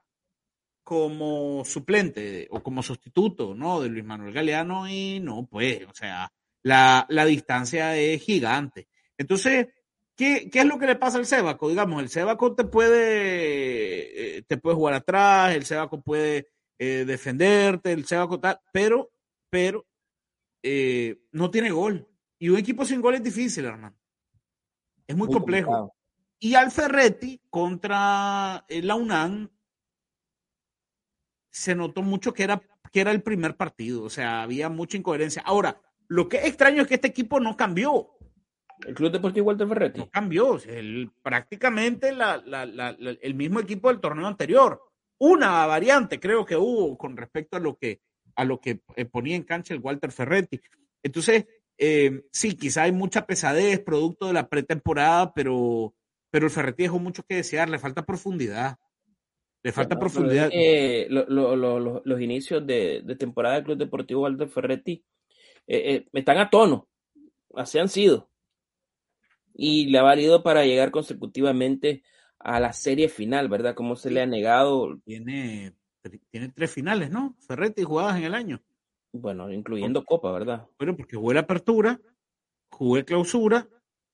como 0.82 1.64
suplente 1.64 2.48
o 2.50 2.62
como 2.62 2.82
sustituto, 2.82 3.54
¿no? 3.54 3.80
De 3.80 3.88
Luis 3.88 4.04
Manuel 4.04 4.32
Galeano 4.32 4.88
y 4.88 5.20
no, 5.20 5.46
pues, 5.46 5.86
o 5.88 5.94
sea, 5.94 6.32
la, 6.62 7.06
la 7.08 7.24
distancia 7.24 7.96
es 7.96 8.22
gigante. 8.22 8.88
Entonces, 9.16 9.68
¿qué, 10.16 10.50
¿qué, 10.50 10.60
es 10.60 10.66
lo 10.66 10.78
que 10.78 10.86
le 10.86 10.96
pasa 10.96 11.18
al 11.18 11.26
Sebaco? 11.26 11.68
Digamos, 11.68 12.02
el 12.02 12.08
Sebaco 12.08 12.54
te 12.54 12.64
puede, 12.64 14.38
eh, 14.38 14.42
te 14.42 14.56
puede 14.56 14.76
jugar 14.76 14.94
atrás, 14.94 15.54
el 15.54 15.64
Sebaco 15.64 16.02
puede 16.02 16.48
eh, 16.78 17.04
defenderte, 17.06 17.92
el 17.92 18.06
Sebaco 18.06 18.40
tal, 18.40 18.60
pero, 18.72 19.10
pero 19.50 19.86
eh, 20.62 21.22
no 21.32 21.50
tiene 21.50 21.70
gol. 21.70 22.08
Y 22.38 22.48
un 22.48 22.58
equipo 22.58 22.84
sin 22.84 23.00
gol 23.00 23.14
es 23.14 23.22
difícil, 23.22 23.64
hermano. 23.64 23.96
Es 25.06 25.16
muy, 25.16 25.28
complejo. 25.28 25.94
Y 26.38 26.54
al 26.54 26.70
Ferretti 26.70 27.40
contra 27.50 28.64
la 28.68 28.94
UNAM 28.94 29.48
se 31.50 31.74
notó 31.74 32.02
mucho 32.02 32.32
que 32.32 32.42
era, 32.44 32.60
que 32.90 33.00
era 33.00 33.12
el 33.12 33.22
primer 33.22 33.56
partido, 33.56 34.02
o 34.02 34.10
sea, 34.10 34.42
había 34.42 34.68
mucha 34.68 34.96
incoherencia. 34.96 35.42
Ahora, 35.44 35.80
lo 36.08 36.28
que 36.28 36.38
es 36.38 36.46
extraño 36.46 36.82
es 36.82 36.88
que 36.88 36.94
este 36.94 37.08
equipo 37.08 37.38
no 37.38 37.56
cambió. 37.56 38.10
El 38.86 38.94
Club 38.94 39.12
Deportivo 39.12 39.46
Walter 39.46 39.68
Ferretti. 39.68 40.00
No 40.00 40.10
cambió, 40.10 40.58
prácticamente 41.22 42.08
el 42.08 43.34
mismo 43.34 43.60
equipo 43.60 43.88
del 43.88 44.00
torneo 44.00 44.26
anterior. 44.26 44.80
Una 45.24 45.64
variante 45.66 46.18
creo 46.18 46.44
que 46.44 46.56
hubo 46.56 46.98
con 46.98 47.16
respecto 47.16 47.56
a 47.56 47.60
lo 47.60 47.76
que, 47.76 48.00
a 48.34 48.44
lo 48.44 48.60
que 48.60 48.80
eh, 48.96 49.04
ponía 49.04 49.36
en 49.36 49.44
cancha 49.44 49.72
el 49.72 49.78
Walter 49.78 50.10
Ferretti. 50.10 50.60
Entonces, 51.00 51.46
eh, 51.78 52.24
sí, 52.32 52.56
quizá 52.56 52.82
hay 52.82 52.92
mucha 52.92 53.24
pesadez 53.24 53.78
producto 53.78 54.26
de 54.26 54.32
la 54.32 54.48
pretemporada, 54.48 55.32
pero, 55.32 55.94
pero 56.28 56.46
el 56.46 56.50
Ferretti 56.50 56.82
dejó 56.82 56.98
mucho 56.98 57.22
que 57.22 57.36
desear, 57.36 57.70
le 57.70 57.78
falta 57.78 58.04
profundidad. 58.04 58.78
Le 59.62 59.70
falta 59.70 59.96
profundidad. 59.96 60.50
los 61.08 62.20
inicios 62.20 62.66
de, 62.66 63.04
temporada 63.16 63.54
del 63.54 63.64
Club 63.64 63.78
Deportivo 63.78 64.22
Walter 64.22 64.48
Ferretti 64.48 65.04
eh, 65.68 66.04
están 66.12 66.38
a 66.38 66.50
tono, 66.50 66.88
así 67.54 67.78
han 67.78 67.88
sido 67.88 68.28
y 69.54 69.86
le 69.86 69.98
ha 69.98 70.02
valido 70.02 70.42
para 70.42 70.64
llegar 70.64 70.90
consecutivamente 70.90 72.02
a 72.42 72.60
la 72.60 72.72
serie 72.72 73.08
final, 73.08 73.48
¿verdad? 73.48 73.74
Como 73.74 73.96
se 73.96 74.10
le 74.10 74.22
ha 74.22 74.26
negado. 74.26 74.98
Tiene, 75.04 75.74
tiene 76.30 76.48
tres 76.50 76.70
finales, 76.70 77.10
¿no? 77.10 77.36
Ferretti 77.46 77.82
jugadas 77.82 78.16
en 78.18 78.24
el 78.24 78.34
año. 78.34 78.62
Bueno, 79.12 79.52
incluyendo 79.52 80.04
Copa, 80.04 80.32
¿verdad? 80.32 80.66
Bueno, 80.78 80.96
porque 80.96 81.16
jugué 81.16 81.34
la 81.34 81.40
apertura, 81.40 82.00
jugué 82.70 83.04
clausura 83.04 83.68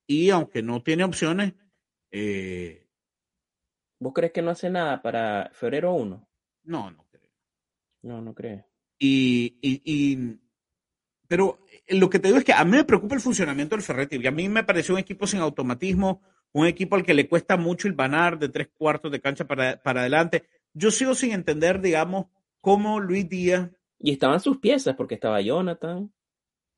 y 0.07 0.31
aunque 0.31 0.63
no 0.63 0.83
tiene 0.83 1.05
opciones. 1.05 1.55
Eh... 2.11 2.87
¿Vos 4.01 4.13
crees 4.15 4.33
que 4.33 4.43
no 4.43 4.51
hace 4.51 4.71
nada 4.71 5.03
para 5.03 5.51
febrero 5.53 5.93
1? 5.95 6.29
No, 6.65 6.91
no 6.91 7.07
creo. 7.11 7.31
No, 8.03 8.21
no 8.21 8.35
creo. 8.35 8.65
y, 8.99 9.59
y 9.63 10.39
pero 11.29 11.61
eh, 11.87 11.95
lo 11.95 12.11
que 12.11 12.19
te 12.19 12.29
digo 12.29 12.39
es 12.39 12.45
que 12.45 12.55
a 12.55 12.65
mí 12.65 12.73
me 12.73 12.85
preocupa 12.85 13.15
el 13.15 13.21
funcionamiento 13.21 13.77
del 13.77 13.85
Ferretti. 13.85 14.17
Y 14.17 14.27
a 14.27 14.33
mí 14.33 14.49
me 14.49 14.65
pareció 14.65 14.95
un 14.95 15.01
equipo 15.01 15.27
sin 15.27 15.41
automatismo, 15.41 16.23
un 16.59 16.67
equipo 16.67 16.97
al 16.97 17.05
que 17.05 17.15
le 17.15 17.29
cuesta 17.29 17.57
mucho 17.57 17.89
el 17.89 17.95
banar 17.95 18.39
de 18.39 18.49
tres 18.49 18.69
cuartos 18.77 19.13
de 19.13 19.21
cancha 19.21 19.47
para, 19.47 19.81
para 19.83 20.01
adelante. 20.01 20.45
Yo 20.73 20.91
sigo 20.91 21.15
sin 21.15 21.33
entender, 21.33 21.81
digamos, 21.81 22.27
cómo 22.61 23.01
Luis 23.01 23.29
Díaz. 23.29 23.71
Y 23.99 24.13
estaban 24.13 24.41
sus 24.41 24.59
piezas, 24.59 24.95
porque 24.95 25.15
estaba 25.15 25.41
Jonathan. 25.41 26.13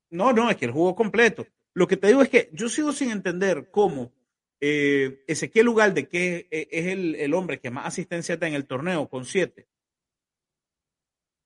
No, 0.09 0.33
no, 0.33 0.49
es 0.49 0.57
que 0.57 0.65
el 0.65 0.71
juego 0.71 0.95
completo. 0.95 1.45
Lo 1.73 1.87
que 1.87 1.97
te 1.97 2.07
digo 2.07 2.21
es 2.21 2.29
que 2.29 2.49
yo 2.53 2.67
sigo 2.67 2.91
sin 2.91 3.11
entender 3.11 3.69
cómo 3.71 4.11
eh, 4.59 5.23
Ezequiel 5.27 5.69
Ugalde, 5.69 6.07
que 6.07 6.47
eh, 6.51 6.67
es 6.71 6.87
el, 6.87 7.15
el, 7.15 7.33
hombre 7.33 7.59
que 7.59 7.71
más 7.71 7.87
asistencia 7.87 8.37
da 8.37 8.47
en 8.47 8.53
el 8.53 8.65
torneo, 8.65 9.07
con 9.07 9.25
siete, 9.25 9.67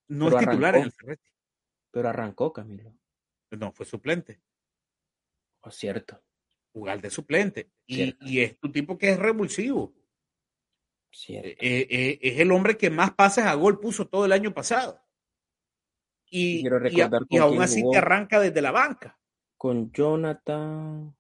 no 0.07 0.29
es 0.29 0.37
titular 0.37 0.75
en 0.75 0.83
el 0.83 0.91
Ferretti. 0.91 1.31
Pero 1.91 2.09
arrancó, 2.09 2.51
Camilo. 2.51 2.93
No, 3.51 3.71
fue 3.71 3.85
suplente. 3.85 4.41
Oh, 5.61 5.71
cierto. 5.71 6.21
Jugar 6.75 7.01
de 7.01 7.09
suplente. 7.09 7.69
Y, 7.87 8.41
es 8.41 8.59
tu 8.59 8.69
tipo 8.69 8.97
que 8.97 9.11
es 9.11 9.17
revulsivo. 9.17 9.93
Cierto. 11.09 11.47
Eh, 11.47 11.87
eh, 11.89 12.19
es 12.21 12.39
el 12.41 12.51
hombre 12.51 12.75
que 12.75 12.89
más 12.89 13.13
pases 13.13 13.45
a 13.45 13.53
gol 13.53 13.79
puso 13.79 14.09
todo 14.09 14.25
el 14.25 14.33
año 14.33 14.53
pasado. 14.53 15.01
Y, 16.29 16.67
y, 16.67 17.37
aún 17.39 17.61
así 17.61 17.81
te 17.89 17.97
arranca 17.97 18.41
desde 18.41 18.61
la 18.61 18.71
banca. 18.71 19.17
Con 19.55 19.89
Jonathan. 19.93 21.15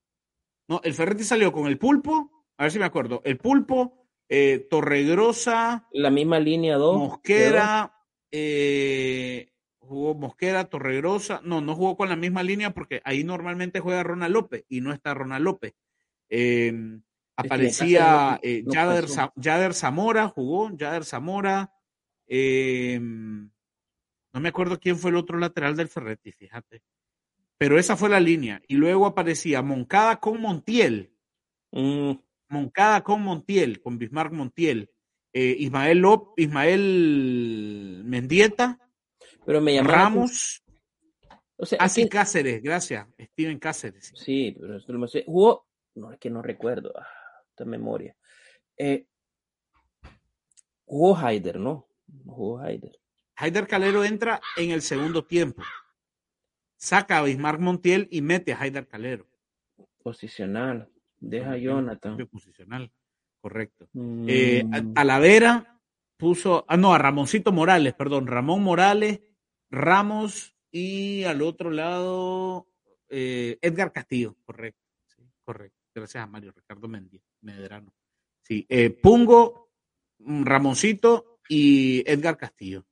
No, 0.67 0.81
el 0.83 0.93
Ferretti 0.93 1.23
salió 1.23 1.53
con 1.53 1.67
el 1.67 1.77
pulpo. 1.77 2.43
A 2.57 2.63
ver 2.63 2.71
si 2.73 2.79
me 2.79 2.83
acuerdo. 2.83 3.21
El 3.23 3.37
pulpo, 3.37 4.09
eh, 4.27 4.67
Torregrosa. 4.69 5.87
La 5.93 6.09
misma 6.09 6.37
línea 6.37 6.75
2. 6.75 6.97
Mosquera. 6.97 7.95
Eh, 8.29 9.54
jugó 9.85 10.13
Mosquera, 10.15 10.65
Torregrosa, 10.65 11.41
no, 11.43 11.61
no 11.61 11.75
jugó 11.75 11.95
con 11.97 12.09
la 12.09 12.15
misma 12.15 12.43
línea 12.43 12.71
porque 12.71 13.01
ahí 13.05 13.23
normalmente 13.23 13.79
juega 13.79 14.03
Ronald 14.03 14.33
López 14.33 14.65
y 14.69 14.81
no 14.81 14.91
está 14.91 15.13
Ronald 15.13 15.43
López. 15.45 15.73
Em, 16.29 17.01
aparecía 17.37 18.39
eh, 18.43 18.63
Yader, 18.67 19.73
Zamora, 19.73 20.27
jugó 20.27 20.75
Yader 20.75 21.05
Zamora, 21.05 21.71
Eh, 22.27 22.99
no 23.01 24.41
me 24.41 24.49
acuerdo 24.49 24.79
quién 24.79 24.97
fue 24.97 25.11
el 25.11 25.17
otro 25.17 25.37
lateral 25.39 25.75
del 25.75 25.87
Ferretti, 25.87 26.31
fíjate. 26.31 26.81
Pero 27.57 27.79
esa 27.79 27.95
fue 27.95 28.09
la 28.09 28.19
línea. 28.19 28.61
Y 28.67 28.75
luego 28.75 29.05
aparecía 29.05 29.61
Moncada 29.61 30.19
con 30.19 30.41
Montiel. 30.41 31.13
Mm, 31.71 32.11
Moncada 32.49 33.01
con 33.03 33.21
Montiel, 33.21 33.79
con 33.81 33.97
Bismarck 33.97 34.33
Montiel. 34.33 34.89
eh, 35.37 35.55
Ismael 35.59 35.99
Lop, 35.99 36.33
Ismael 36.39 38.01
Mendieta, 38.05 38.79
pero 39.45 39.61
me 39.61 39.73
llama 39.73 39.89
la 39.91 39.95
Ramos, 39.97 40.61
atención- 40.61 40.65
o 41.57 41.65
sea, 41.65 41.77
es 41.77 41.83
así 41.83 42.03
que- 42.03 42.09
Cáceres, 42.09 42.61
gracias. 42.61 43.07
Steven 43.19 43.59
Cáceres. 43.59 44.11
sí. 44.15 44.55
Pero 44.59 44.77
esto 44.77 44.93
no 44.93 45.07
sé. 45.07 45.23
Jugó, 45.25 45.67
no 45.95 46.11
es 46.11 46.19
que 46.19 46.29
no 46.29 46.41
recuerdo, 46.41 46.91
ah, 46.97 47.07
esta 47.49 47.65
memoria. 47.65 48.15
Eh, 48.77 49.05
jugó 50.85 51.15
Haider, 51.17 51.59
¿no? 51.59 51.87
Jugó 52.25 52.59
Haider. 52.59 52.99
Haider 53.37 53.67
Calero 53.67 54.03
entra 54.03 54.39
en 54.57 54.71
el 54.71 54.81
segundo 54.81 55.25
tiempo. 55.25 55.61
Saca 56.77 57.17
a 57.19 57.23
Bismarck 57.23 57.59
Montiel 57.59 58.07
y 58.11 58.21
mete 58.21 58.53
a 58.53 58.59
Haider 58.61 58.87
Calero. 58.87 59.27
Posicional. 60.03 60.89
Deja 61.19 61.53
a 61.53 61.57
Jonathan. 61.57 62.17
posicional. 62.27 62.91
Correcto. 63.41 63.87
Eh, 64.27 64.63
a- 64.71 64.81
Mm, 64.81 64.93
Talavera 64.93 65.79
puso, 66.17 66.65
ah, 66.67 66.77
no, 66.77 66.93
a 66.93 66.97
Ramoncito 66.97 67.51
Morales, 67.51 67.93
perdón, 67.93 68.27
Ramón 68.27 68.61
Morales, 68.63 69.21
Ramos 69.75 70.55
y 70.71 71.23
al 71.25 71.41
otro 71.41 71.69
lado 71.69 72.67
eh, 73.09 73.57
Edgar 73.61 73.91
Castillo, 73.91 74.35
correcto, 74.43 74.79
sí, 75.07 75.23
correcto. 75.43 75.77
Gracias 75.93 76.23
a 76.23 76.27
Mario 76.27 76.51
Ricardo 76.53 76.87
Mendy, 76.87 77.21
Medrano. 77.41 77.93
Sí, 78.41 78.65
eh, 78.69 78.89
Pungo, 78.89 79.71
mm, 80.19 80.43
Ramoncito 80.43 81.39
y 81.47 82.03
Edgar 82.09 82.37
Castillo. 82.37 82.85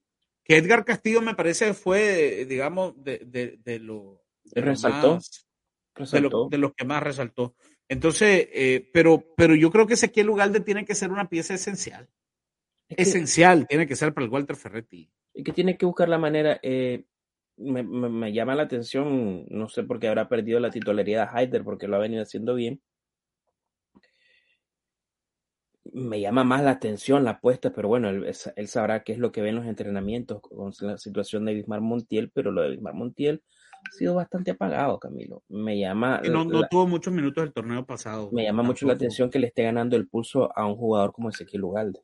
Que 0.43 0.57
Edgar 0.57 0.83
Castillo 0.85 1.21
me 1.21 1.35
parece 1.35 1.73
fue, 1.73 2.45
digamos, 2.45 2.93
de, 3.03 3.19
de, 3.25 3.57
de 3.63 3.79
lo, 3.79 4.23
de 4.43 4.61
lo 4.61 4.67
Resaltó. 4.67 5.13
más- 5.15 5.47
de, 5.95 5.99
resaltó. 6.01 6.43
lo- 6.43 6.49
de 6.49 6.57
los 6.57 6.73
que 6.73 6.85
más 6.85 7.03
resaltó. 7.03 7.55
Entonces, 7.87 8.47
eh, 8.51 8.89
pero, 8.93 9.33
pero 9.35 9.55
yo 9.55 9.69
creo 9.71 9.85
que 9.87 9.93
Ezequiel 9.93 10.29
Ugalde 10.29 10.59
tiene 10.61 10.85
que 10.85 10.95
ser 10.95 11.11
una 11.11 11.29
pieza 11.29 11.53
esencial. 11.53 12.09
Es 12.89 12.97
que- 12.97 13.03
Esencial 13.03 13.67
tiene 13.67 13.87
que 13.87 13.95
ser 13.95 14.13
para 14.13 14.25
el 14.25 14.31
Walter 14.31 14.55
Ferretti. 14.55 15.09
Es 15.33 15.43
que 15.43 15.51
tiene 15.53 15.77
que 15.77 15.85
buscar 15.85 16.09
la 16.09 16.17
manera. 16.17 16.59
eh, 16.63 17.05
me, 17.57 17.83
me- 17.83 18.09
me 18.09 18.33
llama 18.33 18.55
la 18.55 18.63
atención, 18.63 19.45
no 19.49 19.69
sé 19.69 19.83
por 19.83 19.99
qué 19.99 20.07
habrá 20.07 20.27
perdido 20.29 20.59
la 20.59 20.71
titularidad 20.71 21.31
de 21.31 21.37
Haider, 21.39 21.63
porque 21.63 21.87
lo 21.87 21.95
ha 21.97 21.99
venido 21.99 22.23
haciendo 22.23 22.55
bien. 22.55 22.81
Me 25.91 26.19
llama 26.21 26.43
más 26.45 26.63
la 26.63 26.71
atención 26.71 27.23
la 27.23 27.31
apuesta, 27.31 27.71
pero 27.73 27.89
bueno, 27.89 28.09
él, 28.09 28.25
él 28.55 28.67
sabrá 28.67 29.03
qué 29.03 29.11
es 29.13 29.17
lo 29.19 29.31
que 29.31 29.41
ve 29.41 29.49
en 29.49 29.55
los 29.57 29.65
entrenamientos 29.65 30.41
con 30.41 30.71
la 30.81 30.97
situación 30.97 31.45
de 31.45 31.53
Bismar 31.53 31.81
Montiel, 31.81 32.31
pero 32.33 32.51
lo 32.51 32.61
de 32.61 32.69
Bismar 32.71 32.93
Montiel 32.93 33.43
ha 33.85 33.91
sido 33.91 34.15
bastante 34.15 34.51
apagado, 34.51 34.97
Camilo. 34.97 35.43
Me 35.49 35.77
llama, 35.77 36.21
Y 36.23 36.29
no, 36.29 36.45
no 36.45 36.61
la- 36.61 36.67
tuvo 36.69 36.87
muchos 36.87 37.13
minutos 37.13 37.43
el 37.43 37.53
torneo 37.53 37.85
pasado. 37.85 38.29
me 38.31 38.43
llama 38.43 38.63
mucho 38.63 38.87
la 38.87 38.93
atención 38.93 39.29
que 39.29 39.39
le 39.39 39.47
esté 39.47 39.63
ganando 39.63 39.95
el 39.97 40.07
pulso 40.07 40.57
a 40.57 40.65
un 40.65 40.75
jugador 40.77 41.11
como 41.11 41.29
Ezequiel 41.29 41.63
Ugalde. 41.65 41.99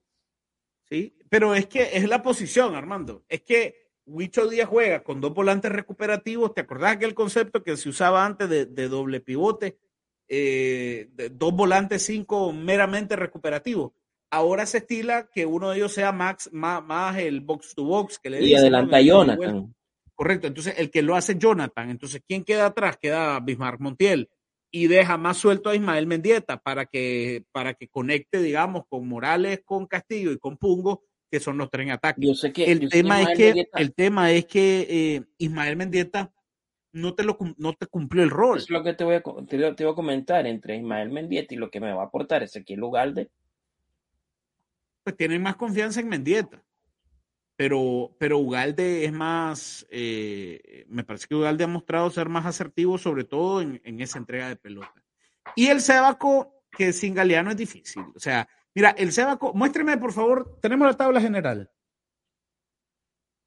Sí, 0.90 1.16
pero 1.30 1.54
es 1.54 1.68
que 1.68 1.90
es 1.94 2.08
la 2.08 2.22
posición, 2.22 2.76
Armando. 2.76 3.24
Es 3.30 3.42
que 3.42 3.90
Huicho 4.06 4.48
Díaz 4.48 4.68
juega 4.68 5.04
con 5.04 5.22
dos 5.22 5.34
volantes 5.34 5.72
recuperativos. 5.72 6.54
¿Te 6.54 6.62
acordás 6.62 6.94
aquel 6.94 7.14
concepto 7.14 7.64
que 7.64 7.78
se 7.78 7.90
usaba 7.90 8.26
antes 8.26 8.50
de, 8.50 8.66
de 8.66 8.88
doble 8.88 9.22
pivote? 9.22 9.78
Eh, 10.28 11.10
de 11.14 11.30
dos 11.30 11.54
volantes 11.54 12.06
cinco 12.06 12.54
meramente 12.54 13.16
recuperativos. 13.16 13.94
Ahora 14.32 14.68
se 14.68 14.78
estila 14.78 15.28
que 15.34 15.46
uno 15.46 15.72
de 15.72 15.78
ellos 15.78 15.92
sea 15.92 16.12
Max, 16.12 16.50
más, 16.54 16.84
más 16.84 17.18
el 17.18 17.42
box 17.42 17.74
to 17.74 17.84
box 17.84 18.20
que 18.20 18.30
le 18.30 18.44
Y 18.44 18.54
adelanta. 18.54 19.02
Jonathan. 19.02 19.74
Correcto, 20.14 20.48
entonces 20.48 20.76
el 20.78 20.92
que 20.92 21.02
lo 21.02 21.16
hace 21.16 21.38
Jonathan. 21.38 21.90
Entonces, 21.90 22.22
¿quién 22.28 22.44
queda 22.44 22.68
atrás? 22.68 22.98
Queda 22.98 23.40
Bismarck 23.40 23.80
Montiel 23.80 24.30
y 24.72 24.88
deja 24.88 25.18
más 25.18 25.38
suelto 25.38 25.70
a 25.70 25.76
Ismael 25.76 26.06
Mendieta 26.08 26.58
para 26.58 26.86
que, 26.86 27.44
para 27.52 27.74
que 27.74 27.88
conecte, 27.88 28.42
digamos, 28.42 28.84
con 28.88 29.08
Morales, 29.08 29.62
con 29.66 29.88
Castillo 29.88 30.32
y 30.32 30.38
con 30.38 30.58
Pungo, 30.58 31.04
que 31.32 31.40
son 31.40 31.58
los 31.58 31.70
tres 31.70 31.88
en 31.88 31.92
ataque. 31.94 32.22
Yo 32.26 32.34
sé 32.36 32.52
que 32.54 32.66
yo 32.66 32.72
El 32.72 32.82
sé 32.82 32.88
tema, 32.90 33.22
es 33.22 33.38
que, 33.38 33.46
Mendieta- 33.54 33.80
el 33.80 33.94
tema 33.94 34.32
es 34.32 34.46
que 34.46 34.88
eh, 34.90 35.24
Ismael 35.38 35.76
Mendieta 35.76 36.32
no 36.92 37.14
te, 37.14 37.24
lo, 37.24 37.38
no 37.58 37.74
te 37.74 37.86
cumplió 37.88 38.24
el 38.24 38.30
rol. 38.32 38.58
Es 38.58 38.70
lo 38.70 38.84
que 38.84 38.94
te 38.94 39.04
voy, 39.04 39.16
a, 39.16 39.22
te, 39.48 39.74
te 39.74 39.84
voy 39.84 39.94
a 39.94 39.96
comentar 39.96 40.46
entre 40.48 40.76
Ismael 40.78 41.10
Mendieta 41.10 41.54
y 41.54 41.58
lo 41.58 41.70
que 41.70 41.80
me 41.80 41.94
va 41.94 42.04
a 42.04 42.06
aportar 42.06 42.42
Ezequiel 42.44 42.84
Ugalde. 42.84 43.30
Pues 45.04 45.16
tienen 45.16 45.42
más 45.42 45.56
confianza 45.56 46.00
en 46.00 46.10
Mendieta. 46.10 46.64
Pero, 47.60 48.16
pero 48.18 48.40
Ugalde 48.40 49.04
es 49.04 49.12
más, 49.12 49.86
eh, 49.90 50.86
me 50.88 51.04
parece 51.04 51.28
que 51.28 51.36
Ugalde 51.36 51.66
ha 51.66 51.68
mostrado 51.68 52.10
ser 52.10 52.30
más 52.30 52.46
asertivo, 52.46 52.98
sobre 52.98 53.26
todo 53.26 53.60
en, 53.60 53.82
en 53.84 54.00
esa 54.00 54.18
entrega 54.18 54.48
de 54.48 54.56
pelota. 54.56 55.04
Y 55.58 55.68
el 55.68 55.82
Sebaco, 55.82 56.64
que 56.72 56.94
sin 56.94 57.14
Galeano 57.14 57.52
es 57.52 57.58
difícil. 57.58 58.06
O 58.16 58.20
sea, 58.20 58.48
mira, 58.74 58.92
el 58.92 59.12
Sebaco, 59.12 59.54
muéstreme 59.54 59.98
por 59.98 60.14
favor, 60.14 60.58
tenemos 60.62 60.88
la 60.88 60.96
tabla 60.96 61.20
general. 61.20 61.70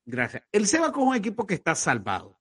Gracias. 0.04 0.42
El 0.52 0.66
Sebaco 0.66 1.00
es 1.00 1.06
un 1.06 1.16
equipo 1.16 1.46
que 1.46 1.54
está 1.54 1.74
salvado. 1.74 2.38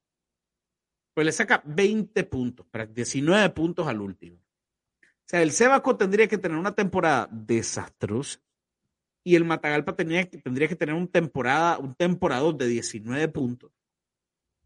Pues 1.13 1.23
le 1.23 1.31
saca 1.31 1.63
20 1.63 2.21
puntos, 2.25 2.65
para 2.69 2.85
19 2.85 3.49
puntos 3.51 3.87
al 3.87 4.01
último. 4.01 4.39
O 5.01 5.23
sea, 5.25 5.41
el 5.41 5.53
Sebaco 5.53 5.95
tendría 5.95 6.27
que 6.27 6.37
tener 6.37 6.57
una 6.57 6.75
temporada 6.75 7.29
desastrosa 7.31 8.41
y 9.23 9.35
el 9.35 9.45
Matagalpa 9.45 9.95
tendría 9.95 10.27
que 10.67 10.75
tener 10.75 10.95
un 10.95 11.07
temporada, 11.07 11.77
un 11.77 11.93
de 12.57 12.67
19 12.67 13.27
puntos 13.27 13.71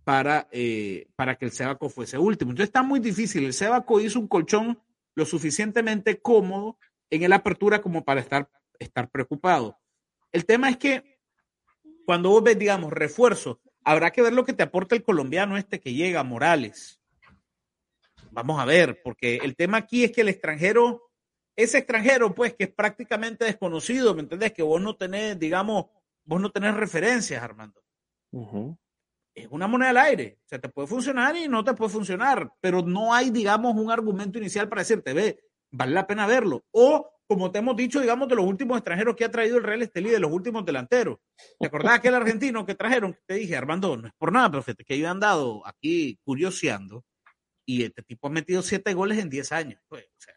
para, 0.06 0.48
eh, 0.52 1.08
para 1.16 1.36
que 1.36 1.46
el 1.46 1.52
Sebaco 1.52 1.90
fuese 1.90 2.18
último. 2.18 2.52
Entonces 2.52 2.70
está 2.70 2.84
muy 2.84 3.00
difícil. 3.00 3.44
El 3.44 3.54
Sebaco 3.54 4.00
hizo 4.00 4.20
un 4.20 4.28
colchón 4.28 4.80
lo 5.16 5.26
suficientemente 5.26 6.22
cómodo 6.22 6.78
en 7.10 7.24
el 7.24 7.34
apertura 7.34 7.82
como 7.82 8.06
para 8.06 8.22
estar, 8.22 8.50
estar 8.80 9.10
preocupado. 9.10 9.78
El 10.32 10.46
tema 10.46 10.70
es 10.70 10.78
que 10.78 11.20
cuando 12.06 12.30
vos 12.30 12.44
ves, 12.44 12.58
digamos, 12.58 12.94
refuerzo, 12.94 13.60
habrá 13.84 14.12
que 14.12 14.22
ver 14.22 14.34
lo 14.34 14.46
que 14.46 14.54
te 14.54 14.64
aporta 14.64 14.96
el 14.96 15.04
colombiano 15.04 15.58
este 15.58 15.80
que 15.80 15.94
llega, 15.94 16.24
Morales. 16.24 17.02
Vamos 18.32 18.60
a 18.60 18.66
ver, 18.66 19.02
porque 19.04 19.38
el 19.38 19.56
tema 19.56 19.78
aquí 19.78 20.04
es 20.04 20.12
que 20.12 20.22
el 20.22 20.30
extranjero, 20.30 21.05
ese 21.56 21.78
extranjero, 21.80 22.34
pues, 22.34 22.54
que 22.54 22.66
es 22.66 22.74
prácticamente 22.74 23.46
desconocido, 23.46 24.14
¿me 24.14 24.22
entendés? 24.22 24.52
Que 24.52 24.64
vos 24.64 24.82
no 24.82 24.96
tenés, 24.96 25.40
digamos, 25.40 25.86
vos 26.26 26.42
no 26.42 26.52
tenés 26.52 26.76
referencias, 26.76 27.42
Armando. 27.42 27.82
Es 29.34 29.48
una 29.50 29.68
moneda 29.68 29.90
al 29.92 29.98
aire. 29.98 30.40
O 30.46 30.48
sea, 30.48 30.60
te 30.60 30.70
puede 30.70 30.88
funcionar 30.88 31.36
y 31.36 31.48
no 31.48 31.64
te 31.64 31.74
puede 31.74 31.92
funcionar, 31.92 32.52
pero 32.60 32.82
no 32.82 33.14
hay, 33.14 33.30
digamos, 33.30 33.76
un 33.76 33.92
argumento 33.92 34.38
inicial 34.38 34.68
para 34.68 34.82
decirte, 34.82 35.14
ve, 35.14 35.40
vale 35.72 35.94
la 35.94 36.08
pena 36.08 36.28
verlo. 36.28 36.66
O, 36.72 37.10
como 37.28 37.52
te 37.52 37.60
hemos 37.60 37.76
dicho, 37.76 38.02
digamos, 38.02 38.28
de 38.28 38.36
los 38.36 38.46
últimos 38.46 38.78
extranjeros 38.78 39.16
que 39.16 39.26
ha 39.26 39.32
traído 39.32 39.58
el 39.58 39.64
Real 39.64 39.82
Estelí, 39.82 40.10
de 40.10 40.20
los 40.20 40.32
últimos 40.32 40.66
delanteros. 40.66 41.20
¿Te 41.60 41.68
acordás 41.68 42.00
aquel 42.00 42.16
argentino 42.16 42.66
que 42.66 42.76
trajeron? 42.76 43.18
Te 43.26 43.36
dije, 43.36 43.56
Armando, 43.56 43.98
no 43.98 44.08
es 44.08 44.14
por 44.18 44.32
nada, 44.32 44.50
pero 44.50 44.64
fíjate 44.64 44.84
que 44.84 44.98
yo 44.98 45.06
he 45.06 45.10
andado 45.10 45.66
aquí 45.66 46.20
curioseando 46.24 47.04
y 47.66 47.84
este 47.84 48.04
tipo 48.04 48.28
ha 48.28 48.32
metido 48.32 48.62
siete 48.62 48.94
goles 48.94 49.18
en 49.18 49.30
diez 49.30 49.52
años. 49.52 49.82
pues, 49.88 50.04
o 50.06 50.20
sea, 50.22 50.35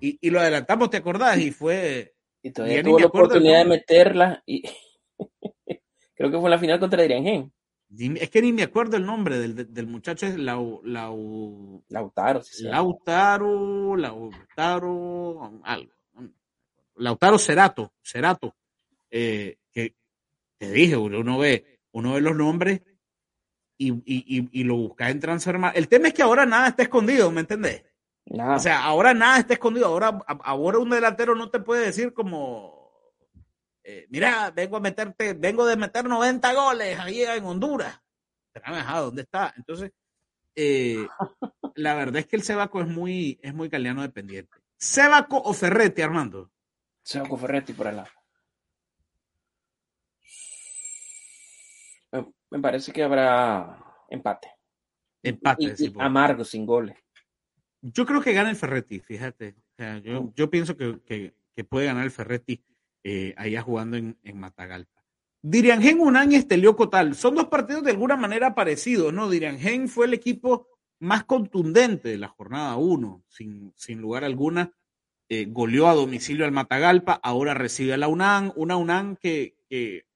y, 0.00 0.18
y 0.20 0.30
lo 0.30 0.40
adelantamos, 0.40 0.90
¿te 0.90 0.96
acordás? 0.98 1.38
Y 1.38 1.50
fue. 1.50 2.14
Y 2.42 2.50
todavía 2.50 2.82
tuvo 2.82 2.98
la 2.98 3.06
oportunidad 3.06 3.58
de 3.58 3.64
meterla 3.64 4.42
y 4.46 4.62
creo 6.14 6.30
que 6.30 6.38
fue 6.40 6.50
la 6.50 6.58
final 6.58 6.80
contra 6.80 7.02
Adrián 7.02 7.24
Gen. 7.24 7.52
Es 8.16 8.30
que 8.30 8.40
ni 8.40 8.52
me 8.54 8.62
acuerdo 8.62 8.96
el 8.96 9.04
nombre 9.04 9.38
del, 9.38 9.72
del- 9.72 9.86
muchacho, 9.86 10.26
es 10.26 10.38
Lau, 10.38 10.80
Lau, 10.82 11.84
Lautaro, 11.88 12.42
sí, 12.42 12.54
sí. 12.58 12.64
Lautaro, 12.64 13.96
Lautaro, 13.96 15.60
algo. 15.62 15.92
Lautaro 16.96 17.38
Cerato, 17.38 17.92
Cerato, 18.02 18.54
eh, 19.10 19.56
que 19.72 19.94
te 20.56 20.70
dije, 20.70 20.96
uno 20.96 21.38
ve, 21.38 21.80
uno 21.92 22.14
ve 22.14 22.20
los 22.22 22.34
nombres 22.36 22.80
y, 23.76 23.92
y, 23.92 24.02
y, 24.06 24.48
y 24.52 24.64
lo 24.64 24.76
busca 24.76 25.10
en 25.10 25.20
transformar. 25.20 25.76
El 25.76 25.88
tema 25.88 26.08
es 26.08 26.14
que 26.14 26.22
ahora 26.22 26.46
nada 26.46 26.68
está 26.68 26.84
escondido, 26.84 27.30
¿me 27.30 27.40
entendés? 27.40 27.82
Nada. 28.26 28.56
O 28.56 28.58
sea, 28.60 28.82
ahora 28.84 29.14
nada 29.14 29.38
está 29.38 29.54
escondido. 29.54 29.86
Ahora, 29.86 30.18
ahora 30.44 30.78
un 30.78 30.90
delantero 30.90 31.34
no 31.34 31.50
te 31.50 31.60
puede 31.60 31.86
decir 31.86 32.12
como, 32.14 32.90
eh, 33.84 34.06
mira, 34.10 34.50
vengo 34.50 34.76
a 34.76 34.80
meterte, 34.80 35.34
vengo 35.34 35.66
de 35.66 35.76
meter 35.76 36.04
90 36.04 36.52
goles 36.54 36.98
ahí 36.98 37.22
en 37.22 37.44
Honduras. 37.44 38.00
Ajá, 38.62 39.00
¿dónde 39.00 39.22
está? 39.22 39.52
Entonces, 39.56 39.92
eh, 40.54 41.06
la 41.74 41.94
verdad 41.94 42.16
es 42.18 42.26
que 42.26 42.36
el 42.36 42.42
Sebaco 42.42 42.80
es 42.80 42.86
muy, 42.86 43.38
es 43.42 43.52
muy 43.54 43.68
galeano 43.68 44.02
dependiente. 44.02 44.56
¿Sebaco 44.76 45.38
o 45.38 45.52
Ferretti, 45.52 46.02
Armando? 46.02 46.50
Sebaco 47.02 47.36
Ferretti 47.36 47.72
por 47.72 47.88
el 47.88 47.96
lado. 47.96 48.08
Me- 52.50 52.60
parece 52.60 52.92
que 52.92 53.02
habrá 53.02 53.78
empate. 54.10 54.48
Empate. 55.22 55.62
Y- 55.64 55.66
y 55.66 55.70
decís 55.70 55.92
vos. 55.92 56.04
amargo, 56.04 56.44
sin 56.44 56.66
goles. 56.66 56.96
Yo 57.82 58.06
creo 58.06 58.20
que 58.20 58.32
gana 58.32 58.50
el 58.50 58.56
Ferretti, 58.56 59.00
fíjate. 59.00 59.56
O 59.58 59.74
sea, 59.76 59.98
yo, 59.98 60.22
Mm. 60.22 60.32
yo 60.34 60.50
pienso 60.50 60.76
que, 60.76 61.00
que- 61.04 61.34
que 61.54 61.64
puede 61.64 61.86
ganar 61.86 62.04
el 62.04 62.10
Ferretti 62.10 62.62
eh, 63.04 63.34
allá 63.36 63.60
jugando 63.62 63.96
en, 63.96 64.16
en 64.22 64.38
Matagalpa. 64.38 65.02
Diriangén 65.42 65.98
Unán 66.00 66.30
y 66.32 66.36
Estelio 66.36 66.76
Cotal 66.76 67.14
son 67.16 67.34
dos 67.34 67.48
partidos 67.48 67.82
de 67.82 67.90
alguna 67.90 68.16
manera 68.16 68.54
parecidos, 68.54 69.12
¿no? 69.12 69.28
Diriangén 69.28 69.88
fue 69.88 70.06
el 70.06 70.14
equipo 70.14 70.68
más 71.00 71.24
contundente 71.24 72.08
de 72.10 72.18
la 72.18 72.28
jornada 72.28 72.76
1, 72.76 73.24
sin, 73.28 73.72
sin 73.76 74.00
lugar 74.00 74.22
alguna. 74.24 74.72
Eh, 75.28 75.46
goleó 75.48 75.88
a 75.88 75.94
domicilio 75.94 76.44
al 76.44 76.52
Matagalpa, 76.52 77.14
ahora 77.22 77.54
recibe 77.54 77.92
a 77.94 77.96
la 77.96 78.06
UNAM, 78.08 78.52
una 78.54 78.76
UNAM 78.76 79.16
que, 79.16 79.56
que 79.68 80.06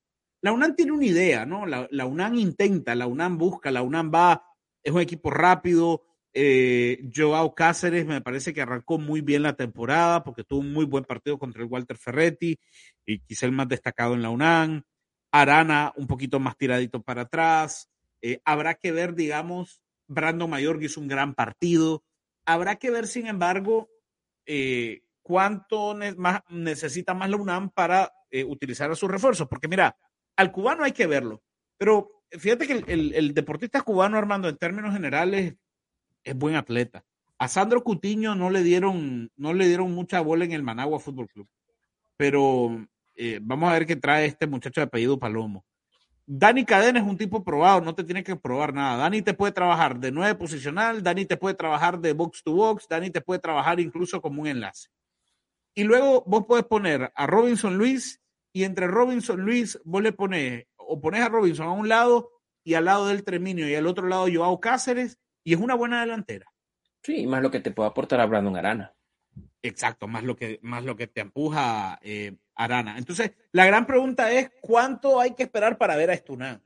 la 0.43 0.53
UNAM 0.53 0.77
tiene 0.77 0.93
una 0.93 1.07
idea, 1.07 1.45
¿no? 1.45 1.67
La, 1.67 1.89
la, 1.91 2.07
UNAM 2.07 2.37
intenta, 2.37 2.95
la 2.95 3.07
UNAM 3.09 3.37
busca, 3.37 3.71
la 3.73 3.83
UNAM 3.83 4.13
va, 4.15 4.45
es 4.83 4.93
un 4.93 5.01
equipo 5.01 5.31
rápido. 5.31 6.05
Eh, 6.39 7.09
Joao 7.15 7.55
Cáceres 7.55 8.05
me 8.05 8.21
parece 8.21 8.53
que 8.53 8.61
arrancó 8.61 8.99
muy 8.99 9.23
bien 9.23 9.43
la 9.43 9.57
temporada 9.57 10.23
porque 10.23 10.45
tuvo 10.45 10.61
un 10.61 10.71
muy 10.71 10.85
buen 10.85 11.05
partido 11.05 11.39
contra 11.39 11.63
el 11.63 11.69
Walter 11.71 11.97
Ferretti 11.97 12.61
y 13.07 13.21
quizá 13.21 13.47
el 13.47 13.53
más 13.53 13.69
destacado 13.69 14.13
en 14.13 14.21
la 14.21 14.29
UNAM. 14.29 14.83
Arana 15.33 15.95
un 15.97 16.07
poquito 16.07 16.39
más 16.39 16.59
tiradito 16.59 17.03
para 17.03 17.23
atrás. 17.23 17.89
Eh, 18.21 18.43
habrá 18.45 18.75
que 18.75 18.93
ver, 18.93 19.15
digamos, 19.15 19.81
Brandon 20.09 20.51
Mayor 20.51 20.83
hizo 20.83 21.01
un 21.01 21.09
gran 21.09 21.35
partido. 21.35 22.05
Habrá 22.45 22.77
que 22.77 22.91
ver, 22.91 23.07
sin 23.07 23.29
embargo, 23.29 23.89
eh, 24.45 25.05
cuánto 25.23 25.97
más, 26.19 26.43
necesita 26.51 27.15
más 27.15 27.31
la 27.31 27.39
UNAM 27.39 27.71
para 27.71 28.13
eh, 28.31 28.45
utilizar 28.45 28.91
a 28.91 28.95
sus 28.95 29.11
refuerzos. 29.11 29.49
Porque 29.49 29.69
mira, 29.69 29.97
al 30.37 30.53
cubano 30.53 30.85
hay 30.85 30.93
que 30.93 31.07
verlo. 31.07 31.43
Pero 31.79 32.23
fíjate 32.31 32.67
que 32.67 32.85
el, 32.93 33.15
el, 33.15 33.33
deportista 33.33 33.81
cubano, 33.81 34.19
Armando, 34.19 34.51
en 34.51 34.59
términos 34.59 34.93
generales, 34.93 35.55
es 36.27 36.37
buen 36.37 36.57
atleta. 36.57 37.05
A 37.39 37.49
Sandro 37.49 37.83
Cutiño 37.83 38.35
no 38.35 38.51
le 38.51 38.63
dieron, 38.63 39.31
no 39.37 39.55
le 39.55 39.69
dieron 39.69 39.93
mucha 39.93 40.21
bola 40.21 40.45
en 40.45 40.53
el 40.53 40.63
Managua 40.63 40.99
Fútbol 40.99 41.29
Club. 41.29 41.49
Pero 42.17 42.87
eh, 43.15 43.39
vamos 43.43 43.71
a 43.71 43.75
ver 43.75 43.87
qué 43.87 43.97
trae 43.97 44.27
este 44.27 44.47
muchacho 44.47 44.81
de 44.81 44.87
apellido 44.87 45.19
Palomo. 45.19 45.65
Dani 46.27 46.65
Cadena 46.65 46.99
es 46.99 47.07
un 47.07 47.17
tipo 47.17 47.45
probado, 47.45 47.81
no 47.83 47.95
te 47.95 48.03
tiene 48.03 48.25
que 48.25 48.35
probar 48.35 48.75
nada. 48.75 48.97
Dani 48.97 49.23
te 49.23 49.35
puede 49.35 49.53
trabajar 49.53 50.01
de 50.01 50.11
nueve 50.11 50.35
posicional, 50.35 51.03
Dani 51.03 51.25
te 51.25 51.37
puede 51.37 51.55
trabajar 51.55 52.01
de 52.01 52.13
box 52.15 52.43
to 52.43 52.53
box, 52.53 52.89
Dani 52.89 53.11
te 53.11 53.21
puede 53.21 53.39
trabajar 53.39 53.79
incluso 53.79 54.21
como 54.21 54.43
un 54.43 54.49
enlace. 54.49 54.89
Y 55.75 55.85
luego 55.85 56.25
vos 56.27 56.47
puedes 56.49 56.65
poner 56.65 57.13
a 57.15 57.27
Robinson 57.27 57.79
Luis 57.79 58.21
y 58.53 58.65
entre 58.65 58.89
Robinson 58.89 59.41
Luis 59.41 59.79
vos 59.85 60.03
le 60.03 60.13
pones 60.13 60.67
o 60.77 61.01
pones 61.01 61.21
a 61.21 61.29
Robinson 61.29 61.67
a 61.69 61.73
un 61.73 61.89
lado 61.89 62.31
y 62.65 62.75
al 62.75 62.87
lado 62.87 63.07
del 63.07 63.23
Treminio 63.23 63.69
y 63.69 63.75
al 63.77 63.87
otro 63.87 64.09
lado 64.09 64.27
Joao 64.33 64.59
Cáceres 64.59 65.19
y 65.47 65.55
es 65.55 65.61
una 65.61 65.77
buena 65.77 66.01
delantera. 66.01 66.53
Sí, 67.05 67.25
más 67.25 67.41
lo 67.41 67.53
que 67.53 67.61
te 67.61 67.71
puede 67.71 67.89
aportar 67.89 68.19
a 68.19 68.27
Brandon 68.27 68.57
Arana. 68.57 68.93
Exacto, 69.63 70.09
más 70.09 70.25
lo 70.25 70.35
que, 70.35 70.59
más 70.61 70.85
lo 70.85 70.97
que 70.97 71.07
te 71.07 71.21
empuja 71.21 72.01
eh, 72.03 72.37
Arana. 72.57 72.99
Entonces, 72.99 73.31
la 73.53 73.65
gran 73.65 73.87
pregunta 73.87 74.33
es, 74.33 74.51
¿cuánto 74.61 75.21
hay 75.21 75.35
que 75.35 75.45
esperar 75.45 75.79
para 75.79 75.95
ver 75.95 76.11
a 76.11 76.15
Estunán? 76.15 76.61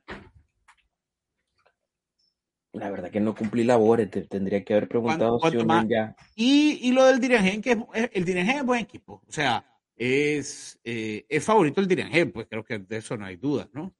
La 2.73 2.89
verdad 2.89 3.11
que 3.11 3.19
no 3.19 3.35
cumplí 3.35 3.63
labores, 3.63 4.09
te 4.09 4.23
tendría 4.23 4.63
que 4.63 4.73
haber 4.73 4.87
preguntado 4.87 5.37
¿Cuánto, 5.37 5.59
si 5.59 5.65
más? 5.65 5.87
ya. 5.87 6.15
Y, 6.35 6.79
y, 6.81 6.91
lo 6.91 7.05
del 7.05 7.19
Dirigen, 7.19 7.61
que 7.61 7.77
es, 7.93 8.09
el 8.13 8.25
Dirigen 8.25 8.57
es 8.57 8.65
buen 8.65 8.79
equipo. 8.79 9.21
O 9.27 9.31
sea, 9.31 9.63
es, 9.95 10.79
eh, 10.83 11.23
es 11.29 11.43
favorito 11.43 11.81
el 11.81 11.87
Dirigen, 11.87 12.31
pues 12.31 12.47
creo 12.49 12.63
que 12.63 12.79
de 12.79 12.97
eso 12.97 13.15
no 13.15 13.25
hay 13.25 13.35
dudas, 13.35 13.69
¿no? 13.73 13.93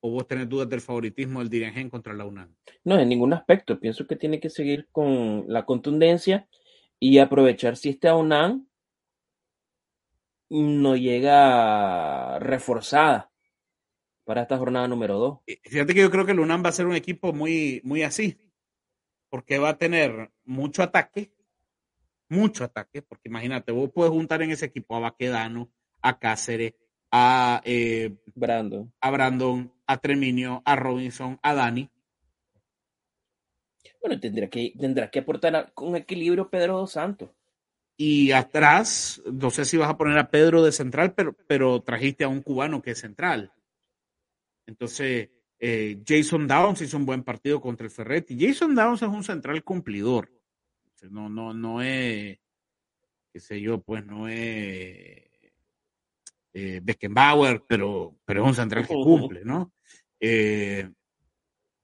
¿O 0.00 0.10
vos 0.10 0.26
tenés 0.26 0.48
dudas 0.48 0.68
del 0.68 0.80
favoritismo 0.80 1.40
del 1.40 1.50
Dirigen 1.50 1.90
contra 1.90 2.14
la 2.14 2.24
UNAM? 2.24 2.54
No, 2.84 2.98
en 2.98 3.08
ningún 3.08 3.32
aspecto. 3.32 3.80
Pienso 3.80 4.06
que 4.06 4.16
tiene 4.16 4.38
que 4.38 4.50
seguir 4.50 4.88
con 4.92 5.44
la 5.48 5.64
contundencia 5.64 6.48
y 7.00 7.18
aprovechar 7.18 7.76
si 7.76 7.90
esta 7.90 8.14
UNAM 8.14 8.66
no 10.50 10.96
llega 10.96 12.38
reforzada 12.38 13.30
para 14.24 14.42
esta 14.42 14.58
jornada 14.58 14.86
número 14.88 15.18
2. 15.18 15.38
Fíjate 15.64 15.94
que 15.94 16.00
yo 16.00 16.10
creo 16.10 16.26
que 16.26 16.32
el 16.32 16.40
UNAM 16.40 16.64
va 16.64 16.68
a 16.68 16.72
ser 16.72 16.86
un 16.86 16.94
equipo 16.94 17.32
muy, 17.32 17.80
muy 17.82 18.02
así, 18.02 18.38
porque 19.30 19.58
va 19.58 19.70
a 19.70 19.78
tener 19.78 20.30
mucho 20.44 20.82
ataque, 20.82 21.32
mucho 22.28 22.64
ataque, 22.64 23.02
porque 23.02 23.28
imagínate, 23.28 23.72
vos 23.72 23.90
puedes 23.92 24.12
juntar 24.12 24.42
en 24.42 24.50
ese 24.50 24.66
equipo 24.66 24.96
a 24.96 25.00
Baquedano, 25.00 25.70
a 26.02 26.18
Cáceres, 26.18 26.74
a 27.10 27.62
eh, 27.64 28.16
Brandon. 28.34 28.92
a 29.00 29.10
Brandon, 29.10 29.72
a 29.86 29.96
Treminio, 29.98 30.62
a 30.64 30.76
Robinson, 30.76 31.38
a 31.42 31.54
Dani. 31.54 31.88
Bueno, 34.00 34.20
tendrá 34.20 34.48
que, 34.48 34.72
tendrá 34.78 35.10
que 35.10 35.18
aportar 35.20 35.72
con 35.74 35.96
equilibrio 35.96 36.48
Pedro 36.48 36.78
Dos 36.78 36.92
Santos. 36.92 37.30
Y 37.96 38.30
atrás, 38.30 39.20
no 39.26 39.50
sé 39.50 39.64
si 39.64 39.76
vas 39.76 39.90
a 39.90 39.96
poner 39.96 40.18
a 40.18 40.30
Pedro 40.30 40.62
de 40.62 40.70
central, 40.70 41.14
pero, 41.14 41.34
pero 41.48 41.82
trajiste 41.82 42.22
a 42.22 42.28
un 42.28 42.42
cubano 42.42 42.80
que 42.80 42.92
es 42.92 43.00
central. 43.00 43.52
Entonces, 44.66 45.30
eh, 45.58 46.00
Jason 46.06 46.46
Downs 46.46 46.80
hizo 46.80 46.96
un 46.96 47.06
buen 47.06 47.24
partido 47.24 47.60
contra 47.60 47.86
el 47.86 47.90
Ferretti. 47.90 48.36
Jason 48.38 48.74
Downs 48.74 49.02
es 49.02 49.08
un 49.08 49.24
central 49.24 49.64
cumplidor. 49.64 50.30
No, 51.10 51.28
no, 51.28 51.52
no 51.52 51.82
es, 51.82 52.38
qué 53.32 53.40
sé 53.40 53.60
yo, 53.60 53.80
pues 53.80 54.04
no 54.04 54.28
es 54.28 55.27
eh, 56.52 56.80
Beckenbauer, 56.82 57.64
pero, 57.66 58.16
pero 58.24 58.42
es 58.42 58.48
un 58.48 58.54
central 58.54 58.86
que 58.86 58.94
cumple, 58.94 59.44
¿no? 59.44 59.72
Eh, 60.20 60.88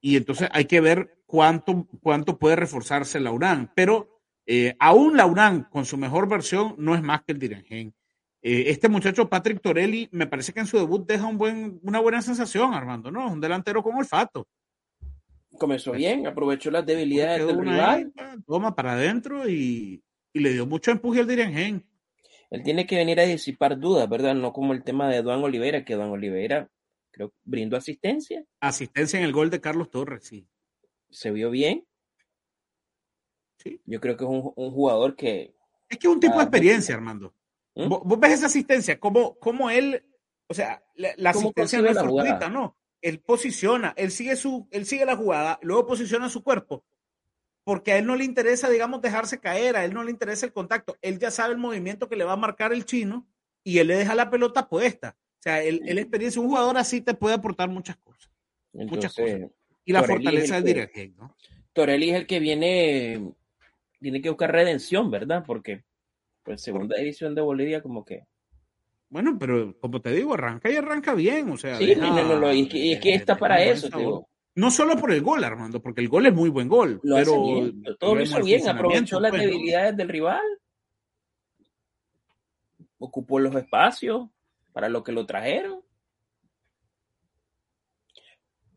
y 0.01 0.17
entonces 0.17 0.49
hay 0.53 0.67
que 0.67 0.81
ver 0.81 1.19
cuánto, 1.27 1.89
cuánto 2.03 2.39
puede 2.39 2.57
reforzarse 2.57 3.21
la 3.21 3.33
URAN. 3.33 3.73
Pero 3.75 4.21
eh, 4.47 4.77
aún 4.79 5.17
la 5.17 5.27
URAN, 5.27 5.65
con 5.65 5.87
su 5.87 5.97
mejor 5.97 6.29
versión, 6.29 6.75
no 6.79 6.95
es 6.95 7.03
más 7.03 7.23
que 7.23 7.33
el 7.33 7.39
Dirigen. 7.39 7.95
Eh, 8.43 8.65
este 8.67 8.89
muchacho, 8.89 9.29
Patrick 9.29 9.63
Torelli, 9.63 10.09
me 10.13 10.27
parece 10.27 10.53
que 10.53 10.61
en 10.61 10.67
su 10.67 10.77
debut 10.77 11.07
deja 11.07 11.27
un 11.27 11.39
buen, 11.39 11.81
una 11.83 12.01
buena 12.01 12.21
sensación, 12.21 12.75
Armando, 12.75 13.11
¿no? 13.11 13.27
Es 13.27 13.33
un 13.33 13.41
delantero 13.41 13.83
con 13.83 13.97
olfato. 13.97 14.47
Comenzó 15.59 15.93
bien, 15.93 16.27
aprovechó 16.27 16.71
las 16.71 16.85
debilidades 16.85 17.47
del 17.47 17.59
rival. 17.59 18.13
Toma 18.47 18.75
para 18.75 18.93
adentro 18.93 19.49
y, 19.49 20.03
y, 20.33 20.41
le 20.41 20.53
dio 20.53 20.67
mucho 20.67 20.91
empuje 20.91 21.21
al 21.21 21.29
Dirigen. 21.29 21.87
Él 22.51 22.63
tiene 22.63 22.87
que 22.87 22.97
venir 22.97 23.21
a 23.21 23.25
disipar 23.25 23.79
dudas, 23.79 24.09
¿verdad? 24.09 24.35
No 24.35 24.53
como 24.53 24.73
el 24.73 24.85
tema 24.85 25.09
de 25.09 25.17
Eduan 25.17 25.43
Oliveira, 25.43 25.85
que 25.85 25.95
Eduan 25.95 26.11
Oliveira 26.11 26.71
creo 27.11 27.33
brindó 27.45 27.77
asistencia. 27.77 28.45
Asistencia 28.61 29.19
en 29.19 29.25
el 29.25 29.33
gol 29.33 29.51
de 29.51 29.61
Carlos 29.61 29.91
Torres, 29.91 30.25
sí. 30.25 30.49
Se 31.11 31.31
vio 31.31 31.51
bien. 31.51 31.87
Sí. 33.59 33.81
Yo 33.87 34.01
creo 34.01 34.17
que 34.17 34.25
es 34.25 34.31
un, 34.31 34.53
un 34.57 34.71
jugador 34.73 35.15
que. 35.15 35.55
Es 35.89 35.99
que 35.99 36.09
es 36.09 36.13
un 36.13 36.21
tipo 36.21 36.37
de 36.37 36.43
experiencia, 36.43 36.95
Armando. 36.95 37.35
¿Mm? 37.75 37.89
¿Vos, 37.89 38.01
¿Vos, 38.05 38.21
ves 38.21 38.33
esa 38.33 38.47
asistencia, 38.47 38.99
cómo, 38.99 39.39
cómo 39.39 39.71
él, 39.71 40.05
o 40.49 40.55
sea, 40.55 40.83
la, 40.95 41.11
la 41.17 41.31
asistencia 41.31 41.81
no 41.81 41.89
es 41.89 41.99
fortuita, 41.99 42.49
no. 42.49 42.77
Él 43.01 43.21
posiciona, 43.21 43.93
él 43.97 44.11
sigue 44.11 44.37
su, 44.37 44.67
él 44.71 44.87
sigue 44.87 45.05
la 45.05 45.17
jugada, 45.17 45.59
luego 45.63 45.87
posiciona 45.87 46.29
su 46.29 46.43
cuerpo, 46.43 46.85
porque 47.65 47.93
a 47.93 47.99
él 47.99 48.07
no 48.07 48.15
le 48.15 48.25
interesa, 48.25 48.69
digamos, 48.69 49.01
dejarse 49.01 49.41
caer, 49.41 49.77
a 49.77 49.85
él 49.85 49.95
no 49.95 50.05
le 50.05 50.11
interesa 50.11 50.47
el 50.47 50.53
contacto, 50.53 50.97
él 51.01 51.19
ya 51.19 51.31
sabe 51.31 51.55
el 51.55 51.59
movimiento 51.59 52.09
que 52.09 52.17
le 52.17 52.25
va 52.25 52.35
a 52.35 52.37
marcar 52.37 52.73
el 52.73 52.85
chino 52.85 53.27
y 53.65 53.79
él 53.79 53.89
le 53.89 53.97
deja 53.97 54.15
la 54.15 54.31
pelota 54.31 54.69
puesta. 54.69 55.17
O 55.19 55.43
sea, 55.43 55.63
él, 55.63 55.83
él 55.87 55.99
experiencia, 55.99 56.41
un 56.41 56.49
jugador 56.49 56.77
así 56.77 57.01
te 57.01 57.15
puede 57.15 57.35
aportar 57.35 57.69
muchas 57.69 57.97
cosas. 57.97 58.31
Entonces, 58.73 58.97
muchas 58.97 59.15
cosas. 59.15 59.51
Y 59.87 59.93
la 59.93 60.01
Torelli 60.03 60.25
fortaleza 60.25 60.55
del 60.57 60.65
dirigente, 60.65 61.15
¿no? 61.19 61.37
Torelli 61.73 62.11
es 62.11 62.17
el 62.17 62.27
que 62.27 62.39
viene, 62.39 63.33
tiene 64.01 64.23
que 64.23 64.29
buscar 64.31 64.53
redención, 64.53 65.11
¿verdad? 65.11 65.45
Porque, 65.47 65.85
pues, 66.43 66.63
segunda 66.63 66.97
división 66.97 67.35
de 67.35 67.43
Bolivia, 67.43 67.83
como 67.83 68.05
que. 68.05 68.27
Bueno, 69.09 69.37
pero 69.39 69.79
como 69.79 70.01
te 70.01 70.11
digo, 70.13 70.35
arranca 70.35 70.71
y 70.71 70.77
arranca 70.77 71.15
bien, 71.15 71.51
o 71.51 71.57
sea. 71.57 71.77
Sí, 71.77 71.87
deja, 71.87 72.01
no, 72.01 72.25
no, 72.25 72.41
no, 72.41 72.53
y 72.53 72.63
es 72.63 72.69
que, 72.69 72.79
y 72.79 72.93
es 72.93 73.01
que 73.01 73.15
está 73.15 73.37
para 73.37 73.63
eso, 73.63 73.89
digo. 73.89 74.29
No 74.57 74.71
solo 74.71 74.97
por 74.97 75.13
el 75.13 75.21
gol, 75.21 75.43
Armando, 75.43 75.83
porque 75.83 76.01
el 76.01 76.09
gol 76.09 76.27
es 76.27 76.35
muy 76.35 76.49
buen 76.49 76.69
gol. 76.69 77.01
Lo 77.03 77.17
pero, 77.17 77.43
bien, 77.43 77.83
todo 77.99 78.15
lo 78.15 78.23
hizo 78.23 78.43
bien, 78.43 78.69
aprovechó 78.69 79.19
las 79.19 79.31
pues, 79.31 79.43
debilidades 79.43 79.93
¿no? 79.93 79.97
del 79.99 80.09
rival, 80.09 80.43
ocupó 82.99 83.41
los 83.41 83.55
espacios 83.57 84.29
para 84.73 84.89
lo 84.89 85.03
que 85.03 85.13
lo 85.13 85.27
trajeron. 85.27 85.81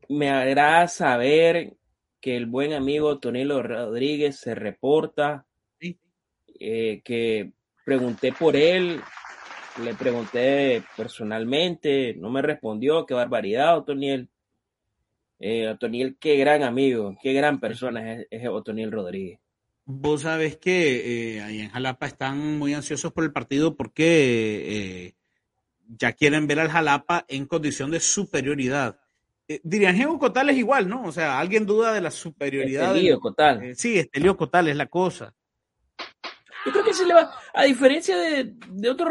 Me 0.09 0.29
agrada 0.29 0.87
saber 0.87 1.75
que 2.19 2.37
el 2.37 2.47
buen 2.47 2.73
amigo 2.73 3.19
Tonilo 3.19 3.61
Rodríguez 3.61 4.39
se 4.39 4.55
reporta, 4.55 5.45
sí. 5.79 5.99
eh, 6.59 7.01
que 7.03 7.51
pregunté 7.85 8.31
por 8.31 8.55
él, 8.55 9.01
le 9.83 9.93
pregunté 9.93 10.83
personalmente, 10.95 12.15
no 12.15 12.29
me 12.29 12.41
respondió, 12.41 13.05
qué 13.05 13.13
barbaridad, 13.13 13.77
Otoniel. 13.77 14.29
Eh, 15.39 15.67
Otoniel, 15.69 16.17
qué 16.19 16.35
gran 16.37 16.63
amigo, 16.63 17.17
qué 17.21 17.33
gran 17.33 17.59
persona 17.59 18.13
es, 18.13 18.27
es 18.31 18.47
Otoniel 18.47 18.91
Rodríguez. 18.91 19.39
Vos 19.85 20.23
sabés 20.23 20.57
que 20.57 21.37
eh, 21.37 21.41
ahí 21.41 21.61
en 21.61 21.69
Jalapa 21.69 22.07
están 22.07 22.57
muy 22.57 22.73
ansiosos 22.73 23.13
por 23.13 23.23
el 23.23 23.31
partido 23.31 23.75
porque 23.75 25.05
eh, 25.07 25.15
ya 25.87 26.11
quieren 26.11 26.47
ver 26.47 26.59
al 26.59 26.69
Jalapa 26.69 27.25
en 27.29 27.45
condición 27.45 27.91
de 27.91 27.99
superioridad. 27.99 28.99
Eh, 29.47 29.61
Diriangeo 29.63 30.19
Cotal 30.19 30.49
es 30.49 30.57
igual, 30.57 30.89
¿no? 30.89 31.03
O 31.03 31.11
sea, 31.11 31.39
alguien 31.39 31.65
duda 31.65 31.93
de 31.93 32.01
la 32.01 32.11
superioridad. 32.11 32.95
Estelio 32.95 33.19
Cotal. 33.19 33.63
Eh, 33.63 33.75
sí, 33.75 33.97
Estelio 33.97 34.35
Cotal 34.35 34.67
es 34.67 34.75
la 34.75 34.87
cosa. 34.87 35.33
Yo 36.65 36.71
creo 36.73 36.83
que 36.83 36.93
se 36.93 37.05
le 37.05 37.13
va, 37.13 37.31
a 37.53 37.63
diferencia 37.63 38.17
de, 38.17 38.55
de 38.69 38.89
otros 38.89 39.09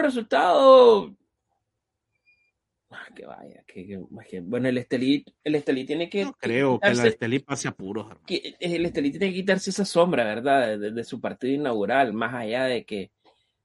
resultados, 2.88 3.14
que 3.14 3.26
vaya, 3.26 3.64
que, 3.66 3.86
que, 3.86 4.40
bueno, 4.40 4.68
el 4.68 4.78
Estelí, 4.78 5.24
el 5.42 5.54
Estelí 5.54 5.84
tiene 5.84 6.08
que. 6.08 6.24
No 6.24 6.32
creo 6.34 6.78
que, 6.78 6.88
el 6.88 7.06
Estelí 7.06 7.38
pase 7.40 7.68
apuros. 7.68 8.06
Que 8.26 8.54
el 8.60 8.86
Estelí 8.86 9.10
tiene 9.10 9.28
que 9.28 9.34
quitarse 9.34 9.70
esa 9.70 9.84
sombra, 9.84 10.24
¿verdad? 10.24 10.78
De, 10.78 10.92
de, 10.92 11.04
su 11.04 11.20
partido 11.20 11.54
inaugural, 11.54 12.12
más 12.12 12.34
allá 12.34 12.64
de 12.64 12.84
que 12.84 13.10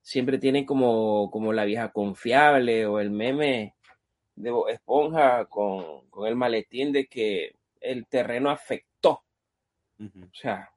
siempre 0.01 0.37
tiene 0.37 0.65
como, 0.65 1.29
como 1.31 1.53
la 1.53 1.65
vieja 1.65 1.91
confiable 1.91 2.85
o 2.85 2.99
el 2.99 3.11
meme 3.11 3.75
de 4.35 4.51
Esponja 4.69 5.45
con, 5.45 6.09
con 6.09 6.27
el 6.27 6.35
maletín 6.35 6.91
de 6.91 7.05
que 7.07 7.55
el 7.79 8.07
terreno 8.07 8.49
afectó. 8.49 9.23
Uh 9.99 10.05
-huh. 10.05 10.25
O 10.25 10.33
sea, 10.33 10.69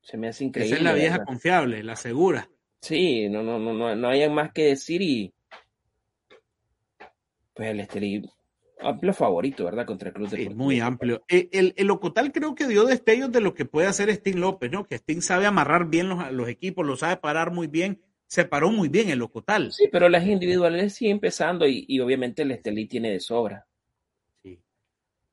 se 0.00 0.16
me 0.16 0.28
hace 0.28 0.44
increíble. 0.44 0.76
Esa 0.76 0.78
es 0.78 0.84
la 0.84 0.94
vieja 0.94 1.18
¿verdad? 1.18 1.26
confiable, 1.26 1.82
la 1.82 1.96
segura. 1.96 2.48
Sí, 2.80 3.28
no, 3.28 3.42
no, 3.42 3.58
no, 3.58 3.72
no, 3.72 3.96
no 3.96 4.08
hay 4.08 4.28
más 4.30 4.52
que 4.52 4.66
decir 4.66 5.02
y 5.02 5.34
pues 7.56 7.70
el 7.70 7.80
Estelí 7.80 8.22
amplio 8.80 9.14
favorito, 9.14 9.64
¿verdad? 9.64 9.86
Contra 9.86 10.08
el 10.10 10.14
Club 10.14 10.28
de 10.28 10.36
sí, 10.36 10.48
Muy 10.50 10.80
amplio. 10.80 11.24
El, 11.26 11.48
el, 11.50 11.74
el, 11.76 11.86
Locotal 11.86 12.30
creo 12.30 12.54
que 12.54 12.68
dio 12.68 12.84
destellos 12.84 13.32
de 13.32 13.40
lo 13.40 13.54
que 13.54 13.64
puede 13.64 13.86
hacer 13.86 14.10
Sting 14.10 14.36
López, 14.36 14.70
¿no? 14.70 14.86
Que 14.86 14.96
Sting 14.96 15.22
sabe 15.22 15.46
amarrar 15.46 15.88
bien 15.88 16.10
los, 16.10 16.30
los 16.30 16.48
equipos, 16.48 16.86
lo 16.86 16.96
sabe 16.96 17.16
parar 17.16 17.50
muy 17.50 17.66
bien, 17.66 18.02
se 18.26 18.44
paró 18.44 18.70
muy 18.70 18.90
bien 18.90 19.08
el 19.08 19.20
Locotal. 19.20 19.72
Sí, 19.72 19.88
pero 19.90 20.10
las 20.10 20.26
individuales 20.26 20.94
siguen 20.94 21.12
empezando 21.12 21.66
y, 21.66 21.86
y 21.88 21.98
obviamente 22.00 22.42
el 22.42 22.50
Estelí 22.50 22.86
tiene 22.86 23.10
de 23.10 23.20
sobra. 23.20 23.66
Sí. 24.42 24.60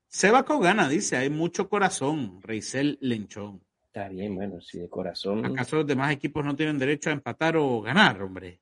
Seba 0.08 0.44
Cogana 0.44 0.88
dice, 0.88 1.18
hay 1.18 1.28
mucho 1.28 1.68
corazón, 1.68 2.40
Reisel 2.42 2.96
Lenchón. 3.02 3.62
Está 3.86 4.08
bien, 4.08 4.34
bueno, 4.34 4.60
si 4.62 4.78
de 4.78 4.88
corazón. 4.88 5.44
¿Acaso 5.44 5.76
los 5.76 5.86
demás 5.86 6.10
equipos 6.12 6.44
no 6.44 6.56
tienen 6.56 6.78
derecho 6.78 7.10
a 7.10 7.12
empatar 7.12 7.56
o 7.58 7.82
ganar, 7.82 8.20
hombre? 8.22 8.58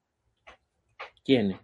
¿Quiénes? 1.25 1.59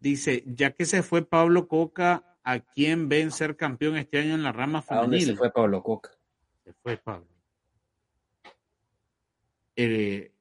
Dice, 0.00 0.42
ya 0.46 0.72
que 0.72 0.86
se 0.86 1.02
fue 1.02 1.24
Pablo 1.24 1.68
Coca, 1.68 2.38
¿a 2.42 2.60
quién 2.60 3.08
ven 3.08 3.30
ser 3.30 3.56
campeón 3.56 3.96
este 3.96 4.18
año 4.18 4.34
en 4.34 4.42
la 4.42 4.50
rama 4.52 4.80
femenil? 4.80 5.04
¿A 5.04 5.10
dónde 5.10 5.20
se 5.20 5.36
fue 5.36 5.52
Pablo 5.52 5.82
Coca? 5.82 6.10
Se 6.64 6.72
fue 6.72 6.96
Pablo. 6.96 7.28
Eh, 9.76 10.32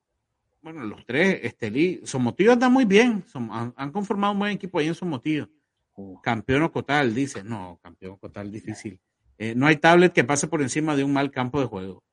bueno, 0.61 0.83
los 0.83 1.05
tres, 1.05 1.39
Estelí, 1.43 2.01
Somotillo 2.03 2.53
anda 2.53 2.69
muy 2.69 2.85
bien, 2.85 3.23
son, 3.27 3.49
han, 3.51 3.73
han, 3.75 3.91
conformado 3.91 4.33
un 4.33 4.39
buen 4.39 4.51
equipo 4.51 4.79
ahí 4.79 4.87
en 4.87 4.95
Somotillo. 4.95 5.49
Uh. 5.95 6.19
Campeón 6.21 6.63
Ocotal, 6.63 7.13
dice, 7.13 7.43
no, 7.43 7.79
campeón 7.81 8.13
Ocotal 8.13 8.51
difícil. 8.51 8.99
Eh, 9.37 9.53
no 9.55 9.67
hay 9.67 9.77
tablet 9.77 10.13
que 10.13 10.23
pase 10.23 10.47
por 10.47 10.61
encima 10.61 10.95
de 10.95 11.03
un 11.03 11.13
mal 11.13 11.31
campo 11.31 11.59
de 11.59 11.67
juego. 11.67 12.03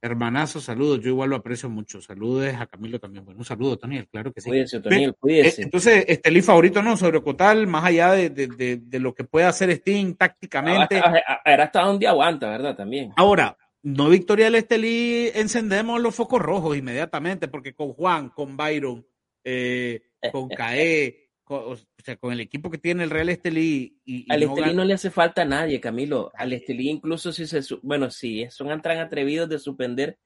Hermanazo, 0.00 0.60
saludos. 0.60 1.00
Yo 1.00 1.10
igual 1.10 1.30
lo 1.30 1.36
aprecio 1.36 1.68
mucho. 1.68 2.00
Saludos 2.00 2.54
a 2.54 2.66
Camilo 2.66 3.00
también. 3.00 3.24
Bueno, 3.24 3.38
un 3.38 3.44
saludo, 3.44 3.76
Toniel, 3.76 4.08
claro 4.08 4.32
que 4.32 4.40
sí. 4.40 4.48
Cuídense, 4.48 4.80
Toniel, 4.80 5.14
cuídense. 5.14 5.60
Eh, 5.60 5.64
entonces, 5.64 6.04
Estelí 6.06 6.42
favorito, 6.42 6.82
¿no? 6.82 6.96
Sobre 6.96 7.20
Cotal, 7.22 7.66
más 7.66 7.84
allá 7.84 8.12
de, 8.12 8.30
de, 8.30 8.46
de, 8.46 8.76
de 8.76 8.98
lo 9.00 9.14
que 9.14 9.24
puede 9.24 9.46
hacer 9.46 9.70
Sting 9.70 10.14
tácticamente. 10.14 11.02
Era 11.44 11.64
hasta 11.64 11.82
donde 11.82 12.06
aguanta, 12.06 12.48
¿verdad? 12.48 12.76
También. 12.76 13.12
Ahora, 13.16 13.56
no 13.82 14.08
victoria 14.08 14.46
del 14.46 14.56
Estelí, 14.56 15.30
encendemos 15.34 16.00
los 16.00 16.14
focos 16.14 16.40
rojos 16.40 16.76
inmediatamente, 16.76 17.48
porque 17.48 17.74
con 17.74 17.92
Juan, 17.92 18.30
con 18.30 18.56
Byron, 18.56 19.06
eh, 19.44 20.02
con 20.32 20.48
Caé, 20.48 21.27
con, 21.48 21.72
o 21.72 21.76
sea, 22.04 22.16
con 22.16 22.32
el 22.32 22.40
equipo 22.40 22.70
que 22.70 22.78
tiene 22.78 23.02
el 23.02 23.10
Real 23.10 23.30
Estelí. 23.30 23.98
Y, 24.04 24.26
y 24.28 24.32
al 24.32 24.40
no 24.40 24.54
Estelí 24.54 24.76
no 24.76 24.84
le 24.84 24.94
hace 24.94 25.10
falta 25.10 25.42
a 25.42 25.46
nadie, 25.46 25.80
Camilo. 25.80 26.30
Al 26.34 26.52
Estelí, 26.52 26.90
incluso 26.90 27.32
si 27.32 27.46
se. 27.46 27.60
Bueno, 27.82 28.10
si 28.10 28.48
son 28.50 28.80
tan 28.82 28.98
atrevidos 28.98 29.48
de 29.48 29.58
suspender 29.58 30.18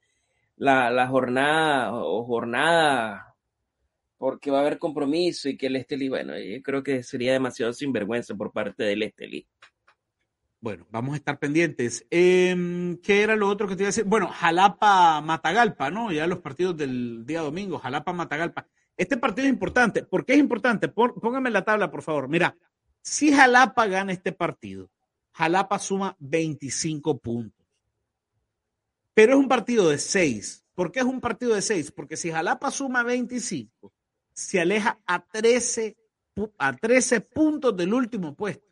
la, 0.57 0.91
la 0.91 1.07
jornada 1.07 1.93
o 1.93 2.23
jornada 2.25 3.33
porque 4.17 4.51
va 4.51 4.59
a 4.59 4.61
haber 4.61 4.77
compromiso 4.77 5.49
y 5.49 5.57
que 5.57 5.67
el 5.67 5.75
Estelí, 5.75 6.07
bueno, 6.09 6.37
yo 6.37 6.61
creo 6.61 6.83
que 6.83 7.03
sería 7.03 7.33
demasiado 7.33 7.73
sinvergüenza 7.73 8.35
por 8.35 8.51
parte 8.53 8.83
del 8.83 9.03
Estelí. 9.03 9.47
Bueno, 10.61 10.87
vamos 10.91 11.13
a 11.13 11.17
estar 11.17 11.39
pendientes. 11.39 12.07
Eh, 12.09 12.95
¿Qué 13.03 13.21
era 13.21 13.35
lo 13.35 13.49
otro 13.49 13.67
que 13.67 13.75
te 13.75 13.83
iba 13.83 13.87
a 13.87 13.91
decir? 13.91 14.05
Bueno, 14.05 14.29
Jalapa-Matagalpa, 14.29 15.91
¿no? 15.91 16.09
Ya 16.13 16.25
los 16.25 16.39
partidos 16.39 16.77
del 16.77 17.25
día 17.25 17.41
domingo, 17.41 17.79
Jalapa-Matagalpa. 17.79 18.65
Este 18.95 19.17
partido 19.17 19.47
es 19.47 19.53
importante. 19.53 20.03
¿Por 20.03 20.25
qué 20.25 20.33
es 20.33 20.39
importante? 20.39 20.87
Póngame 20.87 21.49
la 21.49 21.65
tabla, 21.65 21.89
por 21.89 22.03
favor. 22.03 22.27
Mira, 22.27 22.55
si 23.01 23.33
Jalapa 23.33 23.87
gana 23.87 24.13
este 24.13 24.31
partido, 24.31 24.89
Jalapa 25.33 25.79
suma 25.79 26.15
25 26.19 27.17
puntos. 27.17 27.65
Pero 29.13 29.33
es 29.33 29.39
un 29.39 29.47
partido 29.47 29.89
de 29.89 29.97
6. 29.97 30.65
¿Por 30.75 30.91
qué 30.91 30.99
es 30.99 31.05
un 31.05 31.21
partido 31.21 31.53
de 31.53 31.61
6? 31.61 31.91
Porque 31.91 32.17
si 32.17 32.31
Jalapa 32.31 32.71
suma 32.71 33.03
25, 33.03 33.93
se 34.31 34.59
aleja 34.61 34.99
a 35.05 35.23
13, 35.25 35.95
a 36.57 36.73
13 36.73 37.21
puntos 37.21 37.75
del 37.75 37.93
último 37.93 38.35
puesto. 38.35 38.65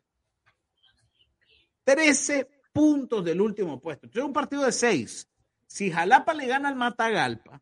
13 1.84 2.48
puntos 2.72 3.24
del 3.24 3.40
último 3.40 3.80
puesto. 3.80 4.06
Entonces 4.06 4.22
es 4.22 4.26
un 4.26 4.32
partido 4.32 4.64
de 4.64 4.72
6. 4.72 5.28
Si 5.66 5.90
Jalapa 5.90 6.34
le 6.34 6.46
gana 6.46 6.68
al 6.68 6.76
Matagalpa, 6.76 7.60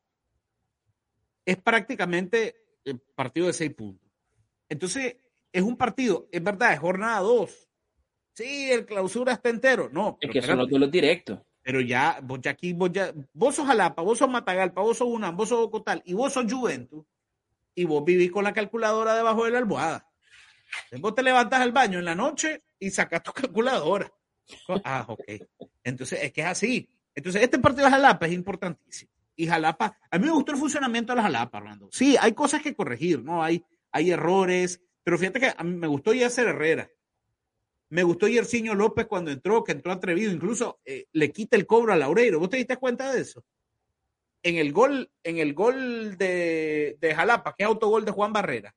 es 1.51 1.57
prácticamente 1.57 2.55
el 2.85 3.01
partido 3.01 3.49
de 3.49 3.53
6 3.53 3.75
puntos. 3.75 4.09
Entonces 4.69 5.17
es 5.53 5.63
un 5.63 5.77
partido, 5.77 6.29
es 6.31 6.43
verdad, 6.43 6.75
es 6.75 6.79
jornada 6.79 7.19
2. 7.19 7.69
Sí, 8.35 8.71
el 8.71 8.87
clausura 8.87 9.33
está 9.33 9.49
entero. 9.49 9.91
No. 9.93 10.17
Es 10.21 10.31
que 10.31 10.43
son 10.43 10.59
los 10.59 10.69
duelos 10.69 10.93
directos. 10.93 11.41
Pero 11.61 11.81
ya, 11.81 12.21
vos 12.23 12.39
ya 12.41 12.53
aquí, 12.53 12.73
vos 12.73 12.93
ya, 12.93 13.13
vos 13.33 13.57
sos 13.57 13.67
Jalapa, 13.67 14.01
vos 14.01 14.17
sos 14.17 14.31
Matagalpa, 14.31 14.81
vos 14.81 14.97
sos 14.97 15.09
UNAM, 15.09 15.37
vos 15.37 15.49
sos 15.49 15.59
Ocotal 15.59 16.01
y 16.07 16.15
vos 16.15 16.33
sos 16.33 16.51
Juventus 16.51 17.05
y 17.75 17.85
vos 17.85 18.05
vivís 18.05 18.31
con 18.31 18.45
la 18.45 18.53
calculadora 18.53 19.17
debajo 19.17 19.45
de 19.45 19.51
la 19.51 19.59
almohada. 19.59 20.09
Entonces 20.85 21.01
vos 21.01 21.15
te 21.17 21.25
levantas 21.25 21.61
al 21.61 21.73
baño 21.73 21.99
en 21.99 22.05
la 22.05 22.15
noche 22.15 22.63
y 22.79 22.91
sacas 22.91 23.25
tu 23.25 23.33
calculadora. 23.35 24.11
Ah, 24.85 25.05
ok. 25.09 25.25
Entonces 25.83 26.23
es 26.23 26.33
que 26.33 26.43
es 26.43 26.47
así. 26.47 26.89
Entonces 27.13 27.43
este 27.43 27.59
partido 27.59 27.87
de 27.87 27.91
Jalapa 27.91 28.27
es 28.27 28.35
importantísimo. 28.35 29.11
Y 29.41 29.47
Jalapa, 29.47 29.97
a 30.11 30.19
mí 30.19 30.27
me 30.27 30.33
gustó 30.33 30.53
el 30.53 30.59
funcionamiento 30.59 31.13
de 31.13 31.17
la 31.17 31.23
Jalapa, 31.23 31.57
Orlando. 31.57 31.89
Sí, 31.91 32.15
hay 32.21 32.35
cosas 32.35 32.61
que 32.61 32.75
corregir, 32.75 33.25
¿no? 33.25 33.43
Hay, 33.43 33.65
hay 33.91 34.11
errores, 34.11 34.83
pero 35.03 35.17
fíjate 35.17 35.41
que 35.41 35.55
a 35.57 35.65
mí 35.65 35.77
me 35.77 35.87
gustó 35.87 36.13
Yasser 36.13 36.49
Herrera. 36.49 36.91
Me 37.89 38.03
gustó 38.03 38.29
Yerciño 38.29 38.75
López 38.75 39.07
cuando 39.07 39.31
entró, 39.31 39.65
que 39.65 39.73
entró 39.73 39.93
atrevido, 39.93 40.31
incluso 40.31 40.79
eh, 40.85 41.07
le 41.13 41.33
quita 41.33 41.57
el 41.57 41.67
cobro 41.67 41.95
a 41.95 41.97
Laureiro. 41.97 42.39
¿Vos 42.39 42.51
te 42.51 42.59
diste 42.59 42.77
cuenta 42.77 43.11
de 43.11 43.23
eso? 43.23 43.43
En 44.43 44.57
el 44.57 44.75
gol, 44.75 45.11
en 45.25 45.39
el 45.39 45.55
gol 45.55 46.19
de, 46.19 46.99
de 47.01 47.15
Jalapa, 47.15 47.55
que 47.57 47.63
es 47.63 47.67
autogol 47.67 48.05
de 48.05 48.13
Juan 48.13 48.35
Barrera, 48.35 48.75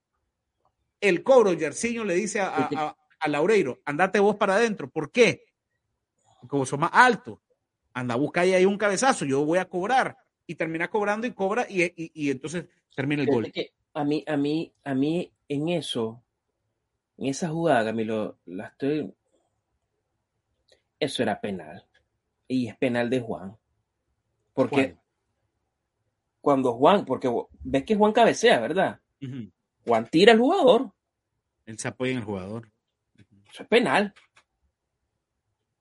el 1.02 1.24
cobro, 1.24 1.52
Yerciño 1.52 2.06
le 2.06 2.14
dice 2.14 2.40
a, 2.40 2.56
a, 2.56 2.98
a 3.20 3.28
Laureiro, 3.28 3.82
andate 3.84 4.18
vos 4.18 4.38
para 4.38 4.56
adentro. 4.56 4.90
¿Por 4.90 5.12
qué? 5.12 5.44
Como 6.48 6.66
son 6.66 6.80
más 6.80 6.92
altos. 6.94 7.40
Anda, 7.94 8.16
busca 8.16 8.42
ahí, 8.42 8.54
ahí 8.54 8.66
un 8.66 8.78
cabezazo, 8.78 9.26
yo 9.26 9.44
voy 9.44 9.60
a 9.60 9.66
cobrar. 9.66 10.18
Y 10.46 10.56
termina 10.56 10.90
cobrando 10.90 11.26
y 11.28 11.32
cobra 11.32 11.66
y, 11.70 11.84
y, 11.84 12.12
y 12.14 12.32
entonces 12.32 12.66
termina 12.96 13.24
el 13.24 13.30
gol. 13.30 13.52
A 13.94 14.04
mí, 14.04 14.24
a 14.28 14.36
mí, 14.36 14.74
a 14.84 14.94
mí 14.94 15.32
en 15.48 15.70
eso, 15.70 16.24
en 17.18 17.28
esa 17.28 17.50
jugada, 17.50 17.86
Camilo, 17.86 18.40
la 18.46 18.68
estoy. 18.68 19.14
Eso 21.00 21.24
era 21.24 21.40
penal. 21.40 21.86
Y 22.48 22.68
es 22.68 22.76
penal 22.78 23.10
de 23.10 23.22
Juan. 23.22 23.58
Porque 24.54 24.76
Juan. 24.76 25.00
cuando 26.42 26.74
Juan, 26.74 27.06
porque 27.06 27.32
ves 27.62 27.84
que 27.84 27.96
Juan 27.96 28.12
cabecea, 28.12 28.60
¿verdad? 28.60 29.00
Uh 29.22 29.26
-huh. 29.26 29.52
Juan 29.86 30.08
tira 30.10 30.34
al 30.34 30.40
jugador. 30.40 30.92
Él 31.66 31.78
se 31.80 31.88
apoya 31.88 32.12
en 32.12 32.18
el 32.18 32.24
jugador. 32.24 32.72
Eso 33.52 33.64
es 33.64 33.70
penal. 33.70 34.14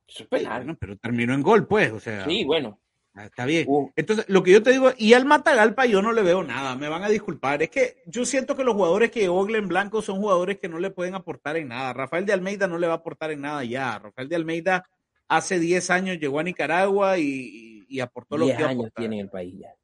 Eso 0.07 0.25
es 0.25 0.29
penal. 0.29 0.63
Bueno, 0.65 0.79
pero 0.79 0.97
terminó 0.97 1.35
en 1.35 1.43
gol, 1.43 1.67
pues. 1.67 1.91
O 1.93 2.01
sea. 2.01 2.25
Sí, 2.25 2.45
bueno. 2.45 2.79
Está 3.15 3.45
bien. 3.45 3.67
Uh. 3.69 3.91
Entonces, 3.95 4.25
lo 4.29 4.43
que 4.43 4.53
yo 4.53 4.63
te 4.63 4.71
digo, 4.71 4.91
y 4.97 5.13
al 5.13 5.27
Matagalpa 5.27 5.85
yo 5.85 6.01
no 6.01 6.13
le 6.13 6.23
veo 6.23 6.43
nada, 6.43 6.77
me 6.77 6.89
van 6.89 7.03
a 7.03 7.09
disculpar. 7.09 7.63
Es 7.63 7.69
que 7.69 8.03
yo 8.07 8.25
siento 8.25 8.57
que 8.57 8.65
los 8.65 8.75
jugadores 8.75 9.11
que 9.11 9.29
Oglen 9.29 9.69
Blanco 9.69 10.01
son 10.01 10.19
jugadores 10.19 10.59
que 10.59 10.69
no 10.69 10.79
le 10.79 10.91
pueden 10.91 11.15
aportar 11.15 11.57
en 11.57 11.69
nada. 11.69 11.93
Rafael 11.93 12.25
de 12.25 12.33
Almeida 12.33 12.67
no 12.67 12.79
le 12.79 12.87
va 12.87 12.95
a 12.95 12.97
aportar 12.97 13.31
en 13.31 13.43
nada 13.43 13.65
ya. 13.65 13.99
Rafael 13.99 14.29
de 14.29 14.37
Almeida 14.37 14.89
hace 15.29 15.59
10 15.59 15.91
años 15.91 16.19
llegó 16.19 16.39
a 16.39 16.43
Nicaragua 16.43 17.19
y, 17.19 17.23
y, 17.25 17.87
y 17.89 18.01
aportó 18.01 18.39
lo 18.39 18.47
que 18.47 18.55
años 18.55 18.91
tiene 18.97 19.17
en 19.17 19.23
el 19.23 19.31
país 19.31 19.55
ya. 19.59 19.75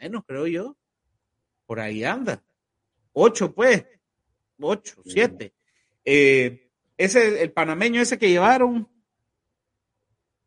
Menos, 0.00 0.24
creo 0.26 0.46
yo. 0.46 0.76
Por 1.66 1.78
ahí 1.78 2.02
anda. 2.02 2.42
Ocho, 3.12 3.52
pues. 3.52 3.86
Ocho, 4.60 5.00
sí. 5.04 5.10
siete. 5.12 5.52
Eh, 6.04 6.70
ese, 6.96 7.42
el 7.42 7.52
panameño 7.52 8.00
ese 8.00 8.18
que 8.18 8.30
llevaron. 8.30 8.88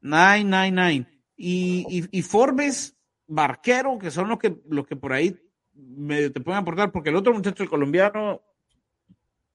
Nine, 0.02 0.44
nine, 0.44 0.72
nine. 0.72 1.11
Y, 1.44 1.88
y, 1.90 2.20
y, 2.20 2.22
Forbes, 2.22 2.96
Barquero, 3.26 3.98
que 3.98 4.12
son 4.12 4.30
los 4.30 4.38
que, 4.38 4.62
los 4.70 4.86
que 4.86 4.96
por 4.96 5.12
ahí 5.12 5.36
medio 5.74 6.32
te 6.32 6.40
pueden 6.40 6.62
aportar, 6.62 6.92
porque 6.92 7.10
el 7.10 7.16
otro 7.16 7.34
muchacho, 7.34 7.64
el 7.64 7.70
colombiano, 7.70 8.44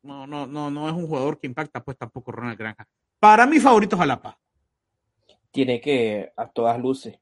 no, 0.03 0.26
no, 0.26 0.49
no, 0.49 0.68
no 0.68 0.89
es 0.89 0.95
un 0.95 1.07
jugador 1.07 1.39
que 1.39 1.47
impacta, 1.47 1.84
pues 1.84 1.97
tampoco 1.97 2.32
Ronald 2.32 2.59
Granja. 2.59 2.89
Para 3.20 3.47
mí, 3.47 3.61
favorito 3.61 3.97
Jalapa. 3.97 4.37
Tiene 5.53 5.80
que, 5.80 6.32
a 6.37 6.49
todas 6.49 6.76
luces. 6.80 7.20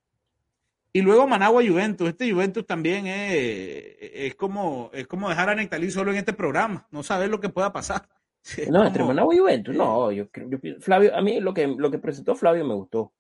Y 0.95 1.03
luego 1.03 1.27
Managua 1.27 1.63
Juventus. 1.63 2.09
Este 2.09 2.33
Juventus 2.33 2.67
también 2.67 3.07
es, 3.07 3.97
es 4.01 4.35
como, 4.35 4.89
es 4.95 5.07
como 5.07 5.29
dejar 5.29 5.51
a 5.51 5.55
Nectalí 5.55 5.91
solo 5.91 6.11
en 6.11 6.17
este 6.17 6.33
programa. 6.33 6.89
No 6.91 7.03
saber 7.03 7.29
lo 7.29 7.39
que 7.39 7.51
pueda 7.51 7.71
pasar. 7.71 8.09
Es 8.57 8.71
no, 8.71 8.87
entre 8.87 9.05
Managua 9.05 9.35
y 9.35 9.39
Juventus, 9.39 9.75
no. 9.75 10.11
Yo, 10.11 10.27
yo, 10.35 10.59
Flavio, 10.81 11.15
a 11.15 11.21
mí 11.21 11.41
lo 11.41 11.53
que, 11.53 11.67
lo 11.67 11.91
que 11.91 11.99
presentó 11.99 12.35
Flavio 12.35 12.65
me 12.65 12.75
gustó. 12.75 13.13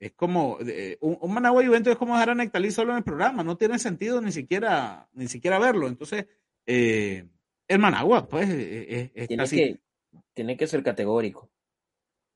Es 0.00 0.12
como, 0.12 0.56
un, 1.00 1.18
un, 1.20 1.34
Managua 1.34 1.64
Juventus 1.64 1.92
es 1.92 1.98
como 1.98 2.14
dejar 2.14 2.30
a 2.30 2.34
Nectalí 2.34 2.70
solo 2.70 2.92
en 2.92 2.98
el 2.98 3.04
programa. 3.04 3.44
No 3.44 3.56
tiene 3.56 3.78
sentido 3.78 4.20
ni 4.20 4.32
siquiera, 4.32 5.08
ni 5.12 5.28
siquiera 5.28 5.58
verlo. 5.58 5.86
Entonces, 5.88 6.26
eh, 6.66 7.26
el 7.68 7.78
Managua, 7.78 8.26
pues, 8.26 8.48
es, 8.48 9.10
es 9.14 9.28
tiene, 9.28 9.46
que, 9.46 9.80
tiene 10.34 10.56
que 10.56 10.66
ser 10.66 10.82
categórico. 10.82 11.50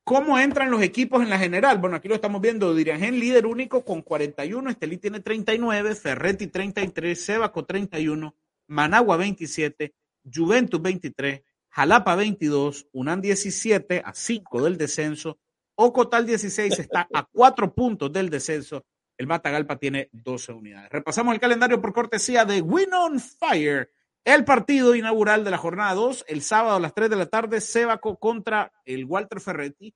¿Cómo 0.04 0.38
entran 0.38 0.70
los 0.70 0.82
equipos 0.82 1.22
en 1.22 1.30
la 1.30 1.38
general? 1.38 1.78
Bueno, 1.78 1.96
aquí 1.96 2.08
lo 2.08 2.14
estamos 2.14 2.42
viendo. 2.42 2.74
Dirigen 2.74 3.18
líder 3.18 3.46
único 3.46 3.86
con 3.86 4.02
41, 4.02 4.68
Estelí 4.68 4.98
tiene 4.98 5.20
39, 5.20 5.94
Ferretti 5.94 6.48
33, 6.48 7.24
Sebaco 7.24 7.64
31, 7.64 8.36
Managua 8.66 9.16
27, 9.16 9.94
Juventus 10.30 10.82
23, 10.82 11.40
Jalapa 11.70 12.16
22, 12.16 12.88
Unán 12.92 13.22
17, 13.22 14.02
a 14.04 14.12
5 14.12 14.62
del 14.64 14.76
descenso, 14.76 15.38
Ocotal 15.76 16.26
16 16.26 16.78
está 16.78 17.08
a 17.12 17.24
4 17.24 17.74
puntos 17.74 18.12
del 18.12 18.30
descenso, 18.30 18.84
el 19.16 19.26
Matagalpa 19.26 19.76
tiene 19.76 20.08
12 20.12 20.52
unidades. 20.52 20.90
Repasamos 20.90 21.34
el 21.34 21.40
calendario 21.40 21.80
por 21.80 21.92
cortesía 21.92 22.44
de 22.44 22.60
Win 22.60 22.92
on 22.92 23.20
Fire. 23.20 23.90
El 24.24 24.44
partido 24.44 24.94
inaugural 24.94 25.44
de 25.44 25.50
la 25.50 25.58
jornada 25.58 25.94
2, 25.94 26.24
el 26.28 26.42
sábado 26.42 26.76
a 26.76 26.80
las 26.80 26.94
3 26.94 27.10
de 27.10 27.16
la 27.16 27.26
tarde, 27.26 27.60
Sebaco 27.60 28.18
contra 28.18 28.72
el 28.84 29.04
Walter 29.04 29.40
Ferretti. 29.40 29.94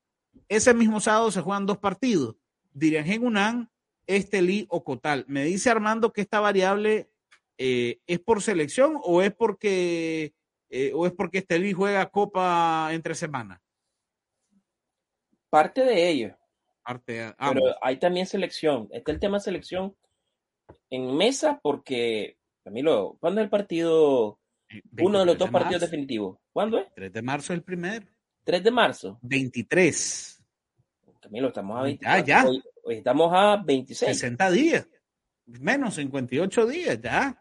Ese 0.48 0.74
mismo 0.74 1.00
sábado 1.00 1.30
se 1.30 1.40
juegan 1.40 1.66
dos 1.66 1.78
partidos, 1.78 2.36
Dirigen 2.72 3.24
Unán, 3.24 3.70
Estelí 4.06 4.66
o 4.68 4.84
Cotal. 4.84 5.24
Me 5.28 5.44
dice 5.44 5.70
Armando 5.70 6.12
que 6.12 6.20
esta 6.20 6.40
variable 6.40 7.10
eh, 7.56 8.00
es 8.06 8.20
por 8.20 8.42
selección 8.42 8.98
o 9.02 9.22
es 9.22 9.34
porque 9.34 10.34
eh, 10.70 10.92
o 10.94 11.06
es 11.06 11.12
porque 11.12 11.38
Estelí 11.38 11.72
juega 11.72 12.10
Copa 12.10 12.90
entre 12.92 13.14
semanas. 13.14 13.60
Parte 15.50 15.84
de 15.84 16.08
ello. 16.08 16.36
Parte, 16.82 17.34
pero 17.38 17.74
hay 17.82 17.98
también 17.98 18.26
selección. 18.26 18.88
Está 18.92 19.12
el 19.12 19.20
tema 19.20 19.40
selección 19.40 19.94
en 20.90 21.16
mesa 21.16 21.60
porque 21.62 22.38
Camilo, 22.68 23.16
¿cuándo 23.18 23.40
es 23.40 23.46
el 23.46 23.50
partido? 23.50 24.38
Uno 25.00 25.20
de 25.20 25.24
los 25.24 25.38
dos 25.38 25.48
partidos 25.48 25.80
definitivos. 25.80 26.38
¿Cuándo 26.52 26.78
es? 26.78 26.86
3 26.94 27.10
de 27.10 27.22
marzo 27.22 27.54
es 27.54 27.58
el 27.58 27.64
primero. 27.64 28.06
3 28.44 28.62
de 28.62 28.70
marzo. 28.70 29.18
23. 29.22 30.44
Camilo, 31.18 31.48
estamos 31.48 31.78
a 31.78 31.82
20, 31.84 32.04
ya, 32.04 32.18
ya. 32.20 32.46
Hoy, 32.46 32.62
estamos 32.90 33.32
a 33.34 33.56
26. 33.56 34.10
60 34.12 34.50
días. 34.50 34.86
Menos 35.46 35.94
58 35.94 36.66
días, 36.66 37.00
ya. 37.00 37.40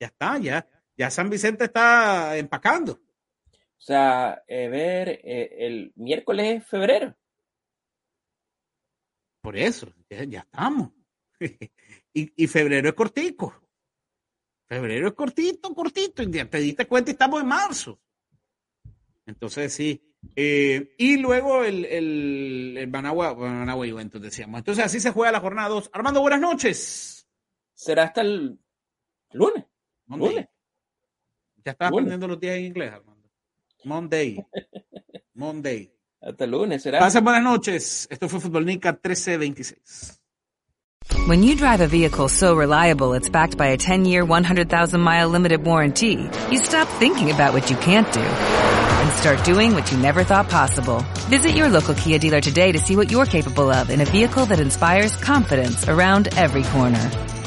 Ya 0.00 0.06
está, 0.06 0.38
ya. 0.38 0.66
Ya 0.96 1.10
San 1.10 1.28
Vicente 1.28 1.64
está 1.64 2.34
empacando. 2.38 2.92
O 2.92 2.98
sea, 3.76 4.42
eh, 4.46 4.68
ver, 4.68 5.20
eh, 5.22 5.66
el 5.66 5.92
miércoles 5.96 6.62
es 6.62 6.66
febrero. 6.66 7.14
Por 9.46 9.56
eso, 9.56 9.86
ya, 10.10 10.24
ya 10.24 10.40
estamos. 10.40 10.90
y, 12.12 12.32
y 12.42 12.46
febrero 12.48 12.88
es 12.88 12.96
cortico. 12.96 13.54
Febrero 14.64 15.06
es 15.06 15.14
cortito, 15.14 15.72
cortito, 15.72 16.20
y 16.24 16.30
te 16.32 16.58
diste 16.58 16.88
cuenta 16.88 17.12
y 17.12 17.12
estamos 17.12 17.42
en 17.42 17.46
marzo. 17.46 18.00
Entonces, 19.24 19.72
sí. 19.72 20.12
Eh, 20.34 20.96
y 20.98 21.18
luego 21.18 21.62
el, 21.62 21.84
el, 21.84 22.74
el 22.76 22.88
Managua, 22.88 23.36
Managua 23.36 23.86
Juventus, 23.88 24.20
decíamos. 24.20 24.58
Entonces, 24.58 24.84
así 24.84 24.98
se 24.98 25.12
juega 25.12 25.30
la 25.30 25.38
jornada 25.38 25.68
2. 25.68 25.90
Armando, 25.92 26.22
buenas 26.22 26.40
noches. 26.40 27.28
Será 27.72 28.02
hasta 28.02 28.22
el 28.22 28.58
lunes. 29.30 29.64
Monday. 30.06 30.28
lunes. 30.28 30.48
Ya 31.64 31.70
estás 31.70 31.92
aprendiendo 31.92 32.26
los 32.26 32.40
días 32.40 32.56
en 32.56 32.64
inglés, 32.64 32.92
Armando. 32.92 33.30
Monday. 33.84 34.44
Monday. 35.34 35.95
Hasta 36.20 36.44
el 36.44 36.50
lunes, 36.50 36.82
será. 36.82 36.98
Pasen 36.98 37.24
buenas 37.24 37.42
noches. 37.42 38.08
Esto 38.10 38.28
fue 38.28 38.40
Fútbol 38.40 38.64
Nica 38.64 38.90
1326. 38.90 40.20
When 41.28 41.42
you 41.42 41.56
drive 41.56 41.80
a 41.80 41.86
vehicle 41.86 42.28
so 42.28 42.56
reliable 42.56 43.12
it's 43.14 43.28
backed 43.28 43.56
by 43.56 43.68
a 43.68 43.76
10-year, 43.76 44.24
100,000-mile 44.24 45.28
limited 45.28 45.64
warranty, 45.64 46.28
you 46.50 46.58
stop 46.58 46.88
thinking 46.98 47.30
about 47.30 47.52
what 47.52 47.70
you 47.70 47.76
can't 47.76 48.12
do 48.12 48.20
and 48.20 49.12
start 49.12 49.44
doing 49.44 49.74
what 49.74 49.90
you 49.92 49.98
never 49.98 50.24
thought 50.24 50.48
possible. 50.48 51.04
Visit 51.28 51.52
your 51.52 51.68
local 51.68 51.94
Kia 51.94 52.18
dealer 52.18 52.40
today 52.40 52.72
to 52.72 52.78
see 52.78 52.96
what 52.96 53.10
you're 53.10 53.26
capable 53.26 53.70
of 53.70 53.90
in 53.90 54.00
a 54.00 54.04
vehicle 54.04 54.46
that 54.46 54.58
inspires 54.60 55.16
confidence 55.16 55.88
around 55.88 56.28
every 56.36 56.64
corner. 56.64 57.10